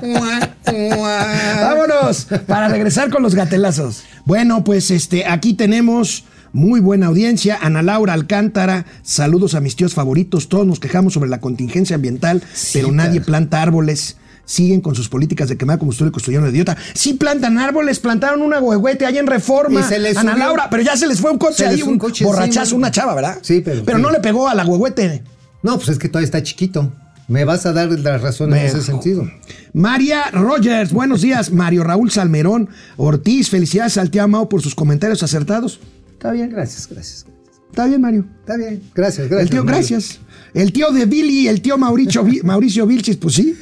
Mua. 0.09 1.27
Vámonos 1.61 2.27
para 2.47 2.69
regresar 2.69 3.11
con 3.11 3.23
los 3.23 3.35
gatelazos. 3.35 4.05
Bueno, 4.25 4.65
pues 4.65 4.91
este, 4.91 5.27
aquí 5.27 5.55
tenemos 5.55 6.25
muy 6.53 6.81
buena 6.81 7.07
audiencia. 7.07 7.59
Ana 7.61 7.83
Laura 7.83 8.13
Alcántara, 8.13 8.87
saludos 9.03 9.55
a 9.55 9.61
mis 9.61 9.77
tíos 9.77 9.95
favoritos. 9.95 10.49
Todos 10.49 10.67
nos 10.67 10.81
quejamos 10.81 11.13
sobre 11.15 11.31
la 11.31 11.41
contingencia 11.41 11.97
ambiental, 11.97 12.43
pero 12.73 12.93
nadie 12.93 13.21
planta 13.21 13.63
árboles. 13.63 14.17
Siguen 14.45 14.81
con 14.81 14.97
sus 14.97 15.09
políticas 15.09 15.49
de 15.49 15.57
quemar 15.57 15.79
combustible 15.79 16.09
y 16.09 16.13
construyeron 16.13 16.45
de 16.47 16.51
idiota. 16.51 16.77
Sí 16.95 17.15
plantan 17.15 17.57
árboles, 17.59 18.01
plantaron 18.01 18.43
una 18.43 18.59
huehuete 18.59 19.07
allá 19.07 19.21
en 19.21 19.29
Reforma. 19.29 19.79
Y 19.79 19.83
se 19.85 20.01
les 20.01 20.17
Ana 20.17 20.33
subió- 20.33 20.39
Laura, 20.45 20.69
pero 20.69 20.83
ya 20.83 20.97
se 20.97 21.07
les 21.07 21.21
fue 21.21 21.31
un 21.31 21.39
coche 21.39 21.59
se 21.59 21.67
ahí, 21.67 21.83
un, 21.83 21.99
coche 21.99 22.25
borrachazo, 22.25 22.75
una 22.75 22.91
chava, 22.91 23.15
¿verdad? 23.15 23.39
Sí, 23.43 23.61
pero- 23.65 23.85
Pero 23.85 23.99
sí. 23.99 24.03
no 24.03 24.11
le 24.11 24.19
pegó 24.19 24.49
a 24.49 24.55
la 24.57 24.65
huehuete. 24.67 25.23
No, 25.63 25.77
pues 25.77 25.91
es 25.91 25.99
que 26.01 26.09
todavía 26.09 26.25
está 26.25 26.43
chiquito. 26.43 26.93
Me 27.29 27.45
vas 27.45 27.65
a 27.65 27.73
dar 27.73 27.91
la 27.91 28.19
razón 28.19 28.53
en 28.53 28.67
ese 28.67 28.83
sentido. 28.83 29.31
María 29.73 30.25
Rogers, 30.33 30.93
buenos 30.93 31.21
días. 31.21 31.53
Mario 31.53 31.85
Raúl 31.85 32.11
Salmerón 32.11 32.71
Ortiz, 32.97 33.51
felicidades 33.51 33.99
al 33.99 34.11
tío 34.11 34.25
Amado 34.25 34.49
por 34.49 34.63
sus 34.63 34.75
comentarios 34.75 35.23
acertados. 35.23 35.79
Está 36.21 36.33
bien, 36.33 36.51
gracias, 36.51 36.87
gracias. 36.87 37.25
Está 37.71 37.87
bien, 37.87 37.99
Mario. 38.03 38.27
Está 38.41 38.57
bien, 38.59 38.83
gracias, 38.95 39.27
gracias. 39.27 39.41
el 39.45 39.49
tío, 39.51 39.65
Mario. 39.65 39.79
gracias. 39.79 40.19
El 40.53 40.71
tío 40.71 40.91
de 40.91 41.07
Billy, 41.07 41.49
el 41.49 41.63
tío 41.63 41.79
Mauricio, 41.79 42.27
Mauricio 42.43 42.87
Vilchis, 42.87 43.17
pues 43.17 43.37
sí. 43.37 43.57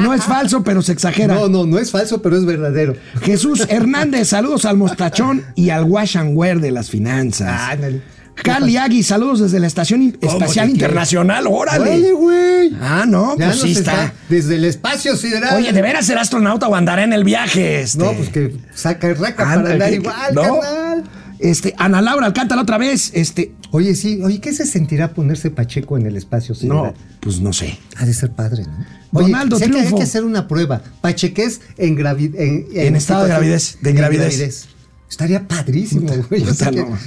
No 0.00 0.14
es 0.14 0.22
falso, 0.22 0.62
pero 0.62 0.80
se 0.80 0.92
exagera. 0.92 1.34
No, 1.34 1.48
no, 1.48 1.66
no 1.66 1.78
es 1.80 1.90
falso, 1.90 2.22
pero 2.22 2.36
es 2.36 2.44
verdadero. 2.44 2.94
Jesús 3.22 3.66
Hernández, 3.68 4.28
saludos 4.28 4.64
al 4.64 4.76
mostachón 4.76 5.44
y 5.56 5.70
al 5.70 5.82
wash 5.82 6.16
and 6.16 6.36
wear 6.36 6.60
de 6.60 6.70
las 6.70 6.88
finanzas. 6.88 7.72
Ándale. 7.72 8.02
Carly 8.44 8.76
Agui, 8.76 9.02
saludos 9.02 9.40
desde 9.40 9.58
la 9.58 9.66
Estación 9.66 10.02
In- 10.02 10.12
¿Cómo 10.12 10.32
Espacial 10.34 10.66
te 10.68 10.72
Internacional. 10.74 11.46
Órale. 11.48 11.80
Órale, 11.82 12.12
güey. 12.12 12.76
Ah, 12.80 13.04
no, 13.08 13.36
Ya 13.36 13.46
pues 13.46 13.60
sí 13.60 13.72
está. 13.72 14.12
Desde 14.28 14.54
el 14.54 14.64
espacio 14.66 15.16
sideral. 15.16 15.56
Oye, 15.56 15.72
¿de 15.72 15.82
veras 15.82 16.06
ser 16.06 16.16
astronauta 16.18 16.68
o 16.68 16.74
andará 16.76 17.02
en 17.02 17.12
el 17.12 17.24
viaje? 17.24 17.80
Este? 17.80 17.98
No, 17.98 18.12
pues 18.12 18.28
que 18.28 18.54
saca 18.72 19.12
raca 19.14 19.42
Anda, 19.50 19.62
para 19.62 19.72
andar 19.74 19.92
igual, 19.94 20.34
¿no? 20.34 20.42
carnal. 20.60 21.04
Este, 21.42 21.74
Ana 21.76 22.00
Laura 22.00 22.26
Alcántara 22.26 22.62
otra 22.62 22.78
vez. 22.78 23.10
Este, 23.14 23.52
Oye, 23.72 23.94
sí, 23.94 24.20
oye, 24.22 24.38
¿qué 24.40 24.52
se 24.52 24.66
sentirá 24.66 25.12
ponerse 25.14 25.50
Pacheco 25.50 25.96
en 25.96 26.06
el 26.06 26.16
espacio 26.16 26.54
sideral? 26.54 26.78
no, 26.84 26.94
pues 27.20 27.40
no 27.40 27.52
sé. 27.52 27.78
Ha 27.96 28.04
de 28.04 28.12
ser 28.14 28.30
padre, 28.32 28.64
¿no? 28.64 28.84
Oye, 29.12 29.28
Donaldo 29.28 29.58
sé 29.58 29.70
que 29.70 29.80
hay 29.80 29.92
que 29.92 30.02
hacer 30.02 30.24
una 30.24 30.46
prueba. 30.46 30.82
Pachequés 31.00 31.60
en 31.78 31.94
gravidez. 31.96 32.40
En, 32.40 32.66
En 32.74 32.96
estado 32.96 33.22
de 33.24 33.28
gravidez, 33.30 33.78
de 33.80 33.90
en 33.90 33.96
ingravidez. 33.96 34.68
Estaría 35.10 35.46
padrísimo, 35.48 36.10
güey. 36.28 36.42
Que- 36.42 36.70
no. 36.72 36.98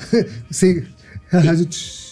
sí. 0.50 0.82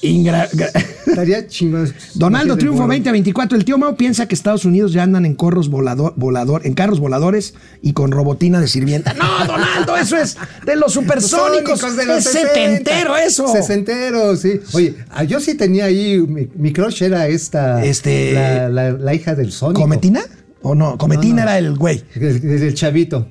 Ingra- 0.00 0.48
Estaría 1.06 1.46
chingón. 1.48 1.92
Donaldo 2.14 2.56
Triunfo 2.56 2.84
güey. 2.86 2.98
2024. 3.00 3.58
El 3.58 3.64
tío 3.64 3.78
Mao 3.78 3.96
piensa 3.96 4.28
que 4.28 4.34
Estados 4.34 4.64
Unidos 4.64 4.92
ya 4.92 5.02
andan 5.02 5.26
en 5.26 5.34
corros 5.34 5.68
volador, 5.70 6.14
volador, 6.16 6.64
en 6.64 6.74
carros 6.74 7.00
voladores 7.00 7.54
y 7.82 7.94
con 7.94 8.12
robotina 8.12 8.60
de 8.60 8.68
sirvienta. 8.68 9.14
No, 9.14 9.24
Donaldo, 9.46 9.96
eso 9.96 10.16
es 10.16 10.36
de 10.64 10.76
los 10.76 10.92
supersónicos. 10.92 11.80
Sónicos 11.80 11.96
de 11.96 12.06
los 12.06 12.18
es 12.18 12.24
60. 12.32 12.48
setentero 12.54 13.16
eso. 13.16 13.48
Sesentero, 13.48 14.36
sí. 14.36 14.60
Oye, 14.72 14.94
ah, 15.10 15.24
yo 15.24 15.40
sí 15.40 15.54
tenía 15.56 15.86
ahí, 15.86 16.18
mi, 16.18 16.48
mi 16.54 16.72
crush 16.72 17.02
era 17.02 17.26
esta, 17.26 17.84
Este- 17.84 18.34
la, 18.34 18.68
la- 18.68 18.92
la 18.92 19.14
hija 19.14 19.34
del 19.34 19.50
Sónico. 19.50 19.80
¿Cometina? 19.80 20.20
¿O 20.62 20.74
no? 20.74 20.96
Cometina 20.98 21.28
No, 21.30 21.36
no. 21.36 21.42
era 21.42 21.58
el 21.58 21.74
güey. 21.76 22.04
El 22.14 22.74
chavito. 22.74 23.26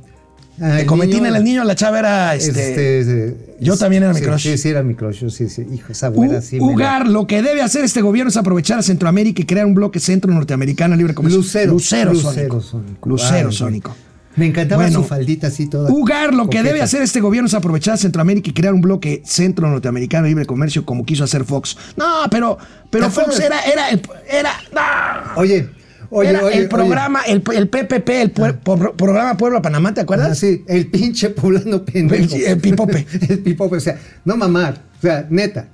Ah, 0.59 0.79
el 0.79 0.85
Cometina 0.87 1.23
niño- 1.29 1.35
el 1.35 1.43
niño, 1.43 1.63
la 1.63 1.75
chava 1.75 1.99
era 1.99 2.35
este. 2.35 2.99
este, 2.99 3.55
yo 3.59 3.77
también 3.77 4.03
era 4.03 4.13
mi 4.13 4.21
crush. 4.21 4.41
Sí, 4.41 4.57
sí, 4.57 4.69
era 4.69 4.81
mi 4.83 4.95
crush. 4.95 5.19
yo 5.21 5.29
Sí, 5.29 5.49
sí. 5.49 5.65
Hijo, 5.71 5.91
esa 5.91 6.09
U- 6.09 6.13
güera 6.13 6.41
sí. 6.41 6.57
la- 6.57 6.65
Ugar, 6.65 7.07
lo 7.07 7.27
que 7.27 7.41
debe 7.43 7.61
hacer 7.61 7.83
este 7.85 8.01
gobierno 8.01 8.29
es 8.29 8.37
aprovechar 8.37 8.79
a 8.79 8.81
Centroamérica 8.81 9.41
y 9.41 9.45
crear 9.45 9.65
un 9.65 9.73
bloque 9.75 9.99
centro 9.99 10.33
norteamericano 10.33 10.95
libre 10.95 11.13
comercio. 11.13 11.39
Lucero. 11.41 11.73
Lucero, 11.73 12.13
Lucero 12.13 12.33
sónico. 12.33 12.61
sónico. 12.61 13.09
Lucero 13.09 13.49
Ay, 13.49 13.55
sónico. 13.55 13.95
Me 14.35 14.45
encantaba 14.45 14.83
Bueno, 14.83 15.01
su 15.01 15.07
faldita 15.07 15.47
así 15.47 15.67
toda. 15.67 15.91
Ugar, 15.91 16.31
lo 16.33 16.47
que 16.47 16.61
debe 16.61 16.81
hacer 16.81 17.01
este 17.01 17.21
gobierno 17.21 17.47
es 17.47 17.55
aprovechar 17.55 17.95
a 17.95 17.97
Centroamérica 17.97 18.51
y 18.51 18.53
crear 18.53 18.71
un 18.73 18.81
bloque 18.81 19.23
centro 19.25 19.67
norteamericano 19.67 20.27
libre 20.27 20.45
comercio 20.45 20.85
como 20.85 21.05
quiso 21.05 21.23
hacer 21.23 21.43
Fox. 21.43 21.75
No, 21.95 22.05
pero, 22.29 22.55
pero 22.91 23.05
¿Te 23.07 23.11
Fox 23.13 23.39
era, 23.39 23.59
era, 23.61 23.89
era, 24.29 24.51
no. 24.73 25.41
Oye, 25.41 25.69
oye, 26.09 26.29
Era 26.29 26.43
oye. 26.43 26.53
el 26.55 26.59
oye. 26.61 26.67
programa, 26.69 27.21
el, 27.23 27.43
el 27.55 27.69
PPP, 27.69 28.09
el 28.09 28.33
pue- 28.33 28.57
po- 28.57 28.93
programa 28.95 29.35
Puebla 29.37 29.61
Panamá, 29.61 29.93
¿te 29.93 30.01
Ah, 30.01 30.03
acuerdas? 30.03 30.37
sí, 30.39 30.63
el 30.67 30.87
pinche 30.87 31.29
poblano 31.29 31.83
pendejo. 31.85 32.35
El- 32.35 32.43
el 32.43 32.57
pipope. 32.59 33.05
el 33.29 33.39
pipope, 33.39 33.77
o 33.77 33.79
sea, 33.79 33.99
no 34.25 34.37
mamar. 34.37 34.83
O 34.97 35.01
sea, 35.01 35.27
neta, 35.29 35.69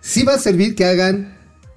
sí 0.00 0.22
va 0.22 0.34
a 0.34 0.38
servir 0.38 0.74
que 0.74 0.84
hagan 0.84 1.34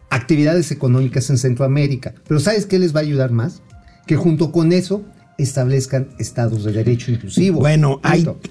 actividades 0.09 0.71
económicas 0.71 1.29
en 1.29 1.37
Centroamérica. 1.37 2.13
Pero 2.27 2.39
¿sabes 2.39 2.65
qué 2.65 2.79
les 2.79 2.95
va 2.95 2.99
a 2.99 3.03
ayudar 3.03 3.31
más? 3.31 3.61
Que 4.07 4.15
junto 4.15 4.51
con 4.51 4.71
eso 4.71 5.03
establezcan 5.37 6.09
estados 6.17 6.63
de 6.63 6.71
derecho 6.73 7.11
inclusivo. 7.11 7.59
Bueno. 7.59 8.01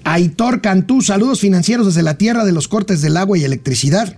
Aitor 0.05 0.61
Cantú, 0.61 1.01
saludos 1.01 1.39
financieros 1.41 1.85
desde 1.87 2.01
la 2.01 2.17
tierra 2.17 2.45
de 2.45 2.51
los 2.51 2.67
cortes 2.67 3.01
del 3.01 3.17
agua 3.17 3.37
y 3.37 3.43
electricidad. 3.43 4.17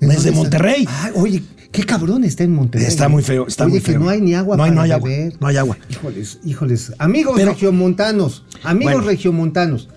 ¿En 0.00 0.10
Desde? 0.10 0.30
Monterrey. 0.30 0.86
Ay, 0.88 1.12
oye, 1.14 1.42
qué 1.76 1.84
cabrón 1.84 2.24
está 2.24 2.42
en 2.44 2.54
Monterrey. 2.54 2.86
Está 2.86 3.08
muy 3.08 3.22
feo, 3.22 3.46
está 3.46 3.64
Oye, 3.64 3.72
muy 3.74 3.80
que 3.80 3.92
feo. 3.92 4.00
no 4.00 4.08
hay 4.08 4.20
ni 4.20 4.34
agua 4.34 4.56
No 4.56 4.64
hay- 4.64 4.70
para 4.70 4.74
no 4.76 4.82
hay 4.82 4.90
agua, 4.92 5.08
beber. 5.08 5.36
no 5.40 5.46
hay 5.46 5.56
agua. 5.58 5.78
Híjoles, 5.90 6.38
híjoles. 6.44 6.92
Amigos 6.98 7.34
Pero- 7.36 7.52
regiomontanos, 7.52 8.44
amigos 8.64 8.94
Bueno. 8.94 9.08
regiomontanos, 9.08 9.88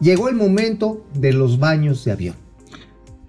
llegó 0.00 0.28
el 0.28 0.36
momento 0.36 1.04
de 1.14 1.32
los 1.32 1.58
baños 1.58 2.04
de 2.04 2.12
avión. 2.12 2.36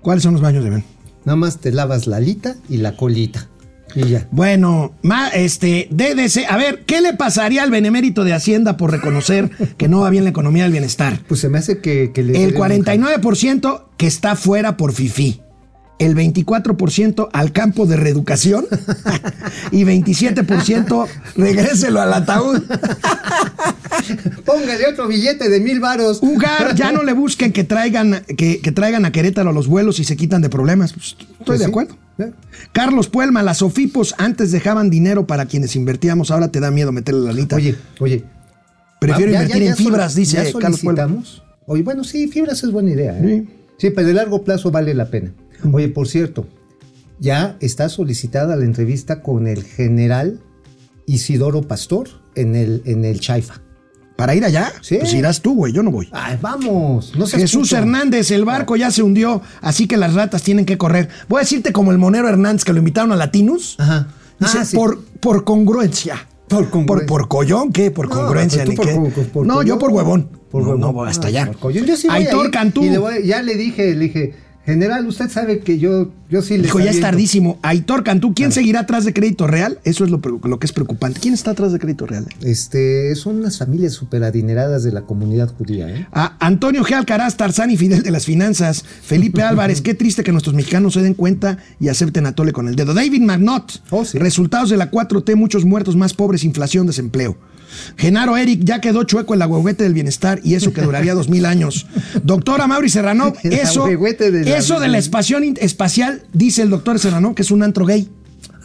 ¿Cuáles 0.02 0.24
son 0.24 0.34
los 0.34 0.42
baños 0.42 0.64
de 0.64 0.70
Ben? 0.70 0.84
Nada 1.26 1.38
más 1.38 1.60
te 1.60 1.72
lavas 1.72 2.06
la 2.08 2.18
alita 2.18 2.56
y 2.68 2.78
la 2.78 2.98
colita. 2.98 3.48
Y 3.96 4.08
ya. 4.10 4.28
Bueno, 4.32 4.96
ma, 5.04 5.30
este, 5.30 5.88
DDC, 5.92 6.46
a 6.50 6.58
ver, 6.58 6.84
¿qué 6.86 7.00
le 7.00 7.14
pasaría 7.14 7.62
al 7.64 7.70
benemérito 7.70 8.24
de 8.24 8.34
Hacienda 8.34 8.76
por 8.76 8.92
reconocer 8.92 9.52
que 9.78 9.88
no 9.88 10.00
va 10.02 10.10
bien 10.10 10.24
la 10.24 10.32
economía 10.32 10.64
del 10.64 10.72
bienestar? 10.72 11.22
Pues 11.28 11.40
se 11.42 11.48
me 11.48 11.60
hace 11.60 11.80
que, 11.80 12.12
que 12.12 12.24
le. 12.24 12.44
El 12.44 12.56
49% 12.56 13.86
que 13.96 14.08
está 14.08 14.36
fuera 14.36 14.78
por 14.78 14.94
FIFI. 14.94 15.42
El 16.06 16.16
24% 16.16 17.30
al 17.32 17.52
campo 17.54 17.86
de 17.86 17.96
reeducación 17.96 18.66
y 19.72 19.84
27% 19.86 21.08
regréselo 21.38 22.02
al 22.02 22.14
ataúd. 22.14 22.62
Póngale 24.46 24.88
otro 24.88 25.08
billete 25.08 25.50
de 25.50 25.60
mil 25.60 25.80
varos. 25.80 26.20
Ugar, 26.22 26.76
ya 26.76 26.92
no 26.92 27.04
le 27.04 27.14
busquen 27.14 27.54
que 27.54 27.64
traigan, 27.64 28.24
que, 28.38 28.60
que 28.60 28.72
traigan 28.72 29.06
a 29.06 29.12
Querétaro 29.12 29.52
los 29.54 29.68
vuelos 29.68 30.00
y 30.00 30.04
se 30.04 30.16
quitan 30.18 30.42
de 30.42 30.50
problemas. 30.50 30.94
Pues, 30.94 31.16
estoy 31.20 31.28
Pues 31.46 31.60
de 31.60 31.66
sí. 31.66 31.70
acuerdo. 31.72 31.98
¿Eh? 32.20 32.32
Carlos 32.74 33.08
Puelma, 33.08 33.42
las 33.42 33.62
OFIPOS 33.62 34.16
antes 34.18 34.52
dejaban 34.52 34.90
dinero 34.90 35.26
para 35.26 35.46
quienes 35.46 35.76
invertíamos, 35.76 36.32
ahora 36.32 36.50
te 36.50 36.60
da 36.60 36.70
miedo 36.70 36.92
meterle 36.92 37.22
la 37.22 37.34
lanita. 37.34 37.56
Oye, 37.56 37.76
oye. 38.00 38.24
Prefiero 39.00 39.32
ya- 39.32 39.42
invertir 39.42 39.64
ya- 39.64 39.70
en 39.72 39.78
fibras, 39.78 40.16
dice 40.16 40.54
Carlos 40.60 40.82
Puelma. 40.82 41.24
Oye, 41.66 41.82
bueno, 41.82 42.04
sí, 42.04 42.28
fibras 42.28 42.62
es 42.64 42.72
buena 42.72 42.92
idea. 42.92 43.18
¿eh? 43.20 43.46
Sí. 43.48 43.50
Pero 43.92 44.08
de 44.08 44.14
largo 44.14 44.44
plazo 44.44 44.72
vale 44.72 44.94
la 44.94 45.10
pena. 45.10 45.34
Oye, 45.72 45.88
por 45.90 46.08
cierto, 46.08 46.48
ya 47.20 47.58
está 47.62 47.90
solicitada 47.90 48.56
la 48.56 48.66
entrevista 48.66 49.22
con 49.22 49.48
el 49.48 49.64
general 49.64 50.40
Isidoro 51.06 51.62
Pastor 51.62 52.10
en 52.36 52.56
el, 52.56 52.82
en 52.86 53.06
el 53.06 53.20
Chaifa. 53.20 53.62
¿Para 54.16 54.36
ir 54.36 54.46
allá? 54.46 54.72
Sí. 54.82 54.98
Pues 55.00 55.14
irás 55.14 55.42
tú, 55.42 55.56
güey, 55.56 55.74
yo 55.74 55.82
no 55.82 55.90
voy. 55.92 56.08
Ay, 56.12 56.38
vamos. 56.42 57.14
No 57.18 57.26
Jesús. 57.26 57.72
Hernández, 57.74 58.30
el 58.32 58.46
barco 58.46 58.76
ya 58.76 58.92
se 58.92 59.02
hundió, 59.02 59.42
así 59.62 59.88
que 59.88 59.98
las 59.98 60.14
ratas 60.14 60.44
tienen 60.44 60.66
que 60.66 60.78
correr. 60.78 61.10
Voy 61.28 61.40
a 61.40 61.42
decirte 61.42 61.74
como 61.74 61.92
el 61.92 61.98
monero 61.98 62.30
Hernández 62.30 62.64
que 62.64 62.74
lo 62.74 62.80
invitaron 62.80 63.12
a 63.12 63.16
Latinus. 63.16 63.76
Ajá. 63.80 64.08
Dice, 64.40 64.60
Ah, 64.60 64.66
sí. 64.66 64.76
por, 64.76 65.04
por 65.20 65.44
congruencia. 65.44 66.28
Por 66.48 66.70
congruencia. 66.70 67.08
¿Por, 67.08 67.22
por 67.22 67.28
collón 67.28 67.72
qué? 67.72 67.90
¿Por 67.90 68.08
No, 68.08 68.16
congruencia? 68.16 68.60
pero 68.60 68.70
ni 68.70 68.76
tú 68.76 68.82
por 69.04 69.14
qué? 69.14 69.22
por 69.32 69.48
no, 69.48 69.64
yo 69.64 69.80
por 69.80 69.90
huevón. 69.92 70.30
Por 70.54 70.80
no, 70.80 70.94
voy 70.94 71.10
hasta 71.10 71.28
allá. 71.28 71.48
por 71.48 71.58
collón. 71.58 71.86
Yo 71.86 71.98
sí 71.98 72.08
voy 72.08 72.16
Aitor 72.18 72.46
ahí, 72.46 72.52
Cantú. 72.52 72.84
y 72.86 72.90
le 72.90 72.98
voy- 72.98 73.26
ya 73.26 73.42
le 73.42 73.56
dije, 73.56 73.94
le 73.96 74.06
dije, 74.06 74.34
general, 74.66 75.06
usted 75.08 75.30
sabe 75.30 75.60
que 75.60 75.78
yo, 75.78 76.12
yo 76.30 76.42
sí 76.42 76.56
le 76.56 76.64
Dijo, 76.64 76.78
ya 76.80 76.86
es 76.86 76.90
aviento". 76.92 77.08
tardísimo. 77.08 77.60
Aitor 77.64 78.04
Cantú, 78.06 78.34
¿quién 78.34 78.54
seguirá 78.54 78.80
atrás 78.82 79.04
de 79.04 79.12
Crédito 79.14 79.46
Real? 79.46 79.80
Eso 79.84 80.06
es 80.06 80.10
lo, 80.10 80.22
lo 80.44 80.60
que 80.60 80.66
es 80.66 80.72
preocupante. 80.72 81.20
¿Quién 81.20 81.34
está 81.34 81.52
atrás 81.52 81.74
de 81.74 81.80
Crédito 81.80 82.06
Real? 82.06 82.28
Este, 82.42 83.14
son 83.16 83.38
unas 83.40 83.58
familias 83.58 83.92
súper 83.94 84.24
adineradas 84.24 84.84
de 84.84 84.92
la 84.94 85.02
comunidad 85.02 85.52
judía, 85.58 85.90
¿eh? 85.90 86.08
A 86.14 86.38
Antonio 86.40 86.84
G. 86.86 86.94
Alcaraz, 86.94 87.36
Tarzán 87.36 87.72
y 87.72 87.76
Fidel 87.78 88.04
de 88.04 88.12
las 88.12 88.26
Finanzas. 88.26 88.84
Felipe 89.02 89.42
Álvarez, 89.42 89.82
qué 89.82 89.96
triste 89.96 90.24
que 90.24 90.32
nuestros 90.32 90.56
mexicanos 90.56 90.94
se 90.94 91.02
den 91.02 91.14
cuenta 91.16 91.58
y 91.80 91.90
acepten 91.90 92.26
a 92.26 92.34
Tole 92.36 92.54
con 92.54 92.70
el 92.70 92.76
dedo. 92.76 92.94
David 92.94 93.22
Magnot, 93.22 93.82
Oh, 93.90 94.06
sí. 94.06 94.18
resultados 94.20 94.70
de 94.70 94.78
la 94.78 94.92
4T, 94.92 95.36
muchos 95.36 95.66
muertos, 95.66 95.96
más 95.98 96.14
pobres, 96.14 96.44
inflación, 96.46 96.88
desempleo. 96.88 97.36
Genaro 97.98 98.38
Eric, 98.38 98.62
ya 98.64 98.82
quedó 98.82 99.04
chueco 99.04 99.34
el 99.34 99.42
agüehuete 99.42 99.84
del 99.84 99.94
bienestar 99.94 100.40
y 100.44 100.56
eso 100.56 100.74
que 100.74 100.82
duraría 100.82 101.14
dos 101.14 101.30
mil 101.30 101.46
años. 101.46 101.88
Doctora 102.24 102.68
Mauri 102.68 102.90
Serrano, 102.90 103.34
eso, 103.44 103.86
de 103.88 104.32
la- 104.44 104.58
eso 104.58 104.80
de 104.80 104.88
la 104.88 104.98
espación 104.98 105.44
espacial, 105.60 106.24
dice 106.34 106.62
el 106.62 106.70
doctor 106.70 107.00
Serrano, 107.00 107.36
que 107.36 107.42
es 107.42 107.52
un 107.52 107.64
antro 107.64 107.86
gay. 107.86 108.10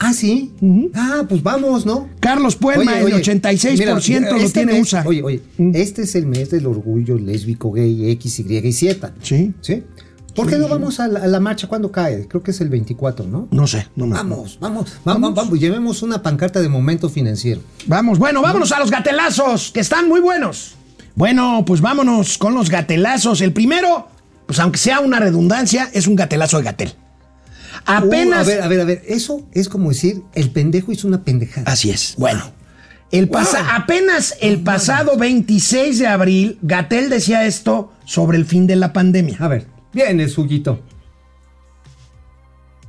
Ah, 0.01 0.13
sí. 0.13 0.53
Ah, 0.95 1.25
pues 1.29 1.43
vamos, 1.43 1.85
¿no? 1.85 2.09
Carlos 2.21 2.55
Puelma, 2.55 2.93
Oye, 2.93 3.01
el 3.01 3.15
oye, 3.15 3.23
86% 3.23 3.79
mira, 3.79 3.93
lo 4.31 4.37
este 4.37 4.51
tiene 4.61 4.73
mes- 4.75 4.83
USA. 4.83 5.03
Oye, 5.05 5.23
oye, 5.25 5.43
este 5.75 6.03
es 6.03 6.15
el 6.15 6.27
mes 6.27 6.51
del 6.51 6.67
orgullo 6.67 7.19
lésbico, 7.19 7.73
gay, 7.73 8.11
X, 8.13 8.39
Y 8.41 8.59
y 8.59 8.73
Z. 8.73 9.13
Sí. 9.23 9.53
¿Sí? 9.61 9.83
¿Por 10.39 10.49
qué 10.49 10.57
no 10.59 10.69
vamos 10.69 11.01
a 11.01 11.09
la, 11.09 11.21
a 11.21 11.27
la 11.27 11.41
marcha 11.41 11.67
cuando 11.69 11.91
cae? 11.93 12.27
Creo 12.29 12.43
que 12.43 12.53
es 12.53 12.61
el 12.61 12.69
24, 12.69 13.27
¿no? 13.27 13.49
No 13.51 13.67
sé, 13.67 13.89
no 13.97 14.07
me 14.07 14.15
Vamos, 14.15 14.59
vamos, 14.61 14.93
vamos, 15.05 15.35
vamos, 15.35 15.59
llevemos 15.61 16.03
una 16.03 16.23
pancarta 16.23 16.61
de 16.61 16.69
momento 16.69 17.11
financiero. 17.11 17.61
Vamos, 17.87 18.19
bueno, 18.19 18.41
vámonos 18.41 18.73
a 18.73 18.79
los 18.79 18.91
gatelazos, 18.91 19.71
que 19.73 19.81
están 19.81 20.09
muy 20.09 20.21
buenos. 20.21 20.75
Bueno, 21.15 21.65
pues 21.67 21.81
vámonos 21.81 22.39
con 22.39 22.55
los 22.55 22.71
gatelazos. 22.71 23.41
El 23.41 23.53
primero, 23.53 24.07
pues 24.47 24.59
aunque 24.61 24.79
sea 24.79 25.01
una 25.01 25.19
redundancia, 25.19 25.91
es 25.93 26.07
un 26.07 26.15
gatelazo 26.15 26.59
de 26.59 26.63
gatel. 26.65 26.95
Apenas. 27.87 28.47
Uh, 28.47 28.51
a 28.51 28.55
ver, 28.55 28.63
a 28.63 28.69
ver, 28.69 28.81
a 28.81 28.85
ver, 28.85 29.03
eso 29.07 29.47
es 29.53 29.69
como 29.69 29.89
decir, 29.91 30.23
el 30.35 30.51
pendejo 30.51 30.93
hizo 30.93 31.09
una 31.09 31.25
pendejada. 31.25 31.71
Así 31.71 31.91
es. 31.91 32.15
Bueno. 32.19 32.43
El 33.11 33.29
pasa- 33.31 33.75
Apenas 33.75 34.37
el 34.43 34.61
pasado 34.61 35.17
26 35.17 35.99
de 35.99 36.07
abril, 36.07 36.59
Gatel 36.61 37.09
decía 37.09 37.47
esto 37.47 37.91
sobre 38.05 38.37
el 38.37 38.45
fin 38.45 38.67
de 38.67 38.77
la 38.77 38.93
pandemia. 38.93 39.39
A 39.41 39.49
ver, 39.49 39.67
viene 40.07 40.29
Suguito. 40.29 40.81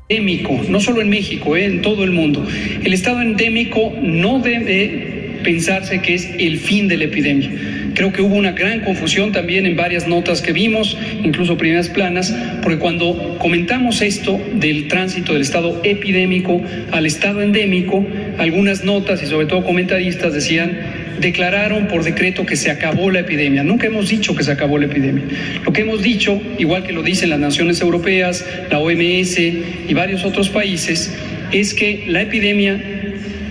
endémico, 0.09 0.59
no 0.69 0.79
solo 0.79 1.01
en 1.01 1.09
México, 1.09 1.55
eh, 1.55 1.65
en 1.65 1.81
todo 1.81 2.03
el 2.03 2.11
mundo. 2.11 2.45
El 2.83 2.93
estado 2.93 3.21
endémico 3.21 3.93
no 4.01 4.39
debe 4.39 5.39
pensarse 5.43 6.01
que 6.01 6.15
es 6.15 6.29
el 6.37 6.57
fin 6.57 6.87
de 6.87 6.97
la 6.97 7.05
epidemia. 7.05 7.51
Creo 7.93 8.11
que 8.11 8.21
hubo 8.21 8.35
una 8.35 8.51
gran 8.51 8.81
confusión 8.81 9.31
también 9.31 9.65
en 9.65 9.75
varias 9.75 10.07
notas 10.07 10.41
que 10.41 10.51
vimos, 10.51 10.97
incluso 11.23 11.57
primeras 11.57 11.89
planas, 11.89 12.33
porque 12.61 12.79
cuando 12.79 13.37
comentamos 13.39 14.01
esto 14.01 14.39
del 14.53 14.87
tránsito 14.87 15.33
del 15.33 15.41
estado 15.41 15.81
epidémico 15.83 16.61
al 16.91 17.05
estado 17.05 17.41
endémico, 17.41 18.05
algunas 18.37 18.83
notas 18.83 19.21
y 19.23 19.25
sobre 19.25 19.47
todo 19.47 19.63
comentaristas 19.63 20.33
decían 20.33 20.77
declararon 21.19 21.87
por 21.87 22.03
decreto 22.03 22.45
que 22.45 22.55
se 22.55 22.71
acabó 22.71 23.11
la 23.11 23.19
epidemia. 23.19 23.63
Nunca 23.63 23.87
hemos 23.87 24.09
dicho 24.09 24.35
que 24.35 24.43
se 24.43 24.51
acabó 24.51 24.77
la 24.77 24.85
epidemia. 24.85 25.25
Lo 25.63 25.73
que 25.73 25.81
hemos 25.81 26.01
dicho, 26.01 26.41
igual 26.57 26.83
que 26.83 26.93
lo 26.93 27.03
dicen 27.03 27.29
las 27.29 27.39
naciones 27.39 27.81
europeas, 27.81 28.45
la 28.69 28.79
OMS 28.79 29.37
y 29.39 29.93
varios 29.93 30.23
otros 30.23 30.49
países, 30.49 31.13
es 31.51 31.73
que 31.73 32.05
la 32.07 32.21
epidemia, 32.21 32.81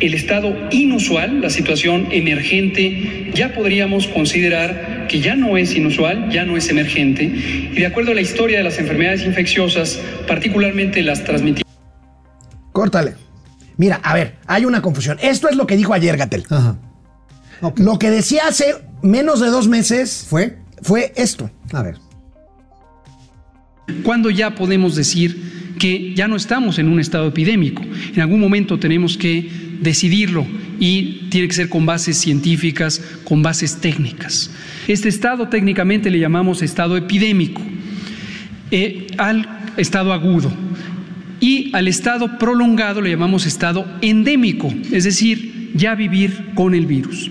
el 0.01 0.15
estado 0.15 0.57
inusual, 0.71 1.41
la 1.41 1.51
situación 1.51 2.09
emergente, 2.13 3.31
ya 3.35 3.53
podríamos 3.53 4.07
considerar 4.07 5.07
que 5.09 5.21
ya 5.21 5.35
no 5.35 5.57
es 5.57 5.75
inusual, 5.75 6.31
ya 6.31 6.45
no 6.45 6.57
es 6.57 6.69
emergente. 6.69 7.25
Y 7.25 7.75
de 7.75 7.87
acuerdo 7.87 8.13
a 8.13 8.15
la 8.15 8.21
historia 8.21 8.59
de 8.59 8.65
las 8.65 8.79
enfermedades 8.79 9.25
infecciosas, 9.25 10.01
particularmente 10.27 11.03
las 11.03 11.25
transmitidas, 11.25 11.69
Córtale. 12.73 13.15
Mira, 13.77 13.99
a 14.05 14.15
ver, 14.15 14.37
hay 14.47 14.65
una 14.65 14.83
confusión. 14.83 15.19
Esto 15.21 15.49
es 15.49 15.57
lo 15.57 15.67
que 15.67 15.77
dijo 15.77 15.95
ayer 15.95 16.17
Gatel. 16.17 16.45
Ajá. 16.49 16.77
Lo 17.77 17.99
que 17.99 18.11
decía 18.11 18.43
hace 18.49 18.75
menos 19.03 19.41
de 19.41 19.49
dos 19.49 19.69
meses 19.69 20.27
¿Fue? 20.29 20.59
fue 20.83 21.13
esto. 21.17 21.51
A 21.73 21.83
ver. 21.83 21.97
¿Cuándo 24.03 24.31
ya 24.31 24.55
podemos 24.55 24.95
decir 24.95 25.75
que 25.79 26.15
ya 26.15 26.29
no 26.29 26.37
estamos 26.37 26.79
en 26.79 26.89
un 26.89 27.01
estado 27.01 27.29
epidémico? 27.29 27.83
En 28.15 28.21
algún 28.21 28.41
momento 28.41 28.79
tenemos 28.79 29.17
que 29.17 29.51
decidirlo 29.81 30.47
y 30.79 31.29
tiene 31.31 31.49
que 31.49 31.55
ser 31.55 31.69
con 31.69 31.87
bases 31.87 32.19
científicas, 32.19 33.01
con 33.25 33.43
bases 33.43 33.77
técnicas. 33.77 34.51
Este 34.87 35.09
estado 35.09 35.49
técnicamente 35.49 36.11
le 36.11 36.19
llamamos 36.19 36.63
estado 36.63 36.97
epidémico, 36.97 37.63
eh, 38.71 39.07
al 39.17 39.49
estado 39.77 40.13
agudo. 40.13 40.53
Y 41.41 41.71
al 41.75 41.87
estado 41.87 42.39
prolongado 42.39 43.01
le 43.01 43.11
llamamos 43.11 43.47
estado 43.47 43.87
endémico, 44.01 44.73
es 44.91 45.05
decir, 45.05 45.71
ya 45.75 45.95
vivir 45.95 46.51
con 46.55 46.75
el 46.75 46.87
virus. 46.87 47.31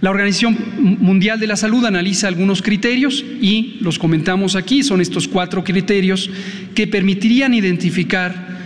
La 0.00 0.10
Organización 0.10 0.56
Mundial 1.00 1.40
de 1.40 1.46
la 1.46 1.56
Salud 1.56 1.84
analiza 1.86 2.28
algunos 2.28 2.60
criterios 2.60 3.24
y 3.40 3.78
los 3.80 3.98
comentamos 3.98 4.54
aquí, 4.54 4.82
son 4.82 5.00
estos 5.00 5.26
cuatro 5.26 5.64
criterios 5.64 6.30
que 6.74 6.86
permitirían 6.86 7.54
identificar 7.54 8.56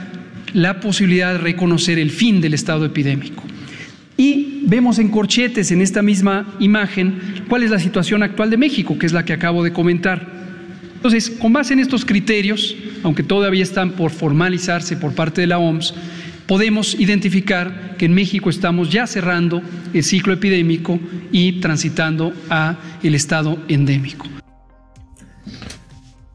la 0.53 0.81
posibilidad 0.81 1.33
de 1.33 1.39
reconocer 1.39 1.99
el 2.01 2.11
fin 2.11 2.41
del 2.41 2.55
estado 2.55 2.85
epidémico. 2.85 3.45
Y 4.17 4.63
vemos 4.67 4.99
en 4.99 5.09
corchetes 5.09 5.71
en 5.71 5.81
esta 5.81 6.03
misma 6.03 6.57
imagen 6.59 7.45
cuál 7.49 7.63
es 7.63 7.71
la 7.71 7.79
situación 7.79 8.23
actual 8.23 8.51
de 8.51 8.57
México, 8.57 8.99
que 8.99 9.07
es 9.07 9.13
la 9.13 9.25
que 9.25 9.33
acabo 9.33 9.63
de 9.63 9.73
comentar. 9.73 10.27
Entonces, 10.97 11.31
con 11.31 11.53
base 11.53 11.73
en 11.73 11.79
estos 11.79 12.05
criterios, 12.05 12.77
aunque 13.03 13.23
todavía 13.23 13.63
están 13.63 13.93
por 13.93 14.11
formalizarse 14.11 14.97
por 14.97 15.15
parte 15.15 15.41
de 15.41 15.47
la 15.47 15.59
OMS, 15.59 15.95
podemos 16.51 16.97
identificar 16.99 17.95
que 17.97 18.07
en 18.07 18.13
México 18.13 18.51
estamos 18.51 18.91
ya 18.91 19.07
cerrando 19.07 19.63
el 19.95 20.03
ciclo 20.03 20.33
epidémico 20.33 20.99
y 21.31 21.61
transitando 21.61 22.33
a 22.51 22.77
el 23.05 23.15
estado 23.15 23.57
endémico. 23.69 24.27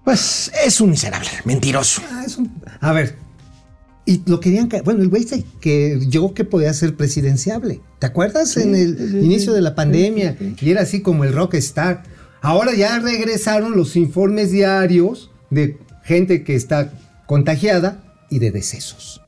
Pues 0.06 0.54
es 0.66 0.80
un 0.80 0.92
miserable, 0.92 1.28
mentiroso. 1.44 2.02
Ah, 2.10 2.24
es 2.26 2.38
un- 2.38 2.50
A 2.80 2.94
ver. 2.94 3.18
Y 4.06 4.22
lo 4.26 4.40
querían 4.40 4.70
Bueno, 4.86 5.02
el 5.02 5.10
güey 5.10 5.26
que 5.60 6.00
llegó 6.10 6.34
que 6.34 6.46
podía 6.46 6.74
ser 6.74 6.96
presidenciable. 6.96 7.82
¿Te 8.00 8.06
acuerdas 8.06 8.56
en 8.56 8.74
el 8.74 9.22
inicio 9.22 9.52
de 9.52 9.62
la 9.62 9.76
pandemia? 9.76 10.38
Y 10.62 10.70
era 10.70 10.84
así 10.84 11.02
como 11.02 11.26
el 11.26 11.34
rockstar. 11.34 12.04
Ahora 12.42 12.74
ya 12.74 13.00
regresaron 13.00 13.76
los 13.76 13.98
informes 13.98 14.50
diarios 14.50 15.30
de 15.50 15.78
gente 16.06 16.46
que 16.46 16.56
está 16.56 16.94
contagiada 17.26 18.02
y 18.30 18.40
de 18.40 18.52
decesos. 18.52 19.25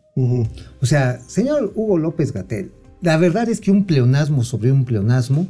O 0.81 0.85
sea, 0.85 1.19
señor 1.27 1.71
Hugo 1.75 1.97
López 1.97 2.33
Gatel, 2.33 2.71
la 3.01 3.17
verdad 3.17 3.49
es 3.49 3.61
que 3.61 3.71
un 3.71 3.85
pleonasmo 3.85 4.43
sobre 4.43 4.71
un 4.71 4.83
pleonasmo, 4.83 5.47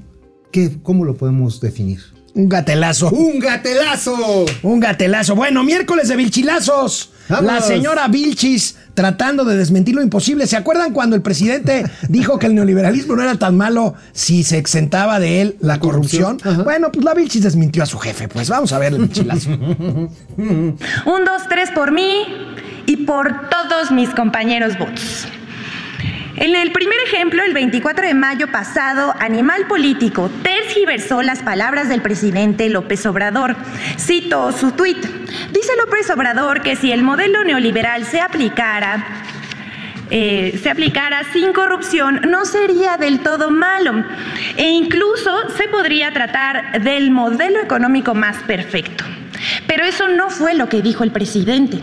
¿qué, 0.52 0.78
¿cómo 0.84 1.06
lo 1.06 1.16
podemos 1.16 1.62
definir? 1.62 2.02
Un 2.38 2.50
gatelazo. 2.50 3.10
¡Un 3.10 3.40
gatelazo! 3.40 4.46
Un 4.62 4.80
gatelazo. 4.80 5.36
Bueno, 5.36 5.64
miércoles 5.64 6.08
de 6.08 6.16
Vilchilazos. 6.16 7.12
La 7.30 7.62
señora 7.62 8.08
Vilchis 8.08 8.78
tratando 8.94 9.44
de 9.44 9.58
desmentir 9.58 9.96
lo 9.96 10.02
imposible. 10.02 10.46
¿Se 10.48 10.56
acuerdan 10.56 10.94
cuando 10.94 11.16
el 11.16 11.22
presidente 11.22 11.84
dijo 12.10 12.38
que 12.38 12.46
el 12.46 12.56
neoliberalismo 12.56 13.16
no 13.16 13.24
era 13.24 13.36
tan 13.38 13.58
malo 13.58 13.96
si 14.12 14.44
se 14.44 14.60
exentaba 14.60 15.20
de 15.20 15.42
él 15.42 15.58
la 15.62 15.80
corrupción? 15.80 16.38
corrupción. 16.38 16.64
Bueno, 16.64 16.92
pues 16.92 17.04
la 17.04 17.16
Vilchis 17.16 17.44
desmintió 17.44 17.82
a 17.82 17.86
su 17.88 17.98
jefe. 17.98 18.28
Pues 18.28 18.50
vamos 18.50 18.72
a 18.72 18.78
ver 18.78 18.94
el 18.94 19.00
Vilchilazo. 19.00 19.50
Un, 20.38 20.78
dos, 21.26 21.42
tres 21.50 21.72
por 21.72 21.92
mí 21.92 22.24
por 23.06 23.50
todos 23.50 23.92
mis 23.92 24.10
compañeros 24.10 24.78
votos. 24.78 25.28
En 26.38 26.56
el 26.56 26.72
primer 26.72 27.00
ejemplo, 27.08 27.44
el 27.44 27.54
24 27.54 28.06
de 28.06 28.14
mayo 28.14 28.52
pasado, 28.52 29.12
Animal 29.20 29.66
Político 29.68 30.30
tergiversó 30.44 31.24
las 31.24 31.42
palabras 31.42 31.90
del 31.90 32.04
presidente 32.04 32.70
López 32.70 33.08
Obrador. 33.08 33.56
Cito 33.98 34.52
su 34.52 34.72
tuit. 34.72 35.04
Dice 35.52 35.72
López 35.84 36.12
Obrador 36.12 36.62
que 36.62 36.76
si 36.76 36.92
el 36.92 37.02
modelo 37.02 37.44
neoliberal 37.44 38.06
se 38.06 38.22
aplicara, 38.22 39.04
eh, 40.12 40.60
se 40.62 40.70
aplicara 40.70 41.24
sin 41.34 41.54
corrupción, 41.54 42.22
no 42.30 42.46
sería 42.46 42.98
del 42.98 43.22
todo 43.22 43.50
malo. 43.50 44.06
E 44.58 44.70
incluso 44.70 45.50
se 45.58 45.68
podría 45.70 46.14
tratar 46.14 46.84
del 46.84 47.10
modelo 47.10 47.60
económico 47.60 48.14
más 48.14 48.38
perfecto. 48.44 49.04
Pero 49.66 49.86
eso 49.86 50.08
no 50.08 50.30
fue 50.30 50.54
lo 50.54 50.70
que 50.70 50.84
dijo 50.84 51.04
el 51.04 51.10
presidente. 51.10 51.80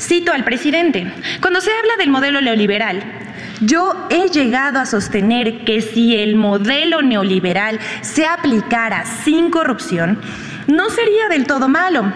Cito 0.00 0.32
al 0.32 0.44
presidente, 0.44 1.12
cuando 1.42 1.60
se 1.60 1.70
habla 1.70 1.92
del 1.98 2.08
modelo 2.08 2.40
neoliberal, 2.40 3.02
yo 3.60 4.08
he 4.08 4.28
llegado 4.30 4.78
a 4.78 4.86
sostener 4.86 5.66
que 5.66 5.82
si 5.82 6.16
el 6.16 6.36
modelo 6.36 7.02
neoliberal 7.02 7.78
se 8.00 8.24
aplicara 8.24 9.04
sin 9.04 9.50
corrupción, 9.50 10.18
no 10.68 10.88
sería 10.88 11.28
del 11.28 11.46
todo 11.46 11.68
malo. 11.68 12.10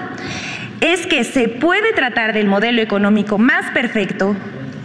Es 0.80 1.06
que 1.06 1.24
se 1.24 1.48
puede 1.48 1.92
tratar 1.92 2.32
del 2.32 2.46
modelo 2.46 2.80
económico 2.80 3.36
más 3.36 3.70
perfecto, 3.72 4.34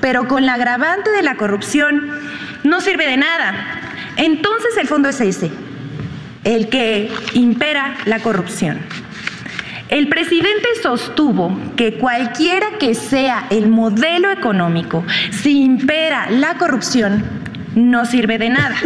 pero 0.01 0.27
con 0.27 0.45
la 0.45 0.55
agravante 0.55 1.09
de 1.09 1.23
la 1.23 1.35
corrupción 1.35 2.11
no 2.65 2.81
sirve 2.81 3.07
de 3.07 3.15
nada. 3.15 3.79
Entonces 4.17 4.75
el 4.77 4.89
fondo 4.89 5.07
es 5.07 5.21
ese, 5.21 5.49
el 6.43 6.67
que 6.67 7.09
impera 7.33 7.95
la 8.03 8.19
corrupción. 8.19 8.79
El 9.89 10.07
presidente 10.07 10.67
sostuvo 10.83 11.57
que 11.75 11.97
cualquiera 11.97 12.77
que 12.79 12.93
sea 12.93 13.47
el 13.49 13.69
modelo 13.69 14.31
económico, 14.31 15.03
si 15.41 15.63
impera 15.63 16.29
la 16.29 16.57
corrupción, 16.57 17.25
no 17.75 18.05
sirve 18.05 18.37
de 18.37 18.49
nada. 18.49 18.75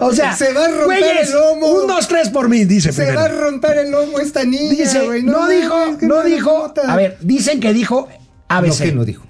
O 0.00 0.12
sea, 0.12 0.34
Se 0.36 0.52
va 0.52 0.64
a 0.66 0.68
romper 0.68 0.84
güeyes, 1.00 1.28
el 1.28 1.34
lomo. 1.34 1.66
Un, 1.68 1.86
dos, 1.88 2.06
tres 2.08 2.28
por 2.28 2.48
mí, 2.48 2.64
dice 2.64 2.92
Se 2.92 3.02
primero. 3.02 3.20
va 3.20 3.24
a 3.26 3.28
romper 3.28 3.78
el 3.78 3.90
lomo 3.90 4.18
esta 4.20 4.44
niña, 4.44 4.70
Dice, 4.70 5.00
güey. 5.04 5.22
no, 5.22 5.48
dijo, 5.48 5.84
es 5.90 5.96
que 5.98 6.06
no 6.06 6.22
dijo. 6.22 6.72
A 6.86 6.96
ver, 6.96 7.16
dicen 7.20 7.60
que 7.60 7.72
dijo 7.72 8.08
Lo 8.10 8.54
ABC. 8.56 8.78
que 8.82 8.92
no 8.92 9.04
dijo. 9.04 9.24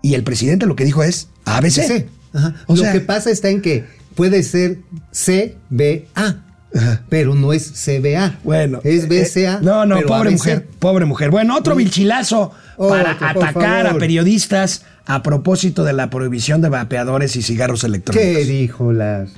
Y 0.00 0.14
el 0.14 0.22
presidente 0.22 0.66
lo 0.66 0.76
que 0.76 0.84
dijo 0.84 1.02
es 1.02 1.28
ABC. 1.44 1.70
Sí. 1.86 2.06
Ajá. 2.32 2.54
O 2.66 2.74
Lo 2.76 2.82
sea- 2.82 2.92
que 2.92 3.00
pasa 3.00 3.30
está 3.30 3.48
en 3.48 3.60
que 3.62 3.84
puede 4.14 4.42
ser 4.42 4.78
CBA, 5.12 6.41
Ajá. 6.74 7.02
pero 7.08 7.34
no 7.34 7.52
es 7.52 7.70
CBA. 7.84 8.38
Bueno. 8.44 8.80
Es 8.84 9.04
eh, 9.04 9.06
BCA. 9.46 9.60
no, 9.60 9.84
no, 9.86 9.96
pero 9.96 10.08
pobre 10.08 10.28
ABC. 10.30 10.38
mujer, 10.38 10.66
pobre 10.78 11.04
mujer. 11.04 11.30
Bueno, 11.30 11.56
otro 11.56 11.74
vilchilazo 11.74 12.52
para 12.76 13.12
Otro, 13.12 13.34
por 13.34 13.44
atacar 13.44 13.86
a 13.86 13.94
periodistas 13.94 14.84
a 15.04 15.22
propósito 15.22 15.84
de 15.84 15.92
la 15.92 16.10
prohibición 16.10 16.60
de 16.62 16.68
vapeadores 16.68 17.36
y 17.36 17.42
cigarros 17.42 17.84
electrónicos. 17.84 18.26
¿Qué 18.26 18.44
dijo 18.44 18.92
las? 18.92 19.30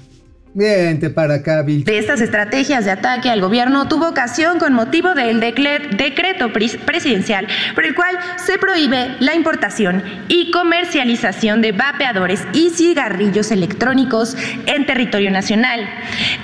Vente 0.57 1.11
para 1.11 1.35
acá, 1.35 1.63
Bill. 1.63 1.83
De 1.83 1.99
estas 1.99 2.21
estrategias 2.21 2.85
de 2.85 2.93
ataque 2.93 3.29
al 3.29 3.41
gobierno 3.41 3.89
tuvo 3.89 4.09
ocasión 4.09 4.61
con 4.61 4.73
motivo 4.73 5.13
del 5.13 5.41
decreto 5.41 6.53
pres- 6.53 6.79
presidencial 6.79 7.49
por 7.75 7.85
el 7.85 7.97
cual 7.97 8.17
se 8.37 8.57
prohíbe 8.57 9.17
la 9.19 9.35
importación 9.35 10.05
y 10.29 10.53
comercialización 10.53 11.61
de 11.61 11.73
vapeadores 11.73 12.47
y 12.53 12.71
cigarrillos 12.71 13.51
electrónicos 13.51 14.37
en 14.67 14.87
territorio 14.87 15.33
nacional. 15.33 15.89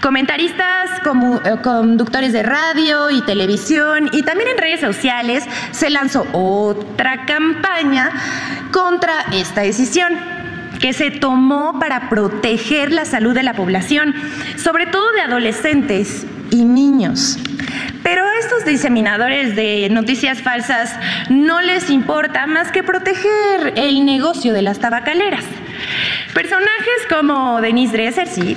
Comentaristas, 0.03 0.91
eh, 1.45 1.57
conductores 1.63 2.33
de 2.33 2.43
radio 2.43 3.11
y 3.11 3.25
televisión 3.25 4.11
y 4.13 4.25
también 4.25 4.51
en 4.51 4.59
redes 4.59 4.81
sociales 4.81 5.45
se 5.71 5.89
lanzó 5.89 6.27
otra 6.33 7.27
campaña 7.27 8.11
contra 8.73 9.13
esta 9.33 9.61
decisión 9.61 10.40
que 10.81 10.93
se 10.93 11.11
tomó 11.11 11.79
para 11.79 12.09
proteger 12.09 12.93
la 12.93 13.05
salud 13.05 13.35
de 13.35 13.43
la 13.43 13.55
población, 13.55 14.15
sobre 14.57 14.87
todo 14.87 15.13
de 15.13 15.21
adolescentes 15.21 16.27
y 16.51 16.65
niños. 16.65 17.39
Pero 18.03 18.25
a 18.25 18.39
estos 18.41 18.65
diseminadores 18.65 19.55
de 19.55 19.89
noticias 19.91 20.43
falsas 20.43 20.97
no 21.29 21.61
les 21.61 21.91
importa 21.91 22.47
más 22.47 22.73
que 22.73 22.83
proteger 22.83 23.75
el 23.77 24.05
negocio 24.05 24.53
de 24.53 24.63
las 24.63 24.79
tabacaleras. 24.79 25.45
Personajes 26.35 27.07
como 27.09 27.61
Denise 27.61 27.93
Dresser, 27.93 28.27
sí, 28.27 28.57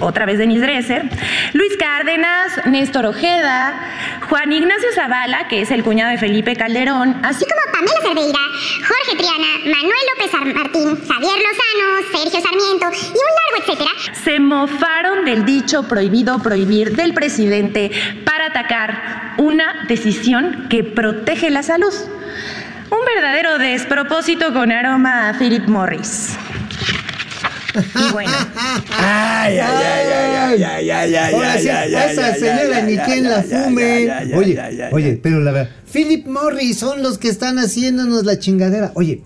otra 0.00 0.26
vez 0.26 0.38
Denis 0.38 0.60
Dresser, 0.60 1.08
Luis 1.52 1.76
Cárdenas, 1.78 2.66
Néstor 2.66 3.06
Ojeda, 3.06 3.74
Juan 4.28 4.52
Ignacio 4.52 4.88
Zavala, 4.94 5.46
que 5.48 5.60
es 5.62 5.70
el 5.70 5.84
cuñado 5.84 6.10
de 6.10 6.18
Felipe 6.18 6.56
Calderón, 6.56 7.20
así 7.24 7.44
como 7.44 7.72
Pamela 7.72 8.08
Cerdeira, 8.08 8.38
Jorge 8.88 9.16
Triana, 9.16 9.76
Manuel 9.76 10.02
López 10.16 10.34
Ar- 10.34 10.54
Martín, 10.54 11.08
Javier 11.08 11.38
Lozano, 11.38 12.08
Sergio 12.12 12.40
Sarmiento 12.40 12.86
y 12.90 13.18
un 13.18 13.32
largo 13.38 13.64
etcétera, 13.64 13.90
se 14.24 14.40
mofaron 14.40 15.24
del 15.24 15.44
dicho 15.44 15.86
prohibido 15.88 16.38
prohibir 16.42 16.96
del 16.96 17.14
presidente 17.14 17.90
para 18.24 18.46
atacar 18.46 19.34
una 19.38 19.84
decisión 19.88 20.66
que 20.68 20.82
protege 20.84 21.50
la 21.50 21.62
salud. 21.62 21.92
Un 22.90 22.98
verdadero 23.06 23.56
despropósito 23.58 24.52
con 24.52 24.70
aroma 24.70 25.30
a 25.30 25.38
Philip 25.38 25.66
Morris. 25.66 26.36
Y 27.74 28.12
bueno, 28.12 28.32
Ay, 28.90 29.58
ay, 29.58 29.60
ay, 29.60 30.62
ay, 30.62 30.62
ay, 30.62 30.90
ay, 30.90 31.14
ay, 31.14 31.34
Ahora 31.34 31.52
ay, 31.52 31.62
sí, 31.62 31.68
ay, 31.68 31.94
a 31.94 32.02
ay, 32.04 32.12
esa 32.12 32.26
ay, 32.26 32.40
señora 32.40 32.76
ay, 32.78 32.82
ni 32.86 32.98
ay, 32.98 33.06
quien 33.06 33.26
ay, 33.26 33.30
la 33.30 33.38
ay, 33.38 33.44
fume. 33.44 33.82
ay, 33.84 34.08
ay, 34.08 34.32
ay, 34.32 34.32
Oye, 34.34 34.60
ay, 34.60 34.80
ay, 34.80 34.90
oye, 34.92 35.10
ay. 35.10 35.20
pero 35.22 35.40
la 35.40 35.52
verdad, 35.52 35.70
Philip 35.92 36.26
Morris 36.26 36.78
son 36.78 37.02
los 37.02 37.18
que 37.18 37.28
están 37.28 37.58
haciéndonos 37.58 38.24
la 38.24 38.38
chingadera. 38.38 38.92
Oye, 38.94 39.22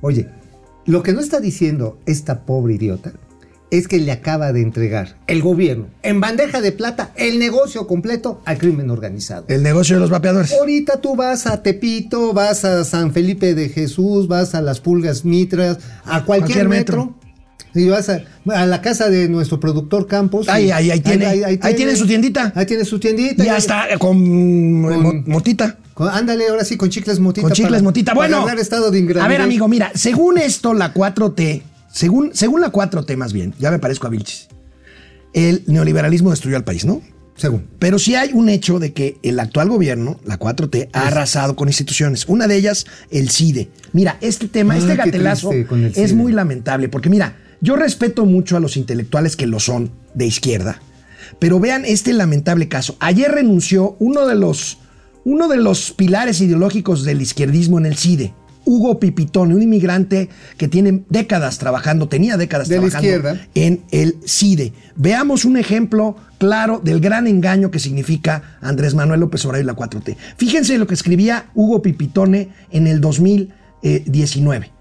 oye, 0.00 0.28
lo 0.86 1.02
que 1.02 1.12
no 1.12 1.20
está 1.20 1.40
diciendo 1.40 1.98
esta 2.06 2.44
pobre 2.44 2.74
idiota 2.74 3.12
es 3.70 3.88
que 3.88 3.98
le 3.98 4.12
acaba 4.12 4.52
de 4.52 4.60
entregar 4.62 5.16
el 5.26 5.42
gobierno 5.42 5.86
en 6.02 6.20
bandeja 6.20 6.60
de 6.60 6.70
plata 6.70 7.10
el 7.16 7.40
negocio 7.40 7.88
completo 7.88 8.40
al 8.44 8.58
crimen 8.58 8.88
organizado. 8.90 9.46
El 9.48 9.64
negocio 9.64 9.96
de 9.96 10.00
los 10.00 10.10
vapeadores. 10.10 10.52
Ahorita 10.52 11.00
tú 11.00 11.16
vas 11.16 11.46
a 11.46 11.62
Tepito, 11.62 12.32
vas 12.32 12.64
a 12.64 12.84
San 12.84 13.12
Felipe 13.12 13.54
de 13.54 13.70
Jesús, 13.70 14.28
vas 14.28 14.54
a 14.54 14.62
las 14.62 14.80
Pulgas 14.80 15.24
Mitras, 15.24 15.78
a 16.04 16.24
cualquier, 16.24 16.66
Cualquier 16.66 16.68
metro. 16.68 17.06
metro. 17.06 17.23
Y 17.74 17.88
vas 17.88 18.08
a, 18.08 18.22
a 18.54 18.66
la 18.66 18.80
casa 18.80 19.10
de 19.10 19.28
nuestro 19.28 19.58
productor 19.58 20.06
Campos. 20.06 20.48
Ahí, 20.48 20.70
ahí, 20.70 20.90
ahí 20.90 21.00
tiene. 21.00 21.26
Ahí 21.60 21.74
tiene 21.74 21.96
su 21.96 22.06
tiendita. 22.06 22.52
Ahí 22.54 22.66
tiene 22.66 22.84
su 22.84 22.98
tiendita. 23.00 23.44
Y 23.44 23.48
hasta 23.48 23.98
con, 23.98 24.80
mo- 24.80 25.12
motita. 25.26 25.78
Con- 25.92 26.08
ándale, 26.08 26.48
ahora 26.48 26.64
sí, 26.64 26.76
con 26.76 26.88
chicles 26.90 27.18
motita. 27.20 27.42
Con 27.48 27.52
chicles 27.52 27.72
para- 27.72 27.82
motita. 27.82 28.14
para 28.14 28.28
Bueno, 28.28 28.44
ganar 28.44 28.60
estado 28.60 28.90
de 28.90 29.20
a 29.20 29.28
ver, 29.28 29.40
amigo, 29.40 29.66
mira, 29.68 29.90
según 29.94 30.38
esto, 30.38 30.72
la 30.74 30.92
4T, 30.94 31.62
según, 31.92 32.30
según 32.34 32.60
la 32.60 32.70
4T 32.72 33.16
más 33.16 33.32
bien, 33.32 33.54
ya 33.58 33.70
me 33.70 33.78
parezco 33.78 34.06
a 34.06 34.10
Vilchis, 34.10 34.48
el 35.32 35.62
neoliberalismo 35.66 36.30
destruyó 36.30 36.56
al 36.56 36.64
país, 36.64 36.84
¿no? 36.84 37.02
Según. 37.36 37.66
Pero 37.80 37.98
sí 37.98 38.14
hay 38.14 38.30
un 38.32 38.48
hecho 38.48 38.78
de 38.78 38.92
que 38.92 39.18
el 39.24 39.40
actual 39.40 39.68
gobierno, 39.68 40.20
la 40.24 40.38
4T, 40.38 40.90
ha 40.92 41.08
arrasado 41.08 41.56
con 41.56 41.68
instituciones. 41.68 42.26
Una 42.28 42.46
de 42.46 42.54
ellas, 42.56 42.86
el 43.10 43.30
CIDE. 43.30 43.70
Mira, 43.92 44.16
este 44.20 44.46
tema, 44.46 44.74
Ah, 44.74 44.78
este 44.78 44.94
gatelazo 44.94 45.50
el 45.52 45.66
es 45.86 45.94
CIDE. 45.94 46.14
muy 46.14 46.32
lamentable, 46.32 46.88
porque 46.88 47.08
mira, 47.10 47.36
yo 47.64 47.76
respeto 47.76 48.26
mucho 48.26 48.58
a 48.58 48.60
los 48.60 48.76
intelectuales 48.76 49.36
que 49.36 49.46
lo 49.46 49.58
son 49.58 49.90
de 50.12 50.26
izquierda, 50.26 50.82
pero 51.38 51.58
vean 51.58 51.86
este 51.86 52.12
lamentable 52.12 52.68
caso. 52.68 52.94
Ayer 53.00 53.30
renunció 53.30 53.96
uno 54.00 54.26
de 54.26 54.34
los, 54.34 54.78
uno 55.24 55.48
de 55.48 55.56
los 55.56 55.92
pilares 55.92 56.42
ideológicos 56.42 57.04
del 57.04 57.22
izquierdismo 57.22 57.78
en 57.78 57.86
el 57.86 57.96
CIDE. 57.96 58.34
Hugo 58.66 59.00
Pipitone, 59.00 59.54
un 59.54 59.62
inmigrante 59.62 60.28
que 60.58 60.68
tiene 60.68 61.04
décadas 61.08 61.58
trabajando, 61.58 62.06
tenía 62.06 62.36
décadas 62.36 62.68
De 62.68 62.76
trabajando 62.76 63.38
en 63.54 63.82
el 63.90 64.18
CIDE. 64.26 64.74
Veamos 64.94 65.46
un 65.46 65.56
ejemplo 65.56 66.16
claro 66.36 66.82
del 66.84 67.00
gran 67.00 67.26
engaño 67.26 67.70
que 67.70 67.78
significa 67.78 68.58
Andrés 68.60 68.94
Manuel 68.94 69.20
López 69.20 69.42
Obrador 69.46 69.64
y 69.64 69.66
la 69.66 69.74
4T. 69.74 70.16
Fíjense 70.36 70.76
lo 70.76 70.86
que 70.86 70.94
escribía 70.94 71.46
Hugo 71.54 71.80
Pipitone 71.80 72.50
en 72.70 72.86
el 72.86 73.00
2019. 73.00 74.73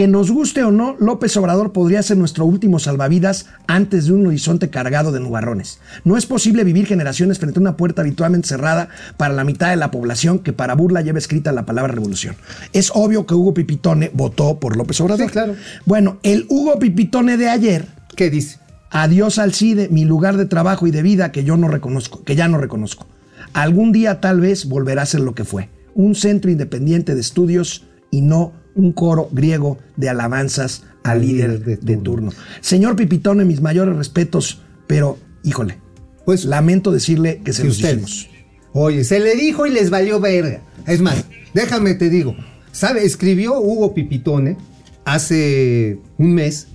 Que 0.00 0.08
nos 0.08 0.30
guste 0.30 0.64
o 0.64 0.70
no, 0.70 0.96
López 0.98 1.36
Obrador 1.36 1.74
podría 1.74 2.02
ser 2.02 2.16
nuestro 2.16 2.46
último 2.46 2.78
salvavidas 2.78 3.44
antes 3.66 4.06
de 4.06 4.14
un 4.14 4.26
horizonte 4.26 4.70
cargado 4.70 5.12
de 5.12 5.20
nubarrones. 5.20 5.78
No 6.04 6.16
es 6.16 6.24
posible 6.24 6.64
vivir 6.64 6.86
generaciones 6.86 7.38
frente 7.38 7.58
a 7.58 7.60
una 7.60 7.76
puerta 7.76 8.00
habitualmente 8.00 8.48
cerrada 8.48 8.88
para 9.18 9.34
la 9.34 9.44
mitad 9.44 9.68
de 9.68 9.76
la 9.76 9.90
población 9.90 10.38
que 10.38 10.54
para 10.54 10.74
burla 10.74 11.02
lleva 11.02 11.18
escrita 11.18 11.52
la 11.52 11.66
palabra 11.66 11.92
revolución. 11.92 12.34
Es 12.72 12.90
obvio 12.94 13.26
que 13.26 13.34
Hugo 13.34 13.52
Pipitone 13.52 14.10
votó 14.14 14.58
por 14.58 14.74
López 14.74 14.98
Obrador. 15.02 15.26
Sí, 15.26 15.32
claro. 15.32 15.54
Bueno, 15.84 16.16
el 16.22 16.46
Hugo 16.48 16.78
Pipitone 16.78 17.36
de 17.36 17.50
ayer 17.50 17.86
¿Qué 18.16 18.30
dice? 18.30 18.58
Adiós 18.88 19.38
al 19.38 19.52
CIDE, 19.52 19.90
mi 19.90 20.06
lugar 20.06 20.38
de 20.38 20.46
trabajo 20.46 20.86
y 20.86 20.92
de 20.92 21.02
vida 21.02 21.30
que 21.30 21.44
yo 21.44 21.58
no 21.58 21.68
reconozco, 21.68 22.24
que 22.24 22.36
ya 22.36 22.48
no 22.48 22.56
reconozco. 22.56 23.06
Algún 23.52 23.92
día 23.92 24.22
tal 24.22 24.40
vez 24.40 24.64
volverá 24.64 25.02
a 25.02 25.06
ser 25.06 25.20
lo 25.20 25.34
que 25.34 25.44
fue, 25.44 25.68
un 25.92 26.14
centro 26.14 26.50
independiente 26.50 27.14
de 27.14 27.20
estudios 27.20 27.84
y 28.10 28.22
no 28.22 28.54
un 28.74 28.92
coro 28.92 29.28
griego 29.32 29.78
de 29.96 30.08
alabanzas 30.08 30.84
al 31.02 31.22
líder 31.22 31.80
de, 31.80 31.96
turno. 31.96 32.32
Señor 32.60 32.96
Pipitone, 32.96 33.44
mis 33.44 33.60
mayores 33.60 33.96
respetos, 33.96 34.62
pero 34.86 35.18
híjole, 35.42 35.78
Pues 36.24 36.44
lamento 36.44 36.92
decirle 36.92 37.40
que 37.44 37.52
se 37.52 37.64
los 37.64 37.78
hicimos. 37.78 38.28
Oye, 38.72 39.04
se 39.04 39.18
le 39.18 39.34
dijo 39.34 39.66
y 39.66 39.70
les 39.70 39.90
valió 39.90 40.20
verga. 40.20 40.60
Es 40.86 41.00
más, 41.00 41.24
déjame 41.54 41.94
te 41.94 42.08
digo. 42.10 42.36
¿Sabe? 42.72 43.04
Escribió 43.04 43.58
Hugo 43.60 43.94
Pipitone 43.94 44.56
hace 45.04 45.98
un 46.18 46.34
mes 46.34 46.68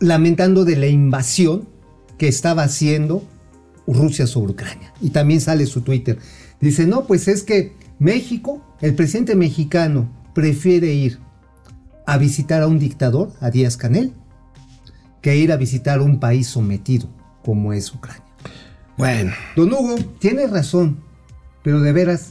lamentando 0.00 0.64
de 0.64 0.76
la 0.76 0.86
invasión 0.86 1.68
que 2.16 2.26
estaba 2.26 2.64
haciendo 2.64 3.22
Rusia 3.86 4.26
sobre 4.26 4.52
Ucrania. 4.52 4.92
Y 5.00 5.10
también 5.10 5.40
sale 5.40 5.66
su 5.66 5.82
Twitter. 5.82 6.18
Dice, 6.60 6.86
no, 6.86 7.06
pues 7.06 7.28
es 7.28 7.42
que 7.42 7.72
México, 7.98 8.62
el 8.80 8.94
presidente 8.94 9.36
mexicano 9.36 10.10
prefiere 10.34 10.92
ir 10.92 11.18
a 12.08 12.16
visitar 12.16 12.62
a 12.62 12.66
un 12.66 12.78
dictador, 12.78 13.30
a 13.38 13.50
Díaz 13.50 13.76
Canel, 13.76 14.14
que 15.20 15.36
ir 15.36 15.52
a 15.52 15.56
visitar 15.56 16.00
un 16.00 16.18
país 16.18 16.46
sometido 16.46 17.06
como 17.44 17.74
es 17.74 17.92
Ucrania. 17.92 18.22
Bueno, 18.96 19.32
Don 19.54 19.70
Hugo, 19.70 19.96
tiene 20.18 20.46
razón, 20.46 21.04
pero 21.62 21.80
de 21.80 21.92
veras, 21.92 22.28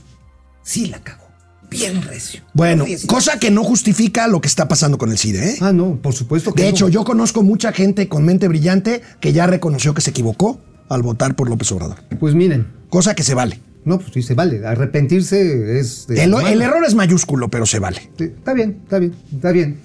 sí 0.64 0.88
la 0.88 1.00
cagó. 1.00 1.28
Bien 1.70 2.02
recio. 2.02 2.42
bueno, 2.54 2.86
cosa 3.08 3.38
que 3.40 3.52
no 3.52 3.64
justifica 3.64 4.28
lo 4.28 4.42
que 4.42 4.48
está 4.48 4.68
pasando 4.68 4.98
con 4.98 5.12
el 5.12 5.18
CIDE, 5.20 5.52
¿eh? 5.52 5.58
Ah, 5.62 5.74
no, 5.74 5.98
por 6.02 6.14
supuesto 6.14 6.54
que 6.54 6.64
De 6.64 6.70
no. 6.70 6.74
hecho, 6.76 6.90
yo 6.90 7.04
conozco 7.04 7.44
mucha 7.44 7.72
gente 7.72 8.08
con 8.10 8.26
mente 8.26 8.48
brillante 8.48 9.02
que 9.20 9.32
ya 9.32 9.46
reconoció 9.46 9.94
que 9.94 10.02
se 10.02 10.10
equivocó 10.10 10.60
al 10.90 11.04
votar 11.04 11.36
por 11.36 11.50
López 11.50 11.72
Obrador. 11.72 11.98
Pues 12.20 12.34
miren, 12.34 12.66
Cosa 12.90 13.14
que 13.14 13.24
se 13.24 13.34
vale. 13.36 13.60
No, 13.88 14.00
pues 14.00 14.12
sí 14.14 14.22
se 14.22 14.34
vale. 14.34 14.66
Arrepentirse 14.66 15.80
es... 15.80 16.08
El, 16.10 16.34
error 16.62 16.84
es 16.86 16.94
mayúsculo, 16.96 17.50
pero 17.50 17.66
se 17.66 17.80
vale. 17.80 18.10
Sí, 18.18 18.26
Está 18.26 18.54
bien, 18.54 18.82
está 18.84 19.00
bien, 19.00 19.16
está 19.34 19.52
bien. 19.52 19.80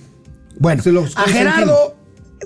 Bueno, 0.59 0.83
los 0.87 1.17
a. 1.17 1.23
Gerardo 1.23 1.97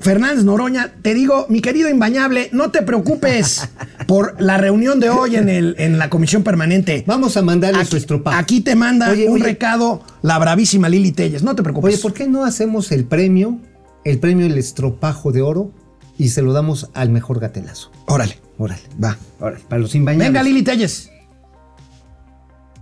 Fernández 0.00 0.44
Noroña, 0.44 0.92
te 1.02 1.14
digo, 1.14 1.46
mi 1.48 1.61
querido 1.61 1.88
Imbañable, 1.88 2.50
no 2.52 2.70
te 2.70 2.82
preocupes 2.82 3.68
por 4.07 4.40
la 4.40 4.59
reunión 4.59 5.00
de 5.00 5.09
hoy 5.11 5.36
en, 5.36 5.48
el, 5.48 5.74
en 5.78 5.98
la 5.98 6.11
comisión 6.11 6.42
permanente. 6.42 7.02
Vamos 7.07 7.36
a 7.36 7.42
mandarle 7.42 7.80
Aquí, 7.80 7.90
su 7.90 7.96
estropajo. 7.96 8.36
aquí 8.36 8.61
te 8.61 8.76
manda 8.76 9.11
Oye, 9.11 9.26
un 9.28 9.36
oye. 9.36 9.44
recado 9.44 10.02
la 10.22 10.38
bravísima 10.38 10.88
Lili 10.88 11.12
Telles. 11.12 11.42
No 11.42 11.57
te 11.57 11.62
preocupes. 11.62 11.94
Oye, 11.94 12.02
¿por 12.02 12.12
qué 12.12 12.28
no 12.28 12.44
hacemos 12.44 12.92
el 12.92 13.07
premio, 13.07 13.59
el 14.04 14.18
premio 14.18 14.46
El 14.46 14.59
Estropajo 14.59 15.32
de 15.32 15.42
Oro 15.42 15.72
y 16.18 16.28
se 16.28 16.42
lo 16.42 16.52
damos 16.52 16.90
al 16.94 17.09
mejor 17.11 17.40
gatelazo? 17.40 17.90
Órale, 18.07 18.38
Órale, 18.59 18.82
va. 19.02 19.16
órale, 19.40 19.62
para 19.68 19.80
los 19.80 19.94
imbañables. 19.94 20.28
Venga, 20.28 20.42
Lili 20.42 20.62
Telles. 20.62 21.11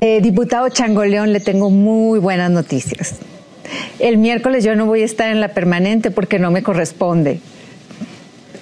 Eh, 0.07 0.21
diputado 0.21 0.69
Changoleón, 0.69 1.33
le 1.33 1.41
tengo 1.41 1.71
muy 1.71 2.19
buenas 2.19 2.51
noticias. 2.51 3.15
El 3.99 4.19
miércoles 4.19 4.63
yo 4.63 4.77
no 4.77 4.85
voy 4.85 5.01
a 5.01 5.07
estar 5.07 5.31
en 5.31 5.41
la 5.41 5.55
permanente 5.55 6.11
porque 6.11 6.39
no 6.39 6.51
me 6.51 6.63
corresponde. 6.63 7.41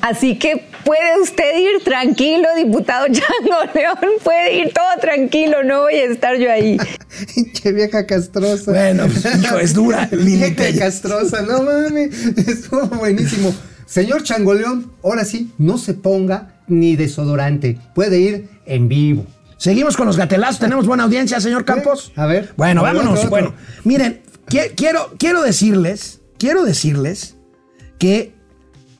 Así 0.00 0.38
que 0.38 0.64
puede 0.84 1.20
usted 1.20 1.58
ir 1.58 1.82
tranquilo, 1.82 2.46
diputado 2.56 3.06
Changoleón, 3.08 4.20
puede 4.22 4.56
ir 4.56 4.72
todo 4.72 5.00
tranquilo, 5.00 5.64
no 5.64 5.80
voy 5.80 5.94
a 5.94 6.04
estar 6.04 6.36
yo 6.36 6.48
ahí. 6.48 6.76
Qué 7.60 7.72
vieja 7.72 8.06
castrosa. 8.06 8.70
Bueno, 8.70 9.08
pues, 9.08 9.42
hijo, 9.42 9.58
es 9.58 9.74
dura, 9.74 10.08
Vieja 10.12 10.78
castrosa, 10.78 11.42
no 11.42 11.64
mames. 11.64 12.24
Estuvo 12.46 12.86
buenísimo. 12.86 13.52
Señor 13.84 14.22
Changoleón, 14.22 14.92
ahora 15.02 15.24
sí, 15.24 15.50
no 15.58 15.76
se 15.76 15.94
ponga 15.94 16.62
ni 16.68 16.94
desodorante. 16.94 17.78
Puede 17.96 18.20
ir 18.20 18.48
en 18.64 18.86
vivo. 18.86 19.26
Seguimos 19.62 19.96
con 19.96 20.06
los 20.08 20.16
gatelazos. 20.16 20.58
Tenemos 20.58 20.86
buena 20.88 21.04
audiencia, 21.04 21.40
señor 21.40 21.64
Campos. 21.64 22.10
A 22.16 22.26
ver. 22.26 22.52
Bueno, 22.56 22.80
A 22.80 22.92
ver, 22.92 22.96
vámonos. 22.96 23.20
otro, 23.24 23.28
otro. 23.28 23.30
Bueno, 23.30 23.54
miren, 23.84 24.20
qui- 24.48 24.72
quiero, 24.74 25.14
quiero 25.20 25.40
decirles, 25.40 26.20
quiero 26.36 26.64
decirles 26.64 27.36
que 28.00 28.34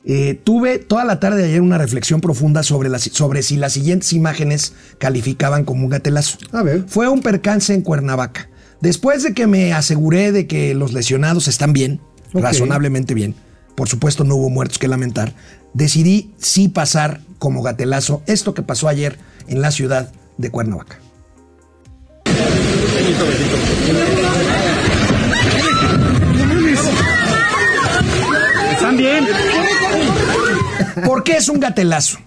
eh, 0.05 0.39
tuve 0.41 0.79
toda 0.79 1.03
la 1.03 1.19
tarde 1.19 1.41
de 1.41 1.49
ayer 1.49 1.59
una 1.61 1.77
reflexión 1.77 2.21
profunda 2.21 2.63
sobre, 2.63 2.87
las, 2.87 3.01
sobre 3.03 3.43
si 3.43 3.57
las 3.57 3.73
siguientes 3.73 4.13
imágenes 4.13 4.71
calificaban 4.99 5.65
como 5.65 5.83
un 5.83 5.89
gatelazo. 5.89 6.37
A 6.53 6.63
ver. 6.63 6.85
Fue 6.87 7.09
un 7.09 7.21
percance 7.21 7.73
en 7.73 7.81
Cuernavaca. 7.81 8.49
Después 8.79 9.21
de 9.23 9.33
que 9.33 9.47
me 9.47 9.73
aseguré 9.73 10.31
de 10.31 10.47
que 10.47 10.73
los 10.75 10.93
lesionados 10.93 11.49
están 11.49 11.73
bien, 11.73 11.99
razonablemente 12.33 13.13
bien, 13.13 13.35
por 13.75 13.89
supuesto 13.89 14.23
no 14.23 14.35
hubo 14.35 14.49
muertos 14.49 14.79
que 14.79 14.87
lamentar, 14.87 15.33
decidí 15.73 16.31
sí 16.37 16.69
pasar 16.69 17.19
como 17.37 17.63
gatelazo 17.63 18.21
esto 18.27 18.53
que 18.53 18.61
pasó 18.61 18.87
ayer 18.87 19.17
en 19.49 19.59
la 19.59 19.71
ciudad 19.71 20.11
de 20.37 20.49
Cuernavaca. 20.51 20.99
¿Están 28.71 28.97
bien? 28.97 29.25
¿Por 31.05 31.23
qué 31.23 31.37
es 31.37 31.49
un 31.49 31.59
gatelazo? 31.59 32.17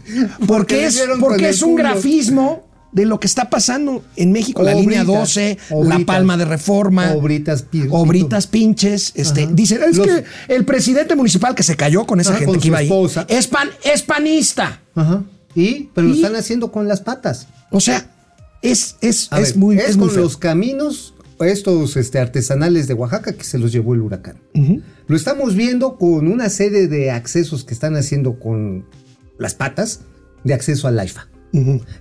Porque, 0.47 0.87
es, 0.87 1.03
porque 1.21 1.49
es 1.51 1.63
un 1.63 1.77
grafismo 1.77 2.65
de 2.93 3.05
lo 3.05 3.21
que 3.21 3.27
está 3.27 3.51
pasando 3.51 4.03
en 4.17 4.33
México, 4.33 4.63
la 4.63 4.73
línea 4.73 5.03
Obritas, 5.03 5.35
12, 5.35 5.59
la 5.85 5.99
palma 6.07 6.37
de 6.39 6.47
reforma, 6.47 7.13
Obritas 7.13 7.67
obritas 7.91 8.47
pinches, 8.47 9.13
este, 9.15 9.43
Ajá. 9.43 9.53
dicen, 9.53 9.83
es 9.83 9.97
Los- 9.99 10.07
que 10.07 10.25
el 10.49 10.65
presidente 10.65 11.15
municipal 11.15 11.55
que 11.55 11.63
se 11.63 11.77
cayó 11.77 12.07
con 12.07 12.21
esa 12.21 12.31
Ajá, 12.31 12.39
gente 12.39 12.53
con 12.53 12.61
que 12.61 12.69
iba 12.69 12.79
ahí 12.79 12.87
esposa. 12.87 13.27
es, 13.29 13.47
pan, 13.49 13.69
es 13.85 14.03
panista. 14.03 14.81
Ajá. 14.95 15.23
Y, 15.55 15.91
pero 15.95 16.09
lo 16.09 16.15
están 16.15 16.37
haciendo 16.37 16.73
con 16.73 16.89
las 16.89 17.01
patas. 17.03 17.49
O 17.71 17.81
sea, 17.81 18.11
es, 18.62 18.97
es, 19.01 19.29
A 19.33 19.41
es 19.41 19.51
ver, 19.53 19.59
muy, 19.59 19.79
es, 19.79 19.91
es 19.91 19.97
muy 19.97 20.07
con 20.07 20.14
feo. 20.14 20.25
los 20.25 20.37
caminos 20.37 21.14
estos 21.41 21.97
este, 21.99 22.19
artesanales 22.19 22.89
de 22.89 22.95
Oaxaca 22.95 23.35
que 23.35 23.45
se 23.45 23.59
los 23.59 23.71
llevó 23.71 23.93
el 23.95 24.01
huracán. 24.01 24.39
Lo 25.07 25.17
estamos 25.17 25.55
viendo 25.55 25.97
con 25.99 26.29
una 26.29 26.49
serie 26.49 26.89
de 26.89 27.11
accesos 27.11 27.62
que 27.64 27.75
están 27.75 27.95
haciendo 27.97 28.39
con 28.41 28.87
las 29.39 29.55
patas 29.55 30.01
de 30.45 30.55
acceso 30.55 30.89
al 30.89 30.99
AIFA. 30.99 31.29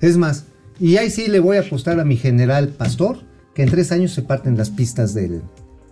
Es 0.01 0.15
más, 0.17 0.45
y 0.79 0.95
ahí 0.97 1.09
sí 1.11 1.27
le 1.27 1.39
voy 1.39 1.57
a 1.57 1.61
apostar 1.61 1.99
a 1.99 2.05
mi 2.05 2.15
general 2.17 2.69
Pastor 2.69 3.19
que 3.53 3.63
en 3.63 3.69
tres 3.69 3.91
años 3.91 4.13
se 4.13 4.21
parten 4.21 4.57
las 4.57 4.69
pistas 4.69 5.13
del, 5.13 5.41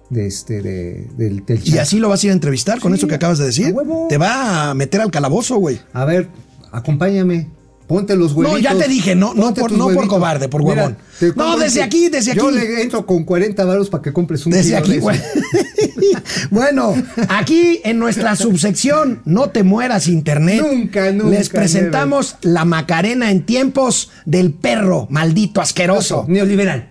de 0.10 0.26
este, 0.28 0.62
de- 0.62 1.10
del, 1.18 1.46
del 1.46 1.62
Y 1.68 1.78
así 1.80 2.00
lo 2.00 2.08
vas 2.10 2.24
a 2.24 2.28
ir 2.28 2.32
a 2.32 2.34
entrevistar 2.36 2.80
con 2.80 2.94
Sí, 2.94 2.98
eso 3.00 3.08
que 3.08 3.16
acabas 3.16 3.40
de 3.40 3.46
decir. 3.46 3.74
Te 4.10 4.18
va 4.18 4.70
a 4.70 4.74
meter 4.74 5.02
al 5.02 5.12
calabozo, 5.12 5.58
güey. 5.58 5.80
A 5.94 6.06
ver, 6.06 6.30
acompáñame. 6.72 7.50
Ponte 7.88 8.16
los 8.16 8.32
No, 8.32 8.40
huevitos. 8.50 8.62
ya 8.62 8.76
te 8.78 8.88
dije, 8.88 9.14
no, 9.16 9.34
no 9.34 9.54
por- 9.54 9.72
no 9.72 9.90
por 9.90 10.08
cobarde, 10.08 10.48
por 10.50 10.62
huevón. 10.62 10.98
No, 11.36 11.58
desde 11.58 11.84
aquí, 11.84 12.10
desde 12.10 12.34
Yo 12.34 12.48
aquí. 12.48 12.56
le 12.58 12.82
entro 12.82 13.06
con 13.06 13.24
40 13.26 13.64
varos 13.66 13.90
para 13.90 14.02
que 14.02 14.14
compres 14.14 14.46
un 14.46 14.54
Desde 14.54 14.82
kilo 14.82 15.10
aquí, 15.10 15.18
de 15.18 16.18
bueno, 16.52 16.96
aquí 17.30 17.82
en 17.84 18.00
nuestra 18.00 18.36
subsección 18.38 19.22
No 19.26 19.50
te 19.50 19.64
mueras 19.64 20.08
internet. 20.08 20.62
Nunca, 20.62 21.12
nunca, 21.12 21.30
Les 21.30 21.50
presentamos 21.50 22.36
la 22.42 22.66
Macarena 22.66 23.32
en 23.32 23.46
tiempos 23.46 24.10
del 24.26 24.54
perro 24.54 25.08
maldito 25.10 25.62
asqueroso. 25.62 26.26
Neoliberal. 26.28 26.90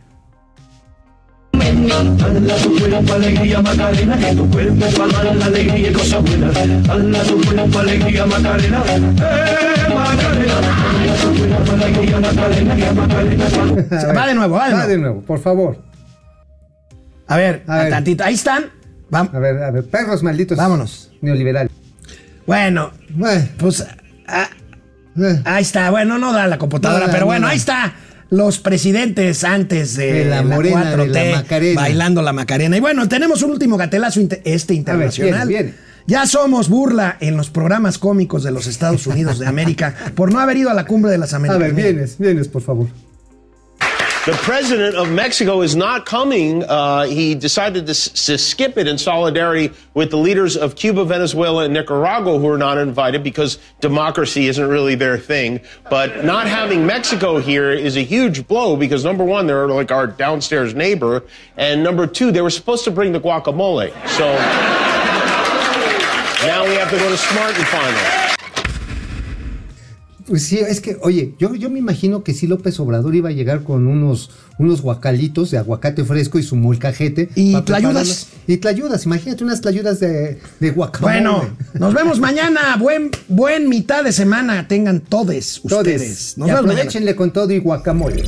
Dala 1.66 2.56
tu 2.56 2.76
cuerpo 2.78 3.12
alegría 3.14 3.62
Macarena, 3.62 4.16
que 4.18 4.34
tu 4.34 4.50
cuerpo 4.50 4.86
para 4.98 5.22
dar 5.24 5.36
la 5.36 5.46
alegría 5.46 5.90
y 5.90 5.92
cosas 5.92 6.22
buenas. 6.22 6.54
Dala 6.54 7.22
tu 7.22 7.40
cuerpo 7.44 7.78
alegría 7.78 8.26
Macarena, 8.26 8.82
eh 8.88 9.94
Macarena. 9.94 10.54
Dala 10.60 11.14
tu 11.22 11.38
cuerpo 11.38 11.72
alegría 11.72 12.20
Macarena, 12.20 12.76
que 12.76 12.92
Macarena 12.92 13.44
pa' 13.46 14.12
Va 14.12 14.26
de 14.26 14.34
nuevo, 14.34 14.54
va 14.56 14.68
de 14.68 14.74
Va 14.74 14.86
de 14.86 14.98
nuevo, 14.98 15.20
por 15.22 15.38
favor. 15.38 15.82
A 17.28 17.36
ver, 17.36 17.62
A 17.66 17.76
ver. 17.78 17.90
tantito. 17.90 18.24
Ahí 18.24 18.34
están. 18.34 18.64
Vam- 19.10 19.30
A 19.32 19.38
ver, 19.38 19.62
a 19.62 19.70
ver, 19.70 19.84
perros 19.86 20.22
malditos. 20.22 20.58
Vámonos. 20.58 21.10
Neoliberal. 21.20 21.70
Bueno, 22.46 22.90
Bueno, 23.10 23.44
pues 23.58 23.86
ah, 24.26 24.48
eh, 25.16 25.40
ahí 25.44 25.62
está. 25.62 25.90
Bueno, 25.90 26.18
no 26.18 26.32
da 26.32 26.46
la 26.48 26.58
computadora, 26.58 27.06
No 27.06 27.12
pero 27.12 27.20
no 27.20 27.26
bueno, 27.26 27.46
ahí 27.46 27.56
está. 27.56 27.92
Los 28.32 28.58
presidentes 28.60 29.44
antes 29.44 29.94
de, 29.94 30.10
De 30.10 30.24
la 30.24 30.40
morena, 30.40 30.96
de 30.96 31.30
la 31.30 31.36
Macarena. 31.36 31.80
bailando 31.82 32.22
la 32.22 32.32
Macarena. 32.32 32.74
Y 32.78 32.80
bueno, 32.80 33.06
tenemos 33.06 33.42
un 33.42 33.50
último 33.50 33.76
gatelazo 33.76 34.20
este 34.44 34.72
internacional. 34.72 35.74
Ya 36.06 36.26
somos 36.26 36.70
burla 36.70 37.18
en 37.20 37.36
los 37.36 37.50
programas 37.50 37.98
cómicos 37.98 38.42
de 38.42 38.50
los 38.50 38.66
Estados 38.66 39.06
Unidos 39.06 39.38
de 39.38 39.46
América 39.46 39.94
por 40.14 40.32
no 40.32 40.40
haber 40.40 40.56
ido 40.56 40.70
a 40.70 40.74
la 40.74 40.86
cumbre 40.86 41.10
de 41.10 41.18
las 41.18 41.34
a 41.34 41.36
Américas. 41.36 41.60
ver, 41.60 41.74
vienes, 41.74 42.16
vienes, 42.18 42.48
por 42.48 42.62
favor. 42.62 42.86
The 44.24 44.34
president 44.34 44.94
of 44.94 45.10
Mexico 45.10 45.62
is 45.62 45.74
not 45.74 46.06
coming. 46.06 46.62
Uh, 46.62 47.06
he 47.06 47.34
decided 47.34 47.88
to, 47.88 47.94
to 47.94 48.38
skip 48.38 48.78
it 48.78 48.86
in 48.86 48.96
solidarity 48.96 49.74
with 49.94 50.10
the 50.10 50.16
leaders 50.16 50.56
of 50.56 50.76
Cuba, 50.76 51.04
Venezuela, 51.04 51.64
and 51.64 51.74
Nicaragua, 51.74 52.38
who 52.38 52.48
are 52.48 52.56
not 52.56 52.78
invited 52.78 53.24
because 53.24 53.58
democracy 53.80 54.46
isn't 54.46 54.68
really 54.68 54.94
their 54.94 55.18
thing. 55.18 55.60
But 55.90 56.24
not 56.24 56.46
having 56.46 56.86
Mexico 56.86 57.40
here 57.40 57.72
is 57.72 57.96
a 57.96 58.02
huge 58.02 58.46
blow 58.46 58.76
because 58.76 59.04
number 59.04 59.24
one, 59.24 59.48
they're 59.48 59.66
like 59.66 59.90
our 59.90 60.06
downstairs 60.06 60.72
neighbor, 60.72 61.24
and 61.56 61.82
number 61.82 62.06
two, 62.06 62.30
they 62.30 62.42
were 62.42 62.50
supposed 62.50 62.84
to 62.84 62.92
bring 62.92 63.10
the 63.10 63.20
guacamole. 63.20 63.90
So 64.06 64.26
now 66.46 66.62
we 66.64 66.76
have 66.76 66.90
to 66.90 66.96
go 66.96 67.08
to 67.08 67.16
Smart 67.16 67.56
and 67.56 67.66
find 67.66 67.96
it. 67.96 68.21
Pues 70.32 70.44
sí, 70.44 70.58
es 70.60 70.80
que, 70.80 70.96
oye, 71.02 71.34
yo, 71.38 71.54
yo 71.54 71.68
me 71.68 71.78
imagino 71.78 72.24
que 72.24 72.32
sí 72.32 72.46
López 72.46 72.80
Obrador 72.80 73.14
iba 73.14 73.28
a 73.28 73.32
llegar 73.32 73.64
con 73.64 73.86
unos, 73.86 74.30
unos 74.58 74.80
guacalitos 74.80 75.50
de 75.50 75.58
aguacate 75.58 76.06
fresco 76.06 76.38
y 76.38 76.42
su 76.42 76.56
molcajete. 76.56 77.28
Y 77.34 77.60
tlayudas. 77.60 78.28
Y 78.46 78.56
tlayudas, 78.56 79.04
imagínate 79.04 79.44
unas 79.44 79.60
tlayudas 79.60 80.00
de, 80.00 80.38
de 80.58 80.70
guacamole. 80.70 81.20
Bueno, 81.20 81.50
nos 81.74 81.92
vemos 81.92 82.18
mañana. 82.18 82.78
Buen, 82.78 83.10
buen 83.28 83.68
mitad 83.68 84.04
de 84.04 84.12
semana 84.12 84.66
tengan 84.68 85.00
todes 85.00 85.60
Todes. 85.68 85.76
ustedes. 85.76 86.38
Nos 86.38 86.48
y 86.48 86.50
vemos 86.50 86.62
mañana. 86.62 86.80
aprovechenle 86.80 87.14
con 87.14 87.30
todo 87.30 87.52
y 87.52 87.58
guacamole. 87.58 88.22